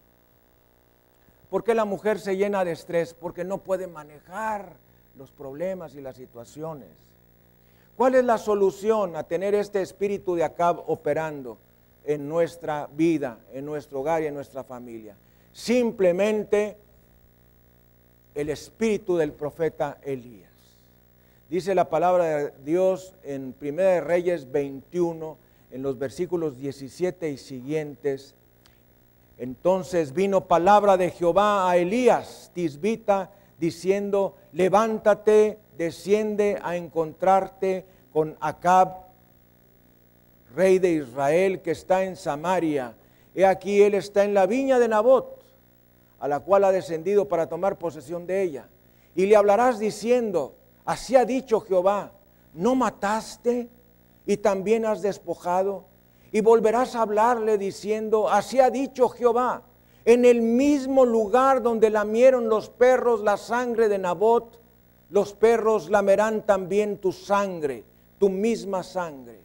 ¿Por 1.50 1.64
qué 1.64 1.74
la 1.74 1.86
mujer 1.86 2.20
se 2.20 2.36
llena 2.36 2.66
de 2.66 2.72
estrés? 2.72 3.14
Porque 3.14 3.44
no 3.44 3.60
puede 3.60 3.88
manejar 3.88 4.74
los 5.18 5.32
problemas 5.32 5.96
y 5.96 6.02
las 6.02 6.16
situaciones. 6.16 6.90
¿Cuál 7.96 8.16
es 8.16 8.26
la 8.26 8.38
solución 8.38 9.16
a 9.16 9.24
tener 9.24 9.54
este 9.54 9.82
espíritu 9.82 10.36
de 10.36 10.44
Acab 10.44 10.84
operando? 10.88 11.58
en 12.06 12.28
nuestra 12.28 12.88
vida, 12.94 13.40
en 13.54 13.66
nuestro 13.66 14.02
hogar 14.02 14.24
y 14.24 14.28
en 14.28 14.34
nuestra 14.34 14.64
familia. 14.64 15.16
Simplemente 15.52 16.78
el 18.36 18.50
espíritu 18.50 19.18
del 19.18 19.32
profeta 19.32 20.00
Elías. 20.02 20.50
Dice 21.54 21.76
la 21.76 21.88
palabra 21.88 22.26
de 22.26 22.54
Dios 22.66 23.14
en 23.22 23.54
1 23.62 24.02
Reyes 24.02 24.52
21, 24.52 25.38
en 25.70 25.84
los 25.84 26.00
versículos 26.00 26.58
17 26.58 27.30
y 27.30 27.38
siguientes. 27.38 28.34
Entonces 29.38 30.14
vino 30.14 30.48
palabra 30.48 30.98
de 30.98 31.12
Jehová 31.12 31.70
a 31.70 31.78
Elías, 31.78 32.50
tisbita, 32.56 33.30
diciendo, 33.60 34.36
levántate, 34.52 35.60
desciende 35.78 36.58
a 36.64 36.76
encontrarte 36.76 37.86
con 38.12 38.36
Acab, 38.40 39.04
rey 40.56 40.80
de 40.80 40.94
Israel 40.94 41.62
que 41.62 41.70
está 41.70 42.04
en 42.04 42.16
Samaria. 42.16 42.96
He 43.36 43.46
aquí 43.46 43.84
él 43.84 43.94
está 43.94 44.24
en 44.24 44.34
la 44.34 44.48
viña 44.48 44.80
de 44.80 44.88
Nabot, 44.88 45.40
a 46.20 46.28
la 46.28 46.40
cual 46.40 46.64
ha 46.64 46.72
descendido 46.72 47.28
para 47.28 47.46
tomar 47.46 47.78
posesión 47.78 48.26
de 48.26 48.42
ella. 48.42 48.66
Y 49.14 49.28
le 49.28 49.36
hablarás 49.36 49.78
diciendo, 49.78 50.56
así 50.86 51.16
ha 51.16 51.26
dicho 51.26 51.62
Jehová, 51.62 52.12
¿no 52.54 52.76
mataste 52.76 53.70
y 54.26 54.38
también 54.38 54.86
has 54.86 55.02
despojado? 55.02 55.86
Y 56.32 56.42
volverás 56.42 56.96
a 56.96 57.02
hablarle 57.02 57.58
diciendo, 57.58 58.30
así 58.30 58.60
ha 58.60 58.70
dicho 58.70 59.10
Jehová, 59.10 59.64
en 60.06 60.26
el 60.26 60.42
mismo 60.42 61.06
lugar 61.06 61.62
donde 61.62 61.90
lamieron 61.90 62.50
los 62.50 62.70
perros 62.70 63.22
la 63.22 63.38
sangre 63.38 63.88
de 63.88 63.98
Nabot, 63.98 64.60
los 65.10 65.34
perros 65.34 65.90
lamerán 65.90 66.42
también 66.42 66.98
tu 66.98 67.12
sangre, 67.12 67.84
tu 68.18 68.30
misma 68.30 68.84
sangre. 68.84 69.40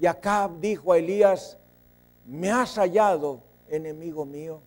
Y 0.00 0.06
Acab 0.06 0.58
dijo 0.58 0.92
a 0.92 0.98
Elías, 0.98 1.58
¿me 2.26 2.50
has 2.50 2.76
hallado, 2.76 3.40
enemigo 3.68 4.24
mío? 4.24 4.60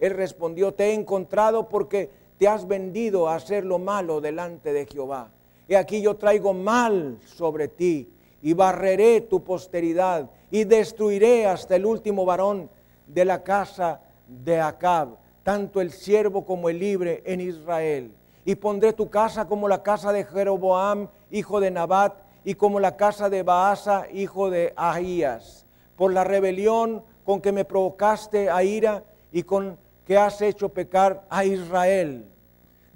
Él 0.00 0.14
respondió, 0.14 0.74
te 0.74 0.86
he 0.86 0.94
encontrado 0.94 1.68
porque 1.68 2.10
te 2.38 2.48
has 2.48 2.66
vendido 2.66 3.28
a 3.28 3.36
hacer 3.36 3.64
lo 3.64 3.78
malo 3.78 4.20
delante 4.20 4.72
de 4.72 4.86
Jehová. 4.86 5.30
He 5.68 5.76
aquí 5.76 6.00
yo 6.00 6.16
traigo 6.16 6.54
mal 6.54 7.18
sobre 7.26 7.68
ti 7.68 8.08
y 8.40 8.54
barreré 8.54 9.20
tu 9.20 9.44
posteridad 9.44 10.30
y 10.50 10.64
destruiré 10.64 11.46
hasta 11.46 11.76
el 11.76 11.84
último 11.84 12.24
varón 12.24 12.70
de 13.06 13.24
la 13.26 13.42
casa 13.42 14.00
de 14.26 14.60
Acab, 14.60 15.16
tanto 15.42 15.80
el 15.82 15.92
siervo 15.92 16.46
como 16.46 16.70
el 16.70 16.78
libre 16.78 17.22
en 17.26 17.42
Israel. 17.42 18.12
Y 18.46 18.54
pondré 18.54 18.94
tu 18.94 19.10
casa 19.10 19.46
como 19.46 19.68
la 19.68 19.82
casa 19.82 20.10
de 20.10 20.24
Jeroboam, 20.24 21.08
hijo 21.30 21.60
de 21.60 21.70
Nabat, 21.70 22.14
y 22.44 22.54
como 22.54 22.80
la 22.80 22.96
casa 22.96 23.28
de 23.28 23.42
Baasa, 23.42 24.06
hijo 24.10 24.48
de 24.48 24.72
Ahías, 24.74 25.66
por 25.96 26.14
la 26.14 26.24
rebelión 26.24 27.02
con 27.24 27.42
que 27.42 27.52
me 27.52 27.66
provocaste 27.66 28.48
a 28.48 28.62
ira 28.62 29.04
y 29.32 29.42
con 29.42 29.76
que 30.06 30.16
has 30.16 30.40
hecho 30.40 30.70
pecar 30.70 31.26
a 31.28 31.44
Israel. 31.44 32.24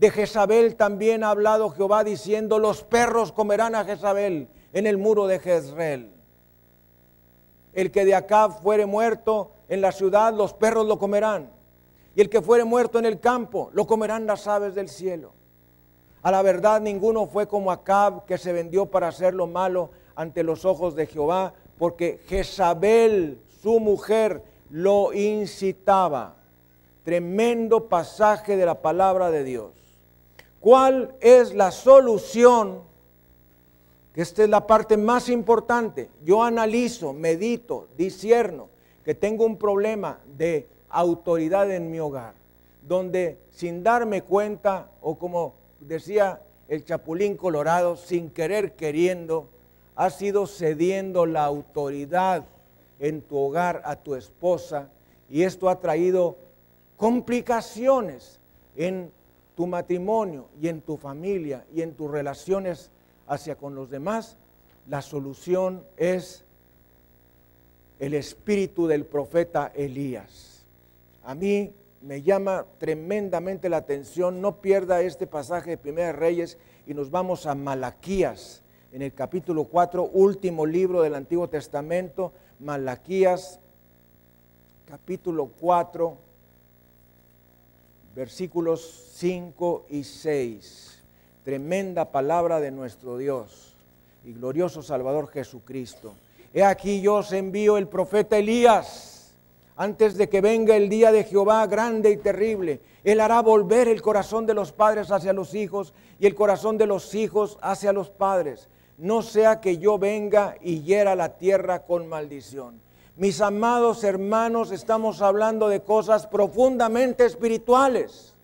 De 0.03 0.11
Jezabel 0.11 0.75
también 0.75 1.23
ha 1.23 1.31
hablado 1.31 1.71
Jehová 1.71 2.03
diciendo, 2.03 2.59
los 2.59 2.83
perros 2.83 3.31
comerán 3.31 3.77
a 3.77 3.85
Jezabel 3.85 4.49
en 4.73 4.89
el 4.89 4.99
muro 4.99 5.29
de 5.29 5.39
Jezreel. 5.39 6.11
El 7.73 7.93
que 7.93 8.05
de 8.05 8.17
acá 8.17 8.49
fuere 8.51 8.85
muerto 8.85 9.53
en 9.69 9.81
la 9.81 9.93
ciudad, 9.93 10.35
los 10.35 10.55
perros 10.55 10.89
lo 10.89 10.99
comerán. 10.99 11.51
Y 12.17 12.21
el 12.21 12.29
que 12.29 12.43
fuere 12.43 12.65
muerto 12.65 12.99
en 12.99 13.07
el 13.07 13.21
campo, 13.21 13.71
lo 13.75 13.87
comerán 13.87 14.27
las 14.27 14.49
aves 14.49 14.75
del 14.75 14.89
cielo. 14.89 15.35
A 16.23 16.33
la 16.33 16.43
verdad 16.43 16.81
ninguno 16.81 17.29
fue 17.29 17.47
como 17.47 17.71
Acab 17.71 18.25
que 18.27 18.39
se 18.39 18.53
vendió 18.53 18.87
para 18.87 19.07
hacer 19.07 19.35
lo 19.35 19.47
malo 19.47 19.91
ante 20.17 20.43
los 20.43 20.65
ojos 20.65 20.97
de 20.97 21.07
Jehová, 21.07 21.55
porque 21.79 22.19
Jezabel, 22.27 23.41
su 23.63 23.79
mujer, 23.79 24.43
lo 24.69 25.13
incitaba. 25.13 26.35
Tremendo 27.05 27.89
pasaje 27.89 28.57
de 28.57 28.67
la 28.67 28.83
palabra 28.83 29.31
de 29.31 29.45
Dios. 29.45 29.82
¿Cuál 30.63 31.13
es 31.21 31.55
la 31.55 31.73
solución? 31.73 32.83
Esta 34.15 34.45
es 34.45 34.49
la 34.49 34.65
parte 34.65 34.97
más 34.97 35.29
importante. 35.29 36.09
Yo 36.25 36.45
analizo, 36.45 37.13
medito, 37.13 37.89
disierno 37.99 38.69
que 39.05 39.17
tengo 39.17 39.45
un 39.45 39.57
problema 39.57 40.21
de 40.39 40.69
autoridad 40.89 41.69
en 41.73 41.91
mi 41.91 41.99
hogar, 41.99 42.35
donde 42.87 43.39
sin 43.51 43.83
darme 43.83 44.23
cuenta 44.23 44.89
o 45.01 45.17
como 45.17 45.55
decía 45.81 46.41
el 46.69 46.85
Chapulín 46.85 47.37
Colorado, 47.37 47.97
sin 47.97 48.31
querer 48.31 48.75
queriendo, 48.77 49.49
has 49.97 50.23
ido 50.23 50.47
cediendo 50.47 51.27
la 51.27 51.45
autoridad 51.45 52.45
en 53.01 53.21
tu 53.21 53.37
hogar 53.37 53.83
a 53.85 53.97
tu 53.97 54.15
esposa 54.15 54.89
y 55.29 55.43
esto 55.43 55.69
ha 55.69 55.81
traído 55.81 56.37
complicaciones 56.97 58.39
en 58.77 59.11
tu 59.55 59.67
matrimonio 59.67 60.49
y 60.61 60.69
en 60.69 60.81
tu 60.81 60.97
familia 60.97 61.65
y 61.75 61.83
en 61.83 61.95
tus 61.95 62.11
relaciones 62.11 62.91
hacia 63.27 63.57
con 63.57 63.75
los 63.75 63.91
demás, 63.91 64.37
la 64.89 65.03
solución 65.03 65.85
es 65.97 66.45
el 67.99 68.15
espíritu 68.15 68.87
del 68.87 69.05
profeta 69.05 69.71
Elías. 69.75 70.65
a 71.25 71.35
mí 71.35 71.73
me 72.03 72.23
llama 72.23 72.67
tremendamente 72.79 73.69
la 73.69 73.79
atención. 73.79 74.41
No 74.41 74.61
pierda 74.61 75.03
este 75.03 75.27
pasaje 75.27 75.71
de 75.71 75.79
Primera 75.79 76.13
Reyes 76.13 76.59
y 76.87 76.95
nos 76.95 77.11
vamos 77.11 77.47
a 77.47 77.55
Malaquías, 77.55 78.63
en 78.93 79.03
el 79.03 79.15
capítulo 79.15 79.65
4, 79.65 80.05
último 80.13 80.67
libro 80.67 81.03
del 81.03 81.15
Antiguo 81.15 81.49
Testamento, 81.49 82.33
Malaquías, 82.61 83.59
capítulo 84.87 85.51
4, 85.61 86.17
versículos 88.15 89.13
5 89.15 89.87
y 89.91 90.05
6. 90.05 91.03
Tremenda 91.45 92.11
palabra 92.11 92.61
de 92.61 92.71
nuestro 92.71 93.17
Dios 93.19 93.75
y 94.25 94.33
glorioso 94.33 94.83
Salvador 94.83 95.29
Jesucristo. 95.29 96.15
He 96.55 96.63
aquí 96.63 97.01
yo 97.01 97.17
os 97.17 97.33
envío 97.33 97.79
el 97.79 97.89
profeta 97.89 98.39
Elías 98.39 99.33
antes 99.77 100.17
de 100.17 100.29
que 100.29 100.41
venga 100.41 100.77
el 100.77 100.89
día 100.89 101.11
de 101.11 101.25
Jehová 101.25 101.67
grande 101.67 102.11
y 102.11 102.19
terrible. 102.19 102.81
Él 103.05 103.21
hará 103.21 103.41
volver 103.41 103.89
el 103.89 104.03
corazón 104.03 104.47
de 104.47 104.55
los 104.55 104.71
padres 104.71 105.11
hacia 105.11 105.33
los 105.33 105.55
hijos 105.55 105.95
y 106.21 106.27
el 106.27 106.35
corazón 106.35 106.79
de 106.79 106.87
los 106.87 107.15
hijos 107.15 107.59
hacia 107.63 107.93
los 107.93 108.11
padres. 108.11 108.69
No 108.99 109.23
sea 109.23 109.61
que 109.61 109.79
yo 109.79 109.99
venga 109.99 110.57
y 110.61 110.83
hiera 110.83 111.17
la 111.17 111.37
tierra 111.37 111.85
con 111.85 112.07
maldición. 112.07 112.81
Mis 113.17 113.43
amados 113.43 114.05
hermanos, 114.05 114.73
estamos 114.73 115.21
hablando 115.21 115.69
de 115.69 115.83
cosas 115.83 116.27
profundamente 116.27 117.27
espirituales. 117.27 118.35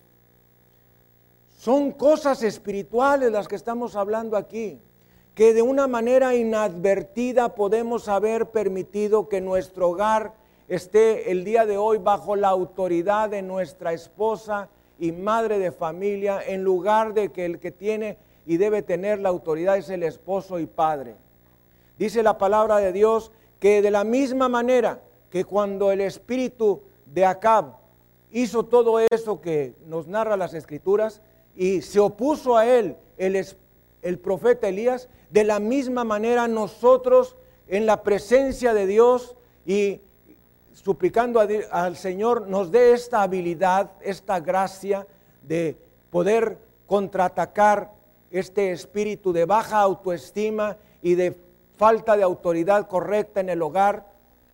Son 1.57 1.91
cosas 1.91 2.43
espirituales 2.43 3.33
las 3.33 3.49
que 3.49 3.57
estamos 3.57 3.97
hablando 3.97 4.37
aquí 4.37 4.79
que 5.35 5.55
de 5.55 5.62
una 5.62 5.87
manera 5.87 6.35
inadvertida 6.35 7.55
podemos 7.55 8.09
haber 8.09 8.51
permitido 8.51 9.29
que 9.29 9.41
nuestro 9.41 9.91
hogar 9.91 10.33
esté 10.66 11.31
el 11.31 11.45
día 11.45 11.64
de 11.64 11.79
hoy 11.79 11.99
bajo 11.99 12.35
la 12.35 12.49
autoridad 12.49 13.31
de 13.31 13.43
nuestra 13.43 13.93
esposa 13.93 14.69
y 14.99 15.12
madre 15.12 15.61
de 15.61 15.71
familia, 15.71 16.41
en 16.45 16.64
lugar 16.64 17.14
de 17.14 17.31
que 17.31 17.47
el 17.47 17.61
que 17.61 17.71
tiene 17.71 18.19
y 18.47 18.57
debe 18.57 18.83
tener 18.83 19.21
la 19.21 19.29
autoridad 19.29 19.79
es 19.79 19.89
el 19.91 20.03
esposo 20.03 20.59
y 20.59 20.66
padre. 20.66 21.14
Dice 22.01 22.25
la 22.25 22.37
palabra 22.37 22.79
de 22.79 22.93
Dios 22.93 23.31
que 23.61 23.82
de 23.82 23.90
la 23.90 24.04
misma 24.04 24.48
manera 24.48 25.00
que 25.30 25.44
cuando 25.44 25.92
el 25.92 26.00
espíritu 26.00 26.82
de 27.06 27.24
Acab 27.24 27.76
hizo 28.30 28.64
todo 28.64 29.00
eso 29.11 29.40
que 29.40 29.74
nos 29.86 30.06
narra 30.06 30.36
las 30.36 30.54
escrituras 30.54 31.20
y 31.56 31.82
se 31.82 31.98
opuso 31.98 32.56
a 32.56 32.66
él 32.66 32.96
el, 33.16 33.44
el 34.02 34.18
profeta 34.18 34.68
Elías, 34.68 35.09
de 35.30 35.44
la 35.44 35.59
misma 35.59 36.04
manera 36.04 36.48
nosotros 36.48 37.36
en 37.66 37.86
la 37.86 38.02
presencia 38.02 38.74
de 38.74 38.86
Dios 38.86 39.36
y 39.66 40.00
suplicando 40.72 41.40
al 41.40 41.96
Señor 41.96 42.46
nos 42.48 42.70
dé 42.70 42.92
esta 42.92 43.22
habilidad, 43.22 43.90
esta 44.00 44.40
gracia 44.40 45.06
de 45.42 45.76
poder 46.11 46.59
contraatacar 46.86 47.92
este 48.30 48.70
espíritu 48.70 49.32
de 49.32 49.44
baja 49.44 49.80
autoestima 49.80 50.76
y 51.02 51.14
de 51.14 51.36
falta 51.79 52.16
de 52.16 52.24
autoridad 52.24 52.89
correcta 52.89 53.41
en 53.41 53.49
el 53.49 53.62
hogar 53.62 54.05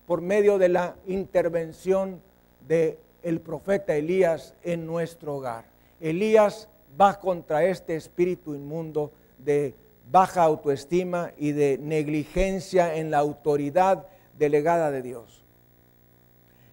por 0.06 0.20
medio 0.20 0.58
de 0.58 0.68
la 0.68 0.94
intervención 1.06 2.20
del 2.68 2.98
el 3.22 3.40
profeta 3.40 3.96
Elías 3.96 4.54
en 4.62 4.86
nuestro 4.86 5.36
hogar. 5.36 5.64
Elías 5.98 6.68
va 7.00 7.18
contra 7.18 7.64
este 7.64 7.96
espíritu 7.96 8.54
inmundo 8.54 9.10
de 9.38 9.74
baja 10.10 10.42
autoestima 10.42 11.32
y 11.38 11.52
de 11.52 11.78
negligencia 11.78 12.96
en 12.96 13.10
la 13.10 13.18
autoridad 13.18 14.06
delegada 14.38 14.90
de 14.90 15.00
Dios. 15.00 15.42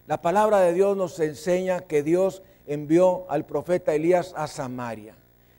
La 0.06 0.20
palabra 0.20 0.60
de 0.60 0.74
Dios 0.74 0.94
nos 0.94 1.18
enseña 1.20 1.80
que 1.80 2.02
Dios 2.02 2.42
envió 2.66 3.24
al 3.30 3.46
profeta 3.46 3.94
Elías 3.94 4.34
a 4.36 4.46
Samaria. 4.46 5.14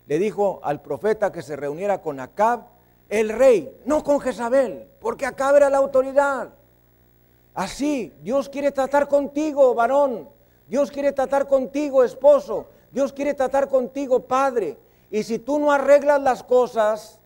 Le 0.05 0.19
dijo 0.19 0.59
al 0.63 0.83
profeta 0.83 1.31
que 1.31 1.41
se 1.41 1.55
reuniera 1.55 2.01
con 2.01 2.19
Acab, 2.19 2.72
el 3.19 3.29
rey, 3.29 3.71
no 3.85 4.03
con 4.03 4.19
Jezabel, 4.19 4.87
porque 4.99 5.27
Acab 5.27 5.55
era 5.55 5.69
la 5.69 5.77
autoridad. 5.77 6.49
Así, 7.53 8.11
Dios 8.23 8.49
quiere 8.49 8.71
tratar 8.71 9.07
contigo, 9.07 9.75
varón. 9.75 10.27
Dios 10.67 10.89
quiere 10.89 11.11
tratar 11.11 11.47
contigo, 11.47 12.03
esposo. 12.03 12.65
Dios 12.91 13.13
quiere 13.13 13.35
tratar 13.35 13.69
contigo, 13.69 14.21
padre. 14.21 14.77
Y 15.11 15.21
si 15.21 15.37
tú 15.37 15.59
no 15.59 15.71
arreglas 15.71 16.19
las 16.23 16.41
cosas, 16.41 17.19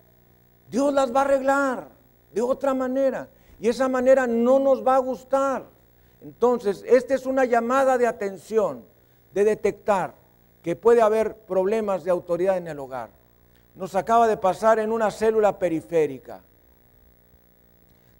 Dios 0.69 0.93
las 0.93 1.15
va 1.15 1.21
a 1.21 1.23
arreglar 1.23 1.87
de 2.33 2.41
otra 2.41 2.73
manera. 2.73 3.29
Y 3.57 3.69
esa 3.69 3.87
manera 3.87 4.27
no 4.27 4.59
nos 4.59 4.85
va 4.85 4.95
a 4.95 4.99
gustar. 4.99 5.63
Entonces, 6.21 6.83
esta 6.85 7.15
es 7.15 7.25
una 7.25 7.45
llamada 7.45 7.97
de 7.97 8.07
atención, 8.07 8.83
de 9.33 9.45
detectar 9.45 10.15
que 10.61 10.75
puede 10.75 11.01
haber 11.01 11.37
problemas 11.37 12.03
de 12.03 12.11
autoridad 12.11 12.57
en 12.57 12.67
el 12.67 12.77
hogar. 12.77 13.16
Nos 13.77 13.93
acaba 13.93 14.27
de 14.27 14.37
pasar 14.37 14.79
en 14.79 14.91
una 14.91 15.11
célula 15.11 15.59
periférica, 15.59 16.41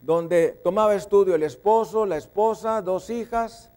donde 0.03 0.49
tomaba 0.63 0.93
estudio 0.93 1.33
el 1.33 1.41
esposo, 1.41 2.05
la 2.05 2.15
esposa, 2.17 2.83
dos 2.83 3.09
hijas, 3.09 3.71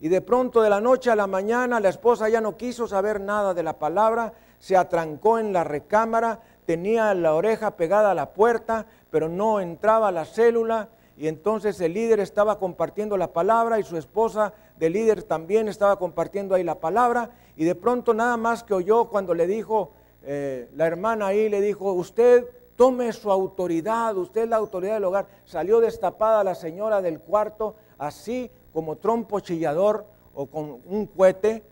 y 0.00 0.08
de 0.08 0.22
pronto 0.22 0.62
de 0.62 0.70
la 0.70 0.80
noche 0.80 1.10
a 1.10 1.14
la 1.14 1.26
mañana 1.26 1.80
la 1.80 1.90
esposa 1.90 2.30
ya 2.30 2.40
no 2.40 2.56
quiso 2.56 2.88
saber 2.88 3.20
nada 3.20 3.52
de 3.52 3.62
la 3.62 3.78
palabra, 3.78 4.32
se 4.58 4.74
atrancó 4.74 5.38
en 5.38 5.52
la 5.52 5.64
recámara, 5.64 6.40
tenía 6.64 7.12
la 7.12 7.34
oreja 7.34 7.76
pegada 7.76 8.12
a 8.12 8.14
la 8.14 8.30
puerta, 8.30 8.86
pero 9.10 9.28
no 9.28 9.60
entraba 9.60 10.08
a 10.08 10.12
la 10.12 10.24
célula 10.24 10.88
y 11.18 11.28
entonces 11.28 11.78
el 11.82 11.92
líder 11.92 12.20
estaba 12.20 12.58
compartiendo 12.58 13.18
la 13.18 13.34
palabra 13.34 13.78
y 13.78 13.82
su 13.82 13.98
esposa 13.98 14.54
del 14.78 14.94
líder 14.94 15.24
también 15.24 15.68
estaba 15.68 15.98
compartiendo 15.98 16.54
ahí 16.54 16.64
la 16.64 16.80
palabra 16.80 17.28
y 17.54 17.64
de 17.64 17.74
pronto 17.74 18.14
nada 18.14 18.38
más 18.38 18.64
que 18.64 18.72
oyó 18.72 19.10
cuando 19.10 19.34
le 19.34 19.46
dijo, 19.46 19.92
eh, 20.24 20.68
la 20.76 20.86
hermana 20.86 21.28
ahí 21.28 21.48
le 21.48 21.60
dijo, 21.60 21.92
usted 21.92 22.46
tome 22.76 23.12
su 23.12 23.30
autoridad, 23.30 24.16
usted 24.16 24.42
es 24.42 24.48
la 24.48 24.56
autoridad 24.56 24.94
del 24.94 25.04
hogar. 25.04 25.26
Salió 25.44 25.80
destapada 25.80 26.44
la 26.44 26.54
señora 26.54 27.02
del 27.02 27.20
cuarto, 27.20 27.74
así 27.98 28.50
como 28.72 28.96
trompo 28.96 29.40
chillador 29.40 30.06
o 30.34 30.46
con 30.46 30.80
un 30.86 31.06
cohete, 31.06 31.62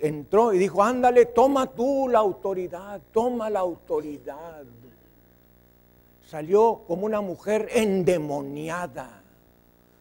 entró 0.00 0.52
y 0.52 0.58
dijo, 0.58 0.82
ándale, 0.82 1.26
toma 1.26 1.66
tú 1.66 2.08
la 2.08 2.20
autoridad, 2.20 3.00
toma 3.12 3.50
la 3.50 3.60
autoridad. 3.60 4.64
Salió 6.26 6.82
como 6.86 7.06
una 7.06 7.20
mujer 7.20 7.68
endemoniada, 7.72 9.22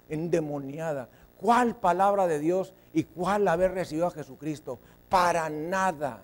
endemoniada. 0.10 1.10
¿Cuál 1.42 1.76
palabra 1.76 2.28
de 2.28 2.40
Dios 2.40 2.74
y 2.94 3.04
cuál 3.04 3.48
haber 3.48 3.74
recibido 3.74 4.08
a 4.08 4.12
Jesucristo? 4.12 4.78
Para 5.10 5.50
nada. 5.50 6.22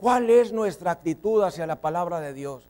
¿Cuál 0.00 0.30
es 0.30 0.50
nuestra 0.50 0.92
actitud 0.92 1.42
hacia 1.42 1.66
la 1.66 1.78
palabra 1.78 2.20
de 2.20 2.32
Dios? 2.32 2.64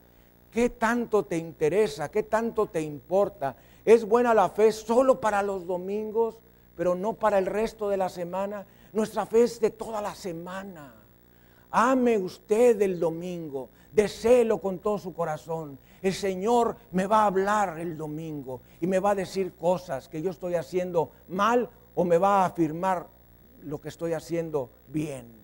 ¿Qué 0.51 0.69
tanto 0.69 1.23
te 1.23 1.37
interesa? 1.37 2.11
¿Qué 2.11 2.23
tanto 2.23 2.65
te 2.65 2.81
importa? 2.81 3.55
¿Es 3.85 4.03
buena 4.03 4.33
la 4.33 4.49
fe 4.49 4.73
solo 4.73 5.21
para 5.21 5.41
los 5.41 5.65
domingos, 5.65 6.35
pero 6.75 6.93
no 6.93 7.13
para 7.13 7.37
el 7.37 7.45
resto 7.45 7.87
de 7.87 7.95
la 7.95 8.09
semana? 8.09 8.65
Nuestra 8.91 9.25
fe 9.25 9.43
es 9.43 9.61
de 9.61 9.69
toda 9.69 10.01
la 10.01 10.13
semana. 10.13 10.93
Ame 11.71 12.17
usted 12.17 12.81
el 12.81 12.99
domingo, 12.99 13.69
deséelo 13.93 14.57
con 14.59 14.79
todo 14.79 14.97
su 14.97 15.13
corazón. 15.13 15.79
El 16.01 16.13
Señor 16.13 16.75
me 16.91 17.07
va 17.07 17.21
a 17.21 17.27
hablar 17.27 17.79
el 17.79 17.95
domingo 17.95 18.59
y 18.81 18.87
me 18.87 18.99
va 18.99 19.11
a 19.11 19.15
decir 19.15 19.53
cosas 19.53 20.09
que 20.09 20.21
yo 20.21 20.31
estoy 20.31 20.55
haciendo 20.55 21.11
mal 21.29 21.69
o 21.95 22.03
me 22.03 22.17
va 22.17 22.41
a 22.41 22.47
afirmar 22.47 23.07
lo 23.63 23.79
que 23.79 23.87
estoy 23.87 24.11
haciendo 24.11 24.69
bien. 24.89 25.40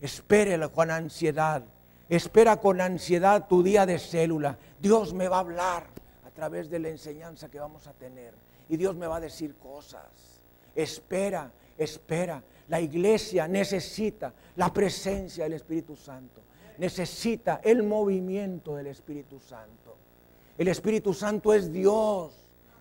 Espérelo 0.00 0.72
con 0.72 0.90
ansiedad. 0.90 1.62
Espera 2.08 2.56
con 2.56 2.80
ansiedad 2.80 3.46
tu 3.48 3.62
día 3.62 3.86
de 3.86 3.98
célula. 3.98 4.58
Dios 4.80 5.14
me 5.14 5.28
va 5.28 5.36
a 5.36 5.40
hablar 5.40 5.84
a 6.26 6.30
través 6.30 6.68
de 6.70 6.78
la 6.78 6.88
enseñanza 6.88 7.48
que 7.48 7.60
vamos 7.60 7.86
a 7.86 7.92
tener. 7.92 8.34
Y 8.68 8.76
Dios 8.76 8.96
me 8.96 9.06
va 9.06 9.16
a 9.16 9.20
decir 9.20 9.54
cosas. 9.56 10.40
Espera, 10.74 11.50
espera. 11.76 12.42
La 12.68 12.80
iglesia 12.80 13.46
necesita 13.48 14.32
la 14.56 14.72
presencia 14.72 15.44
del 15.44 15.54
Espíritu 15.54 15.96
Santo. 15.96 16.40
Necesita 16.78 17.60
el 17.62 17.82
movimiento 17.82 18.76
del 18.76 18.86
Espíritu 18.86 19.38
Santo. 19.38 19.96
El 20.56 20.68
Espíritu 20.68 21.14
Santo 21.14 21.52
es 21.54 21.72
Dios, 21.72 22.32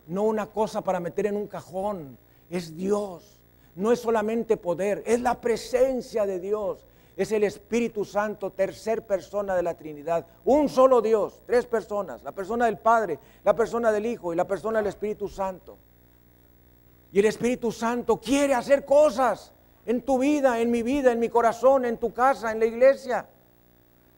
no 0.07 0.23
una 0.23 0.47
cosa 0.47 0.81
para 0.81 0.99
meter 0.99 1.27
en 1.27 1.35
un 1.35 1.47
cajón. 1.47 2.17
Es 2.49 2.75
Dios. 2.75 3.37
No 3.75 3.91
es 3.91 3.99
solamente 3.99 4.57
poder, 4.57 5.03
es 5.05 5.21
la 5.21 5.39
presencia 5.39 6.25
de 6.25 6.39
Dios. 6.39 6.79
Es 7.19 7.33
el 7.33 7.43
Espíritu 7.43 8.05
Santo, 8.05 8.51
tercer 8.53 9.05
persona 9.05 9.53
de 9.53 9.61
la 9.61 9.73
Trinidad. 9.73 10.25
Un 10.45 10.69
solo 10.69 11.01
Dios, 11.01 11.41
tres 11.45 11.65
personas. 11.65 12.23
La 12.23 12.31
persona 12.31 12.65
del 12.67 12.77
Padre, 12.77 13.19
la 13.43 13.53
persona 13.53 13.91
del 13.91 14.05
Hijo 14.05 14.31
y 14.31 14.37
la 14.37 14.47
persona 14.47 14.79
del 14.79 14.87
Espíritu 14.87 15.27
Santo. 15.27 15.77
Y 17.11 17.19
el 17.19 17.25
Espíritu 17.25 17.73
Santo 17.73 18.21
quiere 18.21 18.53
hacer 18.53 18.85
cosas 18.85 19.51
en 19.85 20.01
tu 20.03 20.17
vida, 20.17 20.61
en 20.61 20.71
mi 20.71 20.81
vida, 20.81 21.11
en 21.11 21.19
mi 21.19 21.27
corazón, 21.27 21.83
en 21.83 21.97
tu 21.97 22.13
casa, 22.13 22.53
en 22.53 22.59
la 22.59 22.67
iglesia. 22.67 23.27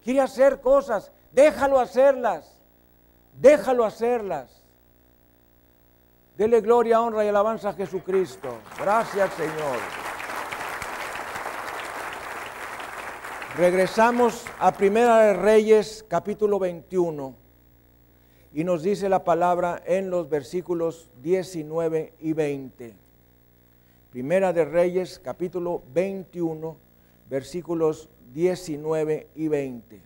Quiere 0.04 0.22
hacer 0.22 0.62
cosas. 0.62 1.12
Déjalo 1.32 1.80
hacerlas. 1.80 2.62
Déjalo 3.34 3.84
hacerlas. 3.84 4.62
Dele 6.38 6.62
gloria, 6.62 7.02
honra 7.02 7.26
y 7.26 7.30
alabanza 7.30 7.70
a 7.70 7.74
Jesucristo. 7.74 8.60
Gracias, 8.78 9.34
Señor. 9.34 10.11
Regresamos 13.58 14.46
a 14.62 14.72
Primera 14.72 15.24
de 15.24 15.34
Reyes, 15.34 16.06
capítulo 16.08 16.58
21, 16.58 17.36
y 18.54 18.64
nos 18.64 18.82
dice 18.82 19.10
la 19.10 19.26
palabra 19.26 19.84
en 19.86 20.10
los 20.10 20.30
versículos 20.30 21.10
19 21.22 22.14
y 22.22 22.32
20. 22.32 22.96
Primera 24.10 24.54
de 24.54 24.64
Reyes, 24.64 25.20
capítulo 25.20 25.84
21, 25.94 26.78
versículos 27.30 28.08
19 28.34 29.28
y 29.36 29.48
20. 29.50 30.02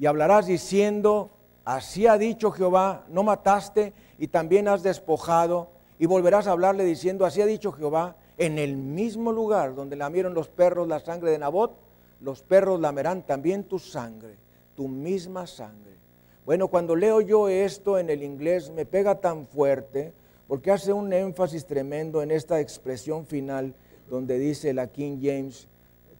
Y 0.00 0.06
hablarás 0.06 0.46
diciendo, 0.46 1.28
así 1.66 2.06
ha 2.06 2.16
dicho 2.16 2.50
Jehová, 2.50 3.04
no 3.10 3.24
mataste 3.24 3.92
y 4.18 4.28
también 4.28 4.68
has 4.68 4.82
despojado, 4.82 5.68
y 5.98 6.06
volverás 6.06 6.46
a 6.46 6.52
hablarle 6.52 6.84
diciendo, 6.84 7.26
así 7.26 7.42
ha 7.42 7.46
dicho 7.46 7.72
Jehová, 7.72 8.16
en 8.38 8.58
el 8.58 8.74
mismo 8.74 9.32
lugar 9.32 9.74
donde 9.74 9.96
lamieron 9.96 10.32
los 10.32 10.48
perros 10.48 10.88
la 10.88 11.00
sangre 11.00 11.30
de 11.30 11.38
Nabot, 11.38 11.85
los 12.20 12.42
perros 12.42 12.80
lamerán 12.80 13.22
también 13.22 13.64
tu 13.64 13.78
sangre, 13.78 14.34
tu 14.74 14.88
misma 14.88 15.46
sangre. 15.46 15.96
Bueno, 16.44 16.68
cuando 16.68 16.94
leo 16.94 17.20
yo 17.20 17.48
esto 17.48 17.98
en 17.98 18.08
el 18.08 18.22
inglés 18.22 18.70
me 18.70 18.86
pega 18.86 19.16
tan 19.16 19.46
fuerte 19.46 20.12
porque 20.46 20.70
hace 20.70 20.92
un 20.92 21.12
énfasis 21.12 21.66
tremendo 21.66 22.22
en 22.22 22.30
esta 22.30 22.60
expresión 22.60 23.26
final 23.26 23.74
donde 24.08 24.38
dice 24.38 24.72
la 24.72 24.86
King 24.86 25.18
James, 25.20 25.66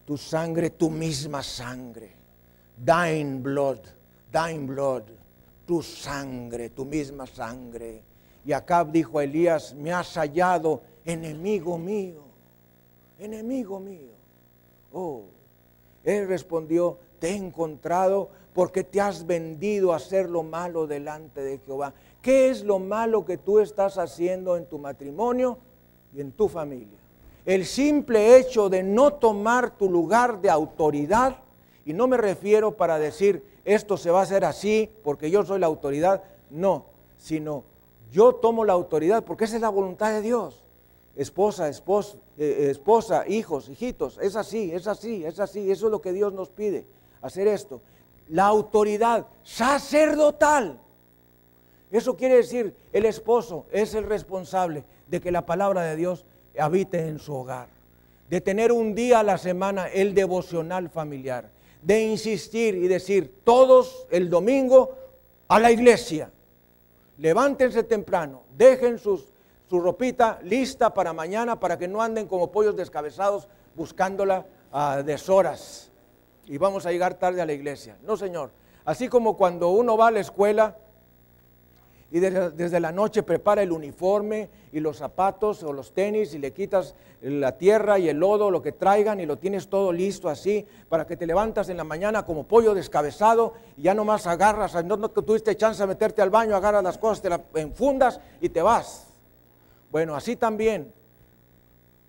tu 0.05 0.17
sangre, 0.17 0.69
tu 0.69 0.89
misma 0.89 1.41
sangre, 1.41 2.11
thine 2.85 3.39
blood, 3.41 3.79
thine 4.31 4.65
blood, 4.65 5.03
tu 5.65 5.81
sangre, 5.81 6.69
tu 6.69 6.85
misma 6.85 7.25
sangre. 7.25 8.01
Y 8.45 8.51
Acab 8.51 8.91
dijo 8.91 9.19
a 9.19 9.23
Elías, 9.23 9.73
me 9.73 9.91
has 9.91 10.13
hallado 10.15 10.81
enemigo 11.05 11.77
mío, 11.77 12.21
enemigo 13.19 13.79
mío. 13.79 14.11
Oh, 14.93 15.23
él 16.15 16.27
respondió, 16.27 16.97
te 17.19 17.29
he 17.29 17.35
encontrado 17.35 18.29
porque 18.53 18.83
te 18.83 19.01
has 19.01 19.27
vendido 19.27 19.91
a 19.91 19.97
hacer 19.97 20.29
lo 20.29 20.41
malo 20.41 20.87
delante 20.87 21.41
de 21.41 21.59
Jehová. 21.59 21.93
¿Qué 22.21 22.49
es 22.49 22.63
lo 22.63 22.79
malo 22.79 23.25
que 23.25 23.37
tú 23.37 23.59
estás 23.59 23.97
haciendo 23.97 24.57
en 24.57 24.65
tu 24.65 24.79
matrimonio 24.79 25.57
y 26.15 26.21
en 26.21 26.31
tu 26.31 26.47
familia? 26.47 26.97
El 27.45 27.65
simple 27.65 28.37
hecho 28.37 28.69
de 28.69 28.83
no 28.83 29.13
tomar 29.13 29.77
tu 29.77 29.89
lugar 29.89 30.41
de 30.41 30.49
autoridad, 30.49 31.37
y 31.85 31.93
no 31.93 32.07
me 32.07 32.17
refiero 32.17 32.75
para 32.75 32.99
decir 32.99 33.43
esto 33.63 33.97
se 33.97 34.11
va 34.11 34.21
a 34.21 34.23
hacer 34.23 34.45
así 34.45 34.89
porque 35.03 35.29
yo 35.29 35.45
soy 35.45 35.59
la 35.59 35.67
autoridad, 35.67 36.23
no, 36.49 36.85
sino 37.17 37.63
yo 38.11 38.35
tomo 38.35 38.63
la 38.65 38.73
autoridad 38.73 39.23
porque 39.23 39.45
esa 39.45 39.55
es 39.55 39.61
la 39.61 39.69
voluntad 39.69 40.11
de 40.11 40.21
Dios 40.21 40.63
esposa, 41.17 41.67
esposa, 41.67 42.17
eh, 42.37 42.67
esposa, 42.69 43.27
hijos, 43.27 43.67
hijitos. 43.67 44.19
Es 44.21 44.35
así, 44.35 44.71
es 44.71 44.87
así, 44.87 45.25
es 45.25 45.39
así. 45.39 45.71
Eso 45.71 45.87
es 45.87 45.91
lo 45.91 46.01
que 46.01 46.13
Dios 46.13 46.31
nos 46.33 46.49
pide, 46.49 46.85
hacer 47.21 47.47
esto. 47.47 47.81
La 48.29 48.45
autoridad 48.45 49.25
sacerdotal. 49.43 50.79
Eso 51.91 52.15
quiere 52.15 52.35
decir, 52.35 52.75
el 52.93 53.05
esposo 53.05 53.65
es 53.71 53.95
el 53.95 54.03
responsable 54.03 54.83
de 55.07 55.19
que 55.19 55.31
la 55.31 55.45
palabra 55.45 55.83
de 55.83 55.95
Dios 55.95 56.25
habite 56.59 57.07
en 57.07 57.19
su 57.19 57.33
hogar. 57.33 57.67
De 58.29 58.41
tener 58.41 58.71
un 58.71 58.93
día 58.93 59.21
a 59.21 59.23
la 59.23 59.37
semana 59.37 59.87
el 59.87 60.13
devocional 60.13 60.89
familiar. 60.89 61.49
De 61.81 62.03
insistir 62.03 62.75
y 62.75 62.87
decir, 62.87 63.33
todos 63.43 64.05
el 64.11 64.29
domingo 64.29 64.95
a 65.47 65.59
la 65.59 65.71
iglesia. 65.71 66.29
Levántense 67.17 67.83
temprano, 67.83 68.43
dejen 68.55 68.99
sus 68.99 69.25
su 69.69 69.79
ropita 69.79 70.39
lista 70.43 70.93
para 70.93 71.13
mañana 71.13 71.59
para 71.59 71.77
que 71.77 71.87
no 71.87 72.01
anden 72.01 72.27
como 72.27 72.51
pollos 72.51 72.75
descabezados 72.75 73.47
buscándola 73.75 74.45
a 74.71 75.03
deshoras 75.03 75.91
y 76.47 76.57
vamos 76.57 76.85
a 76.85 76.91
llegar 76.91 77.15
tarde 77.15 77.41
a 77.41 77.45
la 77.45 77.53
iglesia. 77.53 77.97
No, 78.03 78.17
Señor. 78.17 78.51
Así 78.85 79.09
como 79.09 79.35
cuando 79.35 79.69
uno 79.69 79.97
va 79.97 80.07
a 80.07 80.11
la 80.11 80.21
escuela 80.21 80.77
y 82.09 82.21
desde, 82.21 82.79
la 82.79 82.93
noche 82.93 83.21
prepara 83.21 83.61
el 83.61 83.73
uniforme 83.73 84.49
y 84.71 84.79
los 84.79 84.95
zapatos 84.97 85.61
o 85.63 85.73
los 85.73 85.91
tenis 85.93 86.33
y 86.33 86.37
le 86.37 86.53
quitas 86.53 86.95
la 87.21 87.57
tierra 87.57 87.99
y 87.99 88.07
el 88.07 88.17
lodo, 88.17 88.49
lo 88.49 88.61
que 88.61 88.71
traigan 88.71 89.19
y 89.19 89.25
lo 89.25 89.37
tienes 89.37 89.67
todo 89.67 89.91
listo 89.91 90.29
así 90.29 90.65
para 90.87 91.05
que 91.05 91.17
te 91.17 91.27
levantas 91.27 91.67
en 91.67 91.75
la 91.75 91.83
mañana 91.83 92.23
como 92.23 92.45
pollo 92.45 92.73
descabezado 92.73 93.55
y 93.75 93.83
ya 93.83 93.93
nomás 93.93 94.25
agarras, 94.25 94.73
no, 94.85 94.95
no 94.95 95.09
tuviste 95.09 95.57
chance 95.57 95.83
de 95.83 95.87
meterte 95.87 96.21
al 96.21 96.29
baño, 96.29 96.55
agarras 96.55 96.83
las 96.83 96.97
cosas, 96.97 97.21
te 97.21 97.29
las 97.29 97.41
enfundas 97.55 98.21
y 98.39 98.47
te 98.47 98.61
vas. 98.61 99.06
Bueno, 99.91 100.15
así 100.15 100.35
también, 100.35 100.93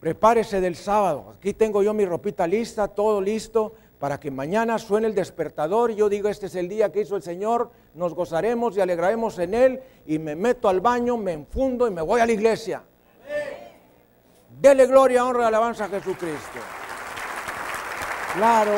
prepárese 0.00 0.60
del 0.60 0.76
sábado. 0.76 1.34
Aquí 1.38 1.54
tengo 1.54 1.82
yo 1.82 1.94
mi 1.94 2.04
ropita 2.04 2.46
lista, 2.46 2.88
todo 2.88 3.20
listo, 3.20 3.74
para 3.98 4.18
que 4.18 4.30
mañana 4.30 4.78
suene 4.78 5.08
el 5.08 5.14
despertador 5.14 5.90
y 5.90 5.96
yo 5.96 6.08
digo, 6.08 6.28
este 6.28 6.46
es 6.46 6.54
el 6.54 6.68
día 6.68 6.92
que 6.92 7.00
hizo 7.02 7.16
el 7.16 7.22
Señor, 7.22 7.70
nos 7.94 8.14
gozaremos 8.14 8.76
y 8.76 8.80
alegraremos 8.80 9.38
en 9.38 9.54
Él, 9.54 9.80
y 10.06 10.18
me 10.18 10.36
meto 10.36 10.68
al 10.68 10.80
baño, 10.80 11.16
me 11.16 11.32
enfundo 11.32 11.86
y 11.86 11.90
me 11.90 12.02
voy 12.02 12.20
a 12.20 12.26
la 12.26 12.32
iglesia. 12.32 12.82
Dele 14.60 14.86
gloria, 14.86 15.24
honra 15.24 15.44
y 15.44 15.46
alabanza 15.46 15.84
a 15.84 15.88
Jesucristo. 15.88 16.58
Claro, 18.34 18.72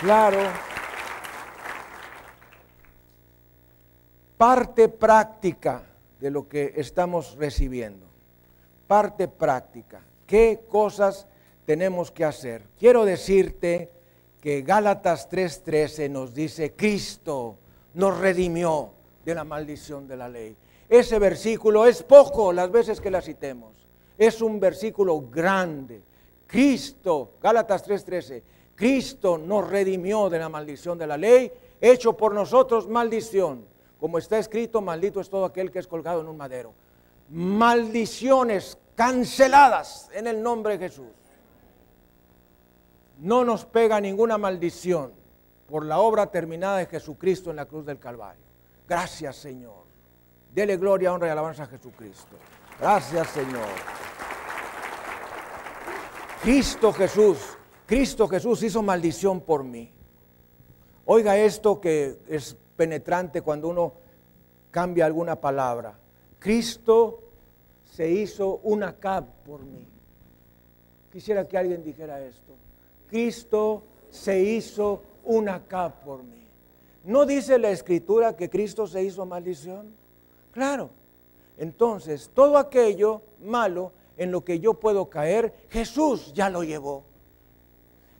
claro. 0.00 0.38
Parte 4.36 4.88
práctica 4.88 5.82
de 6.22 6.30
lo 6.30 6.48
que 6.48 6.74
estamos 6.76 7.34
recibiendo. 7.36 8.06
Parte 8.86 9.26
práctica. 9.26 10.00
¿Qué 10.24 10.60
cosas 10.68 11.26
tenemos 11.66 12.12
que 12.12 12.24
hacer? 12.24 12.62
Quiero 12.78 13.04
decirte 13.04 13.90
que 14.40 14.62
Gálatas 14.62 15.28
3:13 15.28 16.08
nos 16.08 16.32
dice, 16.32 16.74
Cristo 16.74 17.56
nos 17.94 18.18
redimió 18.18 18.92
de 19.24 19.34
la 19.34 19.42
maldición 19.42 20.06
de 20.06 20.16
la 20.16 20.28
ley. 20.28 20.56
Ese 20.88 21.18
versículo 21.18 21.86
es 21.86 22.04
poco 22.04 22.52
las 22.52 22.70
veces 22.70 23.00
que 23.00 23.10
la 23.10 23.20
citemos. 23.20 23.72
Es 24.16 24.40
un 24.40 24.60
versículo 24.60 25.22
grande. 25.28 26.02
Cristo, 26.46 27.32
Gálatas 27.42 27.84
3:13, 27.84 28.42
Cristo 28.76 29.38
nos 29.38 29.68
redimió 29.68 30.30
de 30.30 30.38
la 30.38 30.48
maldición 30.48 30.96
de 30.98 31.06
la 31.08 31.16
ley, 31.16 31.50
hecho 31.80 32.16
por 32.16 32.32
nosotros 32.32 32.88
maldición 32.88 33.71
como 34.02 34.18
está 34.18 34.36
escrito, 34.36 34.80
maldito 34.80 35.20
es 35.20 35.30
todo 35.30 35.44
aquel 35.44 35.70
que 35.70 35.78
es 35.78 35.86
colgado 35.86 36.22
en 36.22 36.26
un 36.26 36.36
madero. 36.36 36.74
Maldiciones 37.28 38.76
canceladas 38.96 40.10
en 40.12 40.26
el 40.26 40.42
nombre 40.42 40.76
de 40.76 40.88
Jesús. 40.88 41.06
No 43.20 43.44
nos 43.44 43.64
pega 43.64 44.00
ninguna 44.00 44.38
maldición 44.38 45.12
por 45.68 45.84
la 45.84 46.00
obra 46.00 46.32
terminada 46.32 46.78
de 46.78 46.86
Jesucristo 46.86 47.50
en 47.50 47.56
la 47.56 47.66
cruz 47.66 47.86
del 47.86 48.00
Calvario. 48.00 48.42
Gracias 48.88 49.36
Señor. 49.36 49.84
Dele 50.52 50.78
gloria, 50.78 51.14
honra 51.14 51.28
y 51.28 51.30
alabanza 51.30 51.62
a 51.62 51.66
Jesucristo. 51.66 52.34
Gracias 52.80 53.28
Señor. 53.28 53.68
Cristo 56.42 56.92
Jesús, 56.92 57.38
Cristo 57.86 58.26
Jesús 58.26 58.64
hizo 58.64 58.82
maldición 58.82 59.40
por 59.40 59.62
mí. 59.62 59.92
Oiga 61.04 61.36
esto 61.36 61.80
que 61.80 62.18
es 62.26 62.56
penetrante 62.82 63.42
cuando 63.42 63.68
uno 63.68 63.92
cambia 64.72 65.06
alguna 65.06 65.36
palabra. 65.40 65.96
Cristo 66.40 67.22
se 67.84 68.10
hizo 68.10 68.56
una 68.64 68.96
cab 68.96 69.24
por 69.44 69.62
mí. 69.62 69.86
Quisiera 71.12 71.46
que 71.46 71.56
alguien 71.56 71.84
dijera 71.84 72.20
esto. 72.20 72.54
Cristo 73.08 73.84
se 74.10 74.40
hizo 74.42 75.00
una 75.22 75.62
cab 75.68 75.92
por 76.00 76.24
mí. 76.24 76.44
¿No 77.04 77.24
dice 77.24 77.56
la 77.56 77.70
escritura 77.70 78.34
que 78.34 78.50
Cristo 78.50 78.88
se 78.88 79.04
hizo 79.04 79.24
maldición? 79.26 79.94
Claro. 80.50 80.90
Entonces, 81.58 82.32
todo 82.34 82.58
aquello 82.58 83.22
malo 83.42 83.92
en 84.16 84.32
lo 84.32 84.42
que 84.42 84.58
yo 84.58 84.74
puedo 84.74 85.08
caer, 85.08 85.54
Jesús 85.70 86.32
ya 86.32 86.50
lo 86.50 86.64
llevó. 86.64 87.04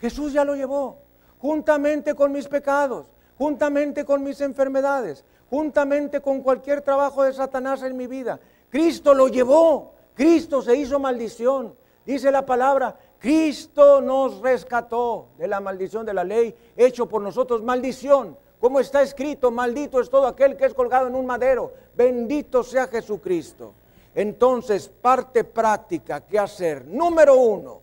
Jesús 0.00 0.32
ya 0.32 0.44
lo 0.44 0.54
llevó, 0.54 0.98
juntamente 1.38 2.14
con 2.14 2.30
mis 2.30 2.46
pecados 2.46 3.06
juntamente 3.42 4.04
con 4.04 4.22
mis 4.22 4.40
enfermedades, 4.40 5.24
juntamente 5.50 6.20
con 6.20 6.42
cualquier 6.42 6.80
trabajo 6.80 7.24
de 7.24 7.32
Satanás 7.32 7.82
en 7.82 7.96
mi 7.96 8.06
vida. 8.06 8.38
Cristo 8.70 9.14
lo 9.14 9.26
llevó, 9.26 9.94
Cristo 10.14 10.62
se 10.62 10.76
hizo 10.76 11.00
maldición. 11.00 11.74
Dice 12.06 12.30
la 12.30 12.46
palabra, 12.46 12.96
Cristo 13.18 14.00
nos 14.00 14.40
rescató 14.40 15.30
de 15.38 15.48
la 15.48 15.58
maldición 15.58 16.06
de 16.06 16.14
la 16.14 16.22
ley, 16.22 16.54
hecho 16.76 17.08
por 17.08 17.20
nosotros 17.20 17.64
maldición. 17.64 18.38
Como 18.60 18.78
está 18.78 19.02
escrito, 19.02 19.50
maldito 19.50 20.00
es 20.00 20.08
todo 20.08 20.28
aquel 20.28 20.56
que 20.56 20.66
es 20.66 20.72
colgado 20.74 21.08
en 21.08 21.16
un 21.16 21.26
madero. 21.26 21.72
Bendito 21.96 22.62
sea 22.62 22.86
Jesucristo. 22.86 23.74
Entonces, 24.14 24.88
parte 24.88 25.42
práctica 25.42 26.20
que 26.20 26.38
hacer. 26.38 26.86
Número 26.86 27.34
uno, 27.34 27.80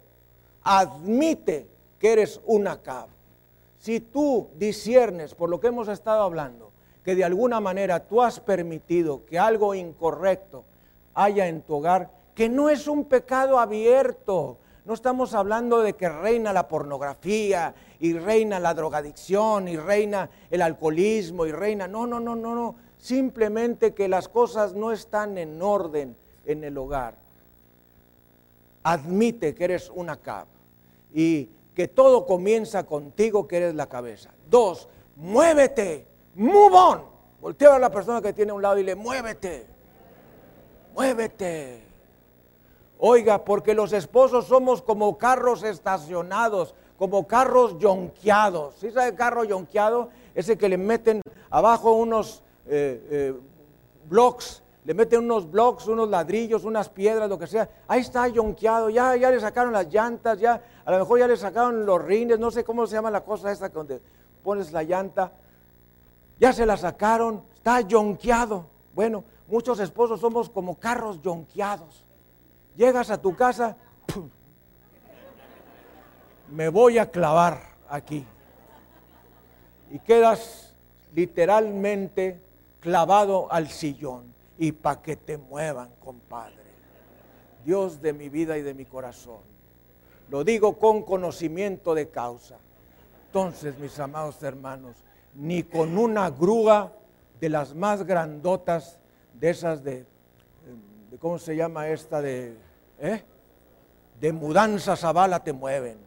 admite 0.64 1.68
que 2.00 2.14
eres 2.14 2.40
una 2.46 2.82
cabra. 2.82 3.19
Si 3.80 4.02
tú 4.02 4.50
disiernes 4.58 5.34
por 5.34 5.50
lo 5.50 5.60
que 5.60 5.68
hemos 5.68 5.88
estado 5.88 6.22
hablando, 6.22 6.72
que 7.04 7.16
de 7.16 7.24
alguna 7.24 7.60
manera 7.60 8.02
tú 8.02 8.22
has 8.22 8.40
permitido 8.40 9.26
que 9.26 9.40
algo 9.40 9.74
incorrecto 9.74 10.66
haya 11.16 11.48
en 11.48 11.62
tu 11.62 11.76
hogar, 11.76 12.12
que 12.36 12.50
no 12.50 12.70
es 12.70 12.88
un 12.88 13.06
pecado 13.06 13.60
abierto, 13.60 14.58
No 14.86 14.96
estamos 14.96 15.36
hablando 15.36 15.82
de 15.82 15.94
que 15.94 16.10
reina 16.10 16.52
la 16.52 16.68
pornografía 16.68 17.76
y 18.00 18.14
reina 18.14 18.60
la 18.60 18.74
drogadicción 18.74 19.68
y 19.68 19.78
reina 19.78 20.32
el 20.50 20.64
alcoholismo 20.64 21.46
y 21.46 21.52
reina... 21.52 21.88
No, 21.88 22.08
no, 22.08 22.20
no, 22.20 22.36
no, 22.36 22.56
no. 22.56 22.76
Simplemente 22.98 23.94
que 23.94 24.08
las 24.08 24.28
cosas 24.28 24.74
no 24.74 24.92
están 24.92 25.38
en 25.38 25.62
orden 25.62 26.16
en 26.44 26.64
el 26.64 26.76
hogar. 26.76 27.14
Admite 28.82 29.54
que 29.54 29.64
eres 29.64 29.92
una 29.94 30.16
cab 30.16 30.48
y 31.14 31.50
que 31.80 31.88
todo 31.88 32.26
comienza 32.26 32.84
contigo 32.84 33.48
que 33.48 33.56
eres 33.56 33.74
la 33.74 33.88
cabeza. 33.88 34.32
Dos, 34.50 34.90
muévete, 35.16 36.06
move 36.36 36.76
on. 36.76 37.04
Voltea 37.40 37.76
a 37.76 37.80
la 37.80 37.90
persona 37.90 38.22
que 38.22 38.34
tiene 38.34 38.52
a 38.52 38.56
un 38.56 38.62
lado 38.62 38.80
y 38.80 38.84
le 38.84 38.96
muévete, 38.96 39.66
muévete. 40.94 41.82
Oiga, 42.98 43.46
porque 43.46 43.74
los 43.74 43.94
esposos 43.94 44.48
somos 44.48 44.82
como 44.82 45.18
carros 45.18 45.64
estacionados, 45.64 46.76
como 46.98 47.26
carros 47.26 47.80
yonqueados. 47.80 48.76
¿Sí 48.76 48.92
sabe 48.92 49.16
carro 49.16 49.46
yonqueado? 49.46 50.10
Ese 50.36 50.58
que 50.58 50.68
le 50.68 50.78
meten 50.78 51.22
abajo 51.50 51.94
unos 51.94 52.44
eh, 52.66 53.08
eh, 53.10 53.34
blocks, 54.04 54.62
le 54.86 54.94
meten 54.94 55.20
unos 55.20 55.50
blocks, 55.50 55.88
unos 55.88 56.10
ladrillos, 56.10 56.64
unas 56.64 56.90
piedras, 56.90 57.30
lo 57.30 57.38
que 57.38 57.48
sea. 57.48 57.70
Ahí 57.88 58.02
está 58.02 58.28
yonqueado, 58.28 58.90
ya, 58.90 59.16
ya 59.16 59.30
le 59.30 59.40
sacaron 59.40 59.74
las 59.74 59.88
llantas, 59.92 60.40
ya, 60.40 60.62
a 60.86 60.92
lo 60.92 61.00
mejor 61.00 61.20
ya 61.20 61.28
le 61.28 61.38
sacaron 61.38 61.86
los 61.86 62.04
rines, 62.04 62.40
no 62.40 62.50
sé 62.50 62.64
cómo 62.64 62.88
se 62.88 62.96
llama 62.96 63.12
la 63.12 63.22
cosa 63.22 63.52
esta 63.52 63.70
donde 63.70 64.02
pones 64.44 64.72
la 64.72 64.84
llanta. 64.84 65.34
Ya 66.40 66.54
se 66.54 66.66
la 66.66 66.78
sacaron, 66.78 67.44
está 67.54 67.82
yonqueado. 67.82 68.68
Bueno, 68.96 69.26
muchos 69.48 69.80
esposos 69.80 70.22
somos 70.22 70.50
como 70.50 70.80
carros 70.80 71.22
yonqueados. 71.22 72.06
Llegas 72.76 73.12
a 73.12 73.22
tu 73.22 73.36
casa, 73.36 73.76
me 76.52 76.70
voy 76.70 76.98
a 76.98 77.12
clavar 77.12 77.62
aquí. 77.90 78.26
Y 79.92 80.00
quedas 80.00 80.74
literalmente 81.14 82.42
clavado 82.80 83.52
al 83.52 83.68
sillón. 83.68 84.39
Y 84.60 84.74
para 84.74 85.02
que 85.02 85.16
te 85.16 85.38
muevan, 85.38 85.90
compadre. 86.00 86.70
Dios 87.66 88.02
de 88.02 88.14
mi 88.14 88.30
vida 88.30 88.58
y 88.58 88.62
de 88.62 88.76
mi 88.76 88.86
corazón. 88.86 89.42
Lo 90.30 90.44
digo 90.44 90.78
con 90.78 91.02
conocimiento 91.02 91.96
de 91.96 92.10
causa. 92.10 92.58
Entonces, 93.26 93.80
mis 93.80 93.98
amados 94.00 94.42
hermanos, 94.44 94.98
ni 95.34 95.64
con 95.64 95.98
una 95.98 96.30
grúa 96.30 96.94
de 97.40 97.50
las 97.50 97.74
más 97.74 98.06
grandotas, 98.06 99.00
de 99.34 99.50
esas 99.50 99.84
de, 99.84 100.06
de 101.10 101.18
¿cómo 101.18 101.40
se 101.40 101.56
llama 101.56 101.88
esta? 101.88 102.22
De, 102.22 102.56
¿eh? 103.00 103.24
de 104.20 104.34
mudanzas 104.34 105.04
a 105.04 105.12
bala 105.12 105.44
te 105.44 105.54
mueven. 105.54 105.98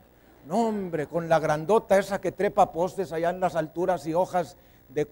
No, 0.47 0.69
hombre, 0.69 1.07
con 1.07 1.29
la 1.29 1.39
grandota 1.39 1.99
esa 1.99 2.21
que 2.21 2.33
trepa 2.33 2.73
postes 2.73 3.13
allá 3.13 3.31
en 3.31 3.41
las 3.41 3.55
alturas 3.55 4.07
y 4.07 4.15
hojas 4.15 4.57
de 4.89 5.07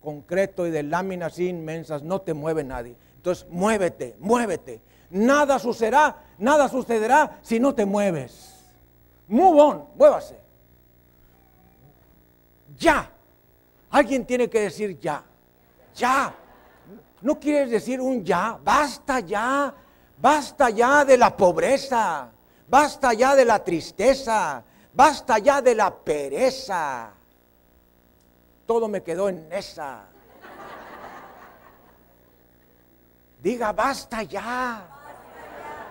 concreto 0.00 0.66
y 0.66 0.70
de 0.70 0.82
láminas 0.82 1.38
inmensas, 1.38 2.02
no 2.02 2.20
te 2.20 2.34
mueve 2.34 2.64
nadie. 2.64 2.96
Entonces, 3.16 3.46
muévete, 3.50 4.16
muévete. 4.20 4.80
Nada 5.10 5.58
sucederá, 5.58 6.24
nada 6.38 6.68
sucederá 6.68 7.38
si 7.42 7.58
no 7.58 7.74
te 7.74 7.84
mueves. 7.84 8.54
Move 9.28 9.60
on, 9.60 9.84
muévase. 9.96 10.38
Ya. 12.78 13.10
Alguien 13.90 14.24
tiene 14.24 14.48
que 14.48 14.60
decir 14.60 14.98
ya. 14.98 15.22
Ya. 15.94 16.34
¿No 17.20 17.38
quieres 17.38 17.70
decir 17.70 18.00
un 18.00 18.24
ya? 18.24 18.58
Basta 18.62 19.20
ya. 19.20 19.74
Basta 20.20 20.70
ya 20.70 21.04
de 21.04 21.16
la 21.16 21.36
pobreza. 21.36 22.30
Basta 22.68 23.12
ya 23.12 23.34
de 23.34 23.44
la 23.44 23.62
tristeza. 23.62 24.62
Basta 24.92 25.38
ya 25.38 25.60
de 25.60 25.74
la 25.74 25.94
pereza. 25.94 27.12
Todo 28.68 28.86
me 28.86 29.02
quedó 29.02 29.30
en 29.30 29.50
esa. 29.50 30.04
Diga, 33.42 33.72
basta 33.72 34.24
ya. 34.24 34.86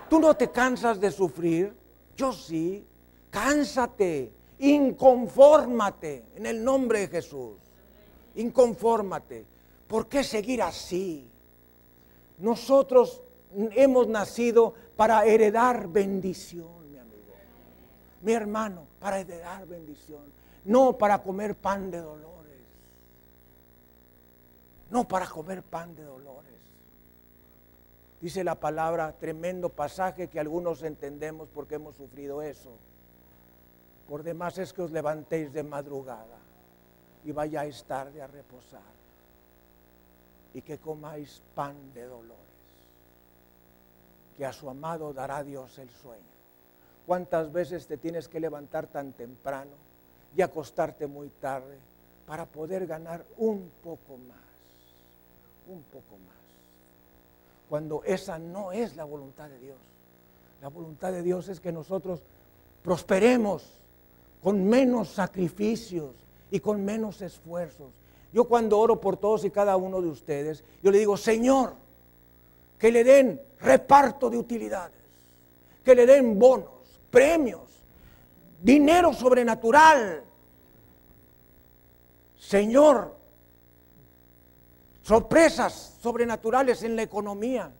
¿Tú 0.08 0.20
no 0.20 0.36
te 0.36 0.52
cansas 0.52 1.00
de 1.00 1.10
sufrir? 1.10 1.74
Yo 2.16 2.32
sí. 2.32 2.86
Cánsate, 3.30 4.30
inconfórmate 4.60 6.26
en 6.36 6.46
el 6.46 6.62
nombre 6.62 7.00
de 7.00 7.08
Jesús. 7.08 7.56
Inconfórmate. 8.36 9.44
¿Por 9.88 10.06
qué 10.06 10.22
seguir 10.22 10.62
así? 10.62 11.28
Nosotros 12.38 13.22
hemos 13.72 14.06
nacido 14.06 14.72
para 14.94 15.24
heredar 15.24 15.88
bendición, 15.88 16.92
mi 16.92 16.98
amigo. 16.98 17.34
Mi 18.22 18.32
hermano, 18.34 18.86
para 19.00 19.18
heredar 19.18 19.66
bendición. 19.66 20.22
No 20.64 20.96
para 20.96 21.20
comer 21.20 21.56
pan 21.56 21.90
de 21.90 21.98
dolores. 21.98 22.27
No 24.90 25.06
para 25.06 25.26
comer 25.26 25.62
pan 25.62 25.94
de 25.94 26.04
dolores. 26.04 26.48
Dice 28.20 28.42
la 28.42 28.56
palabra, 28.56 29.12
tremendo 29.12 29.68
pasaje 29.68 30.28
que 30.28 30.40
algunos 30.40 30.82
entendemos 30.82 31.48
porque 31.54 31.76
hemos 31.76 31.94
sufrido 31.96 32.42
eso. 32.42 32.70
Por 34.08 34.22
demás 34.22 34.58
es 34.58 34.72
que 34.72 34.82
os 34.82 34.90
levantéis 34.90 35.52
de 35.52 35.62
madrugada 35.62 36.38
y 37.24 37.32
vayáis 37.32 37.84
tarde 37.84 38.22
a 38.22 38.26
reposar 38.26 38.98
y 40.54 40.62
que 40.62 40.78
comáis 40.78 41.42
pan 41.54 41.76
de 41.94 42.06
dolores, 42.06 42.34
que 44.36 44.46
a 44.46 44.52
su 44.52 44.68
amado 44.68 45.12
dará 45.12 45.44
Dios 45.44 45.78
el 45.78 45.90
sueño. 45.90 46.22
¿Cuántas 47.06 47.52
veces 47.52 47.86
te 47.86 47.98
tienes 47.98 48.28
que 48.28 48.40
levantar 48.40 48.86
tan 48.86 49.12
temprano 49.12 49.70
y 50.34 50.42
acostarte 50.42 51.06
muy 51.06 51.28
tarde 51.28 51.78
para 52.26 52.46
poder 52.46 52.86
ganar 52.86 53.24
un 53.36 53.70
poco 53.82 54.16
más? 54.16 54.47
Un 55.68 55.82
poco 55.82 56.16
más. 56.26 56.36
Cuando 57.68 58.02
esa 58.04 58.38
no 58.38 58.72
es 58.72 58.96
la 58.96 59.04
voluntad 59.04 59.48
de 59.48 59.58
Dios. 59.58 59.76
La 60.62 60.68
voluntad 60.68 61.12
de 61.12 61.22
Dios 61.22 61.48
es 61.48 61.60
que 61.60 61.70
nosotros 61.70 62.20
prosperemos 62.82 63.64
con 64.42 64.64
menos 64.66 65.10
sacrificios 65.10 66.14
y 66.50 66.60
con 66.60 66.84
menos 66.84 67.20
esfuerzos. 67.20 67.92
Yo 68.32 68.44
cuando 68.44 68.78
oro 68.78 69.00
por 69.00 69.18
todos 69.18 69.44
y 69.44 69.50
cada 69.50 69.76
uno 69.76 70.00
de 70.00 70.08
ustedes, 70.08 70.64
yo 70.82 70.90
le 70.90 70.98
digo, 70.98 71.16
Señor, 71.16 71.74
que 72.78 72.90
le 72.90 73.04
den 73.04 73.40
reparto 73.60 74.30
de 74.30 74.38
utilidades, 74.38 74.96
que 75.84 75.94
le 75.94 76.06
den 76.06 76.38
bonos, 76.38 77.00
premios, 77.10 77.68
dinero 78.62 79.12
sobrenatural. 79.12 80.24
Señor, 82.38 83.17
sorpresas 85.08 85.96
sobrenaturales 86.02 86.82
en 86.82 86.94
la 86.94 87.00
economía. 87.00 87.72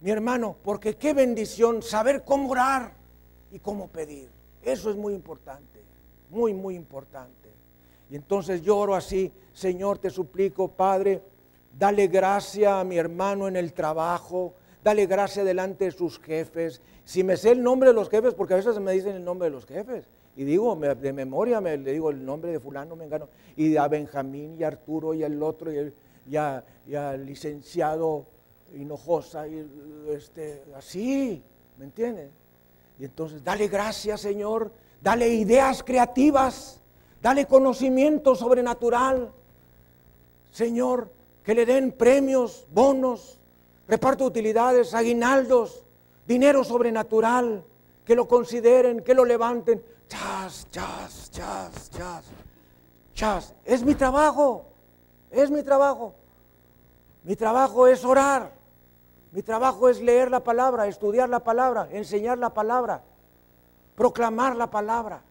Mi 0.00 0.12
hermano, 0.12 0.54
porque 0.62 0.94
qué 0.94 1.12
bendición 1.12 1.82
saber 1.82 2.22
cómo 2.24 2.50
orar 2.50 2.92
y 3.50 3.58
cómo 3.58 3.88
pedir. 3.88 4.30
Eso 4.62 4.88
es 4.88 4.94
muy 4.94 5.12
importante, 5.12 5.80
muy, 6.30 6.54
muy 6.54 6.76
importante. 6.76 7.48
Y 8.08 8.14
entonces 8.14 8.62
yo 8.62 8.78
oro 8.78 8.94
así, 8.94 9.32
Señor, 9.52 9.98
te 9.98 10.08
suplico, 10.08 10.68
Padre, 10.68 11.20
dale 11.76 12.06
gracia 12.06 12.78
a 12.78 12.84
mi 12.84 12.96
hermano 12.96 13.48
en 13.48 13.56
el 13.56 13.72
trabajo, 13.72 14.54
dale 14.84 15.06
gracia 15.06 15.42
delante 15.42 15.86
de 15.86 15.90
sus 15.90 16.20
jefes. 16.20 16.80
Si 17.04 17.24
me 17.24 17.36
sé 17.36 17.50
el 17.50 17.62
nombre 17.64 17.88
de 17.88 17.94
los 17.94 18.08
jefes, 18.08 18.34
porque 18.34 18.54
a 18.54 18.58
veces 18.58 18.78
me 18.78 18.92
dicen 18.92 19.16
el 19.16 19.24
nombre 19.24 19.48
de 19.48 19.56
los 19.56 19.66
jefes, 19.66 20.04
y 20.36 20.44
digo, 20.44 20.76
de 20.76 21.12
memoria 21.12 21.60
me 21.60 21.76
le 21.76 21.92
digo 21.92 22.10
el 22.10 22.24
nombre 22.24 22.52
de 22.52 22.60
fulano, 22.60 22.94
me 22.94 23.04
engano, 23.04 23.28
y 23.56 23.76
a 23.76 23.88
Benjamín 23.88 24.56
y 24.60 24.62
a 24.62 24.68
Arturo 24.68 25.12
y 25.12 25.24
al 25.24 25.42
otro, 25.42 25.72
y, 25.72 25.78
el, 25.78 25.92
y, 26.26 26.36
al 26.36 27.26
licenciado 27.26 28.26
Hinojosa, 28.74 29.46
y 29.48 29.66
este, 30.10 30.62
así, 30.74 31.42
¿me 31.78 31.84
entiendes? 31.84 32.30
Y 32.98 33.04
entonces, 33.04 33.42
dale 33.44 33.68
gracias, 33.68 34.20
Señor, 34.20 34.72
dale 35.00 35.28
ideas 35.28 35.82
creativas, 35.82 36.80
dale 37.20 37.46
conocimiento 37.46 38.34
sobrenatural. 38.34 39.30
Señor, 40.52 41.10
que 41.42 41.54
le 41.54 41.66
den 41.66 41.92
premios, 41.92 42.66
bonos, 42.72 43.38
reparto 43.88 44.24
de 44.24 44.28
utilidades, 44.28 44.94
aguinaldos, 44.94 45.84
dinero 46.26 46.64
sobrenatural, 46.64 47.64
que 48.04 48.14
lo 48.14 48.28
consideren, 48.28 49.02
que 49.02 49.14
lo 49.14 49.24
levanten. 49.24 49.82
Chas, 50.08 50.66
chas, 50.70 51.30
chas, 51.30 51.90
chas, 51.90 52.24
chas. 53.14 53.54
Es 53.64 53.82
mi 53.82 53.94
trabajo, 53.94 54.71
es 55.32 55.50
mi 55.50 55.62
trabajo. 55.62 56.14
Mi 57.24 57.36
trabajo 57.36 57.86
es 57.86 58.04
orar. 58.04 58.52
Mi 59.32 59.42
trabajo 59.42 59.88
es 59.88 60.00
leer 60.00 60.30
la 60.30 60.44
palabra, 60.44 60.86
estudiar 60.86 61.28
la 61.28 61.40
palabra, 61.40 61.88
enseñar 61.90 62.36
la 62.36 62.50
palabra, 62.52 63.02
proclamar 63.94 64.56
la 64.56 64.70
palabra, 64.70 65.22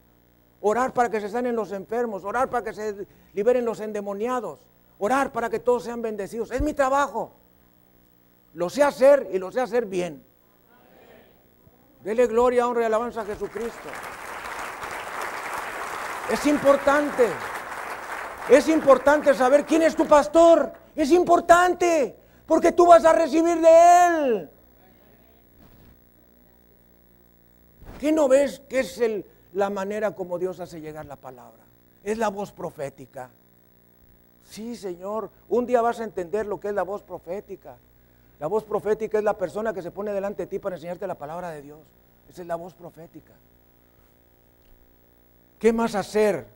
orar 0.60 0.92
para 0.92 1.12
que 1.12 1.22
se 1.22 1.30
sanen 1.30 1.56
los 1.56 1.72
enfermos, 1.72 2.24
orar 2.24 2.50
para 2.50 2.64
que 2.64 2.74
se 2.74 3.08
liberen 3.36 3.64
los 3.64 3.80
endemoniados, 3.80 4.66
orar 4.98 5.32
para 5.32 5.52
que 5.52 5.60
todos 5.60 5.84
sean 5.84 6.02
bendecidos. 6.02 6.50
Es 6.50 6.62
mi 6.62 6.74
trabajo. 6.74 7.32
Lo 8.56 8.72
sé 8.72 8.82
hacer 8.82 9.30
y 9.32 9.38
lo 9.38 9.52
sé 9.52 9.62
hacer 9.62 9.86
bien. 9.86 10.26
Dele 12.04 12.26
gloria, 12.26 12.68
honra 12.68 12.82
y 12.82 12.86
alabanza 12.86 13.22
a 13.22 13.26
Jesucristo. 13.26 13.90
Es 16.32 16.44
importante. 16.48 17.30
Es 18.50 18.68
importante 18.68 19.34
saber 19.34 19.66
quién 19.66 19.82
es 19.82 19.96
tu 19.96 20.08
pastor. 20.08 20.74
Es 20.96 21.12
importante. 21.12 22.16
Porque 22.46 22.72
tú 22.72 22.88
vas 22.88 23.06
a 23.06 23.14
recibir 23.14 23.60
de 23.62 24.08
él. 24.08 24.50
¿Qué 28.00 28.12
no 28.12 28.28
ves 28.28 28.62
que 28.68 28.80
es 28.80 29.00
la 29.54 29.70
manera 29.70 30.16
como 30.16 30.40
Dios 30.40 30.60
hace 30.60 30.82
llegar 30.82 31.06
la 31.06 31.16
palabra? 31.16 31.64
Es 32.04 32.18
la 32.18 32.30
voz 32.30 32.52
profética. 32.52 33.30
Sí, 34.50 34.76
Señor, 34.76 35.30
un 35.48 35.66
día 35.66 35.82
vas 35.82 36.00
a 36.00 36.04
entender 36.04 36.46
lo 36.46 36.60
que 36.60 36.70
es 36.70 36.74
la 36.74 36.84
voz 36.84 37.04
profética. 37.04 37.78
La 38.40 38.48
voz 38.48 38.64
profética 38.64 39.20
es 39.20 39.24
la 39.24 39.38
persona 39.38 39.72
que 39.72 39.84
se 39.84 39.92
pone 39.92 40.12
delante 40.12 40.44
de 40.44 40.48
ti 40.48 40.58
para 40.60 40.76
enseñarte 40.76 41.06
la 41.06 41.16
palabra 41.16 41.52
de 41.52 41.62
Dios. 41.62 41.80
Esa 42.28 42.42
es 42.42 42.48
la 42.48 42.56
voz 42.56 42.74
profética. 42.74 43.34
¿Qué 45.60 45.72
más 45.72 45.94
hacer? 45.94 46.48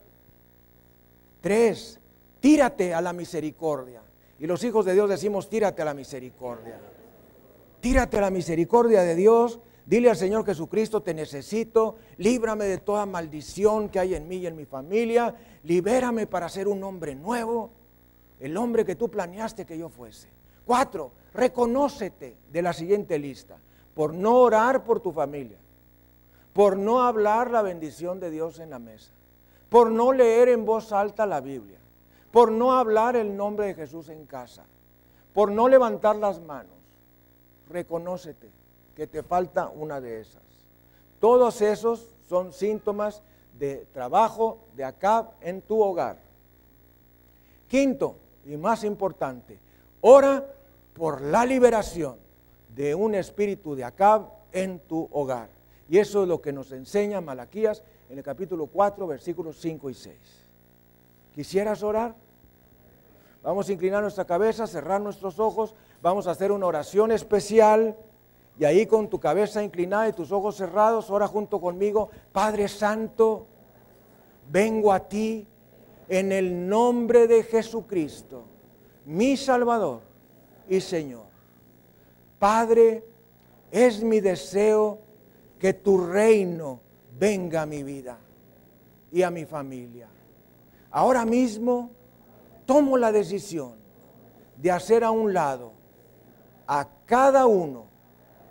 Tres, 1.40 2.00
tírate 2.40 2.94
a 2.94 3.00
la 3.00 3.12
misericordia. 3.12 4.02
Y 4.38 4.46
los 4.46 4.62
hijos 4.64 4.84
de 4.84 4.94
Dios 4.94 5.08
decimos, 5.08 5.48
tírate 5.48 5.82
a 5.82 5.84
la 5.84 5.94
misericordia. 5.94 6.78
Tírate 7.80 8.18
a 8.18 8.22
la 8.22 8.30
misericordia 8.30 9.02
de 9.02 9.14
Dios. 9.14 9.60
Dile 9.86 10.10
al 10.10 10.16
Señor 10.16 10.44
Jesucristo, 10.44 11.02
te 11.02 11.14
necesito. 11.14 11.96
Líbrame 12.18 12.64
de 12.64 12.78
toda 12.78 13.06
maldición 13.06 13.88
que 13.88 14.00
hay 14.00 14.14
en 14.14 14.28
mí 14.28 14.36
y 14.36 14.46
en 14.46 14.56
mi 14.56 14.64
familia. 14.64 15.34
Libérame 15.62 16.26
para 16.26 16.48
ser 16.48 16.68
un 16.68 16.82
hombre 16.84 17.14
nuevo. 17.14 17.70
El 18.40 18.56
hombre 18.56 18.84
que 18.84 18.96
tú 18.96 19.08
planeaste 19.08 19.64
que 19.64 19.78
yo 19.78 19.88
fuese. 19.88 20.28
Cuatro, 20.64 21.12
reconócete 21.32 22.36
de 22.52 22.62
la 22.62 22.72
siguiente 22.72 23.18
lista. 23.18 23.56
Por 23.94 24.12
no 24.12 24.36
orar 24.40 24.84
por 24.84 25.00
tu 25.00 25.12
familia 25.12 25.58
por 26.56 26.78
no 26.78 27.02
hablar 27.02 27.50
la 27.50 27.60
bendición 27.60 28.18
de 28.18 28.30
Dios 28.30 28.60
en 28.60 28.70
la 28.70 28.78
mesa, 28.78 29.12
por 29.68 29.90
no 29.90 30.12
leer 30.12 30.48
en 30.48 30.64
voz 30.64 30.92
alta 30.92 31.26
la 31.26 31.40
Biblia, 31.40 31.78
por 32.30 32.52
no 32.52 32.72
hablar 32.72 33.16
el 33.16 33.36
nombre 33.36 33.66
de 33.66 33.74
Jesús 33.74 34.08
en 34.08 34.26
casa, 34.26 34.64
por 35.32 35.50
no 35.50 35.68
levantar 35.68 36.16
las 36.16 36.40
manos. 36.40 36.72
Reconócete 37.68 38.48
que 38.94 39.06
te 39.06 39.22
falta 39.22 39.68
una 39.68 40.00
de 40.00 40.20
esas. 40.20 40.42
Todos 41.20 41.60
esos 41.60 42.14
son 42.28 42.52
síntomas 42.52 43.22
de 43.58 43.86
trabajo 43.92 44.58
de 44.76 44.84
Acab 44.84 45.30
en 45.40 45.62
tu 45.62 45.82
hogar. 45.82 46.18
Quinto 47.68 48.16
y 48.44 48.56
más 48.56 48.84
importante, 48.84 49.58
ora 50.00 50.46
por 50.94 51.20
la 51.20 51.44
liberación 51.44 52.16
de 52.74 52.94
un 52.94 53.14
espíritu 53.14 53.74
de 53.74 53.84
Acab 53.84 54.28
en 54.52 54.78
tu 54.78 55.08
hogar. 55.12 55.48
Y 55.88 55.98
eso 55.98 56.22
es 56.22 56.28
lo 56.28 56.40
que 56.40 56.52
nos 56.52 56.72
enseña 56.72 57.20
Malaquías 57.20 57.82
en 58.08 58.18
el 58.18 58.24
capítulo 58.24 58.66
4, 58.66 59.06
versículos 59.06 59.56
5 59.60 59.90
y 59.90 59.94
6. 59.94 60.16
¿Quisieras 61.34 61.82
orar? 61.82 62.14
Vamos 63.42 63.68
a 63.68 63.72
inclinar 63.72 64.02
nuestra 64.02 64.24
cabeza, 64.24 64.66
cerrar 64.66 65.00
nuestros 65.00 65.38
ojos, 65.38 65.74
vamos 66.02 66.26
a 66.26 66.32
hacer 66.32 66.50
una 66.50 66.66
oración 66.66 67.12
especial 67.12 67.96
y 68.58 68.64
ahí 68.64 68.86
con 68.86 69.08
tu 69.08 69.20
cabeza 69.20 69.62
inclinada 69.62 70.08
y 70.08 70.12
tus 70.12 70.32
ojos 70.32 70.56
cerrados, 70.56 71.10
ora 71.10 71.28
junto 71.28 71.60
conmigo, 71.60 72.10
Padre 72.32 72.68
Santo, 72.68 73.46
vengo 74.50 74.92
a 74.92 75.00
ti 75.00 75.46
en 76.08 76.32
el 76.32 76.68
nombre 76.68 77.26
de 77.26 77.42
Jesucristo, 77.42 78.44
mi 79.04 79.36
Salvador 79.36 80.00
y 80.68 80.80
Señor. 80.80 81.26
Padre, 82.38 83.04
es 83.70 84.02
mi 84.02 84.20
deseo 84.20 84.98
que 85.58 85.72
tu 85.72 85.98
reino 85.98 86.80
venga 87.18 87.62
a 87.62 87.66
mi 87.66 87.82
vida 87.82 88.18
y 89.10 89.22
a 89.22 89.30
mi 89.30 89.44
familia. 89.44 90.08
Ahora 90.90 91.24
mismo 91.24 91.90
tomo 92.64 92.96
la 92.98 93.12
decisión 93.12 93.74
de 94.56 94.70
hacer 94.70 95.04
a 95.04 95.10
un 95.10 95.32
lado 95.32 95.72
a 96.66 96.88
cada 97.06 97.46
uno 97.46 97.86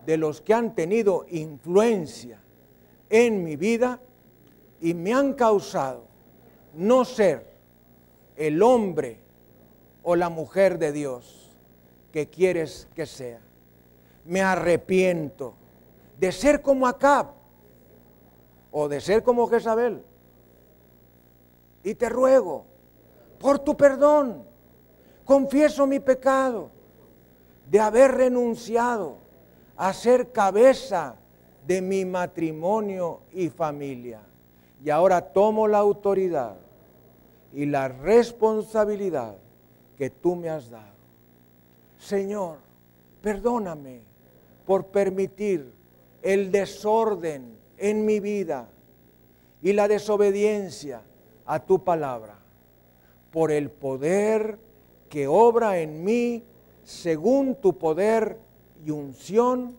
de 0.06 0.18
los 0.18 0.42
que 0.42 0.54
han 0.54 0.76
tenido 0.76 1.26
influencia 1.30 2.40
en 3.10 3.44
mi 3.44 3.56
vida 3.56 4.00
y 4.82 4.94
me 4.94 5.14
han 5.14 5.34
causado 5.34 6.06
no 6.76 7.06
ser 7.06 7.56
el 8.36 8.62
hombre 8.62 9.20
o 10.04 10.16
la 10.16 10.30
mujer 10.30 10.78
de 10.78 10.92
Dios 10.92 11.52
que 12.12 12.30
quieres 12.30 12.88
que 12.96 13.06
sea. 13.06 13.40
Me 14.26 14.42
arrepiento 14.42 15.56
de 16.20 16.32
ser 16.32 16.62
como 16.62 16.88
Acab 16.88 17.35
o 18.78 18.90
de 18.90 19.00
ser 19.00 19.24
como 19.24 19.48
Jezabel. 19.48 20.04
Y 21.82 21.96
te 21.96 22.10
ruego, 22.10 22.66
por 23.40 23.60
tu 23.60 23.78
perdón, 23.78 24.44
confieso 25.24 25.88
mi 25.88 26.02
pecado 26.02 26.70
de 27.72 27.80
haber 27.80 28.12
renunciado 28.12 29.16
a 29.78 29.94
ser 29.94 30.34
cabeza 30.34 31.16
de 31.66 31.82
mi 31.82 32.04
matrimonio 32.04 33.22
y 33.32 33.48
familia. 33.48 34.20
Y 34.84 34.90
ahora 34.90 35.22
tomo 35.22 35.70
la 35.70 35.78
autoridad 35.78 36.58
y 37.54 37.66
la 37.68 37.88
responsabilidad 37.88 39.38
que 39.98 40.10
tú 40.10 40.36
me 40.36 40.50
has 40.50 40.70
dado. 40.70 40.96
Señor, 41.98 42.58
perdóname 43.22 44.02
por 44.66 44.88
permitir 44.88 45.72
el 46.22 46.52
desorden 46.52 47.55
en 47.78 48.06
mi 48.06 48.20
vida 48.20 48.70
y 49.62 49.74
la 49.74 49.88
desobediencia 49.88 51.02
a 51.46 51.60
tu 51.60 51.84
palabra, 51.84 52.36
por 53.32 53.52
el 53.52 53.70
poder 53.70 54.58
que 55.10 55.28
obra 55.28 55.80
en 55.80 56.04
mí 56.04 56.44
según 56.84 57.56
tu 57.56 57.78
poder 57.78 58.38
y 58.86 58.92
unción, 58.92 59.76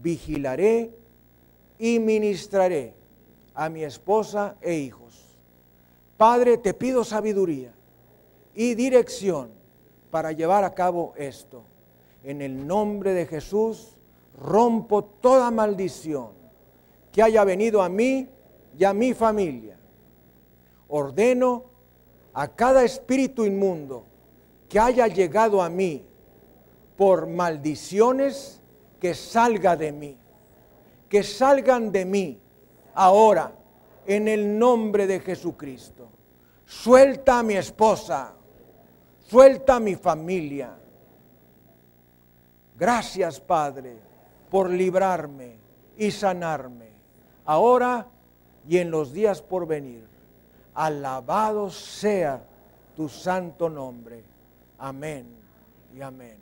vigilaré 0.00 0.90
y 1.78 1.98
ministraré 1.98 2.94
a 3.54 3.68
mi 3.68 3.82
esposa 3.82 4.56
e 4.60 4.74
hijos. 4.74 5.36
Padre, 6.16 6.58
te 6.58 6.74
pido 6.74 7.04
sabiduría 7.04 7.72
y 8.54 8.74
dirección 8.74 9.50
para 10.10 10.32
llevar 10.32 10.64
a 10.64 10.74
cabo 10.74 11.12
esto. 11.16 11.64
En 12.22 12.40
el 12.42 12.66
nombre 12.66 13.14
de 13.14 13.26
Jesús 13.26 13.94
rompo 14.40 15.04
toda 15.04 15.50
maldición 15.50 16.37
que 17.18 17.22
haya 17.24 17.42
venido 17.42 17.82
a 17.82 17.88
mí 17.88 18.28
y 18.78 18.84
a 18.84 18.94
mi 18.94 19.12
familia. 19.12 19.76
Ordeno 20.86 21.64
a 22.32 22.46
cada 22.46 22.84
espíritu 22.84 23.44
inmundo 23.44 24.04
que 24.68 24.78
haya 24.78 25.08
llegado 25.08 25.60
a 25.60 25.68
mí 25.68 26.06
por 26.96 27.26
maldiciones 27.26 28.62
que 29.00 29.14
salga 29.14 29.74
de 29.74 29.90
mí, 29.90 30.16
que 31.08 31.24
salgan 31.24 31.90
de 31.90 32.04
mí 32.04 32.40
ahora 32.94 33.50
en 34.06 34.28
el 34.28 34.56
nombre 34.56 35.08
de 35.08 35.18
Jesucristo. 35.18 36.06
Suelta 36.64 37.40
a 37.40 37.42
mi 37.42 37.54
esposa, 37.54 38.32
suelta 39.26 39.74
a 39.74 39.80
mi 39.80 39.96
familia. 39.96 40.78
Gracias, 42.76 43.40
Padre 43.40 44.06
por 44.50 44.70
librarme 44.70 45.58
y 45.96 46.10
sanarme, 46.10 46.87
ahora 47.48 48.06
y 48.68 48.76
en 48.76 48.90
los 48.90 49.12
días 49.12 49.40
por 49.40 49.66
venir. 49.66 50.06
Alabado 50.74 51.70
sea 51.70 52.42
tu 52.94 53.08
santo 53.08 53.70
nombre. 53.70 54.22
Amén 54.78 55.26
y 55.96 56.02
amén. 56.02 56.36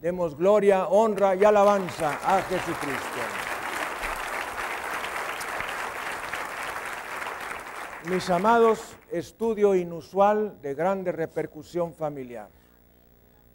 Demos 0.00 0.36
gloria, 0.36 0.88
honra 0.88 1.36
y 1.36 1.44
alabanza 1.44 2.18
a 2.24 2.42
Jesucristo. 2.42 3.20
Mis 8.10 8.28
amados, 8.30 8.96
estudio 9.12 9.76
inusual 9.76 10.60
de 10.60 10.74
grande 10.74 11.12
repercusión 11.12 11.94
familiar 11.94 12.48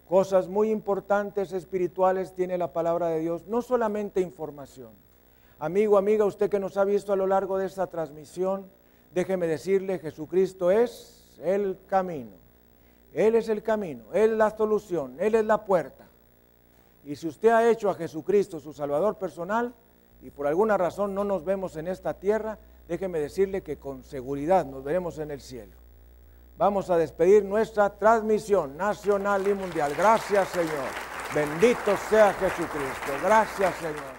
cosas 0.08 0.48
muy 0.48 0.72
importantes 0.72 1.52
espirituales 1.52 2.34
tiene 2.34 2.58
la 2.58 2.72
palabra 2.72 3.10
de 3.10 3.20
Dios, 3.20 3.46
no 3.48 3.62
solamente 3.62 4.22
información. 4.22 4.92
Amigo, 5.60 5.98
amiga, 5.98 6.26
usted 6.26 6.50
que 6.50 6.60
nos 6.60 6.78
ha 6.78 6.84
visto 6.84 7.14
a 7.14 7.16
lo 7.16 7.28
largo 7.28 7.58
de 7.58 7.66
esta 7.66 7.88
transmisión, 7.88 8.68
déjeme 9.14 9.48
decirle, 9.48 10.00
Jesucristo 10.00 10.70
es 10.72 11.40
el 11.44 11.78
camino. 11.88 12.32
Él 13.14 13.36
es 13.36 13.50
el 13.50 13.64
camino, 13.64 14.06
Él 14.14 14.32
es 14.32 14.38
la 14.38 14.56
solución, 14.56 15.16
Él 15.20 15.36
es 15.36 15.46
la 15.46 15.66
puerta. 15.66 16.06
Y 17.04 17.16
si 17.16 17.28
usted 17.28 17.50
ha 17.50 17.70
hecho 17.70 17.90
a 17.90 17.96
Jesucristo 17.96 18.60
su 18.60 18.74
Salvador 18.74 19.16
personal 19.16 19.74
y 20.22 20.30
por 20.30 20.46
alguna 20.46 20.78
razón 20.78 21.16
no 21.16 21.24
nos 21.24 21.44
vemos 21.44 21.78
en 21.78 21.88
esta 21.88 22.14
tierra, 22.14 22.60
déjeme 22.88 23.20
decirle 23.20 23.62
que 23.62 23.78
con 23.78 24.04
seguridad 24.04 24.66
nos 24.66 24.84
veremos 24.84 25.18
en 25.20 25.32
el 25.32 25.42
cielo 25.42 25.88
vamos 26.58 26.90
a 26.90 26.98
despedir 26.98 27.46
nuestra 27.46 27.90
transmisión 27.90 28.78
nacional 28.78 29.48
y 29.48 29.54
mundial. 29.54 29.94
Gracias 29.96 30.50
Señor. 30.50 30.90
Bendito 31.34 31.96
sea 32.10 32.34
Jesucristo. 32.34 33.12
Gracias 33.24 33.76
Señor. 33.76 34.17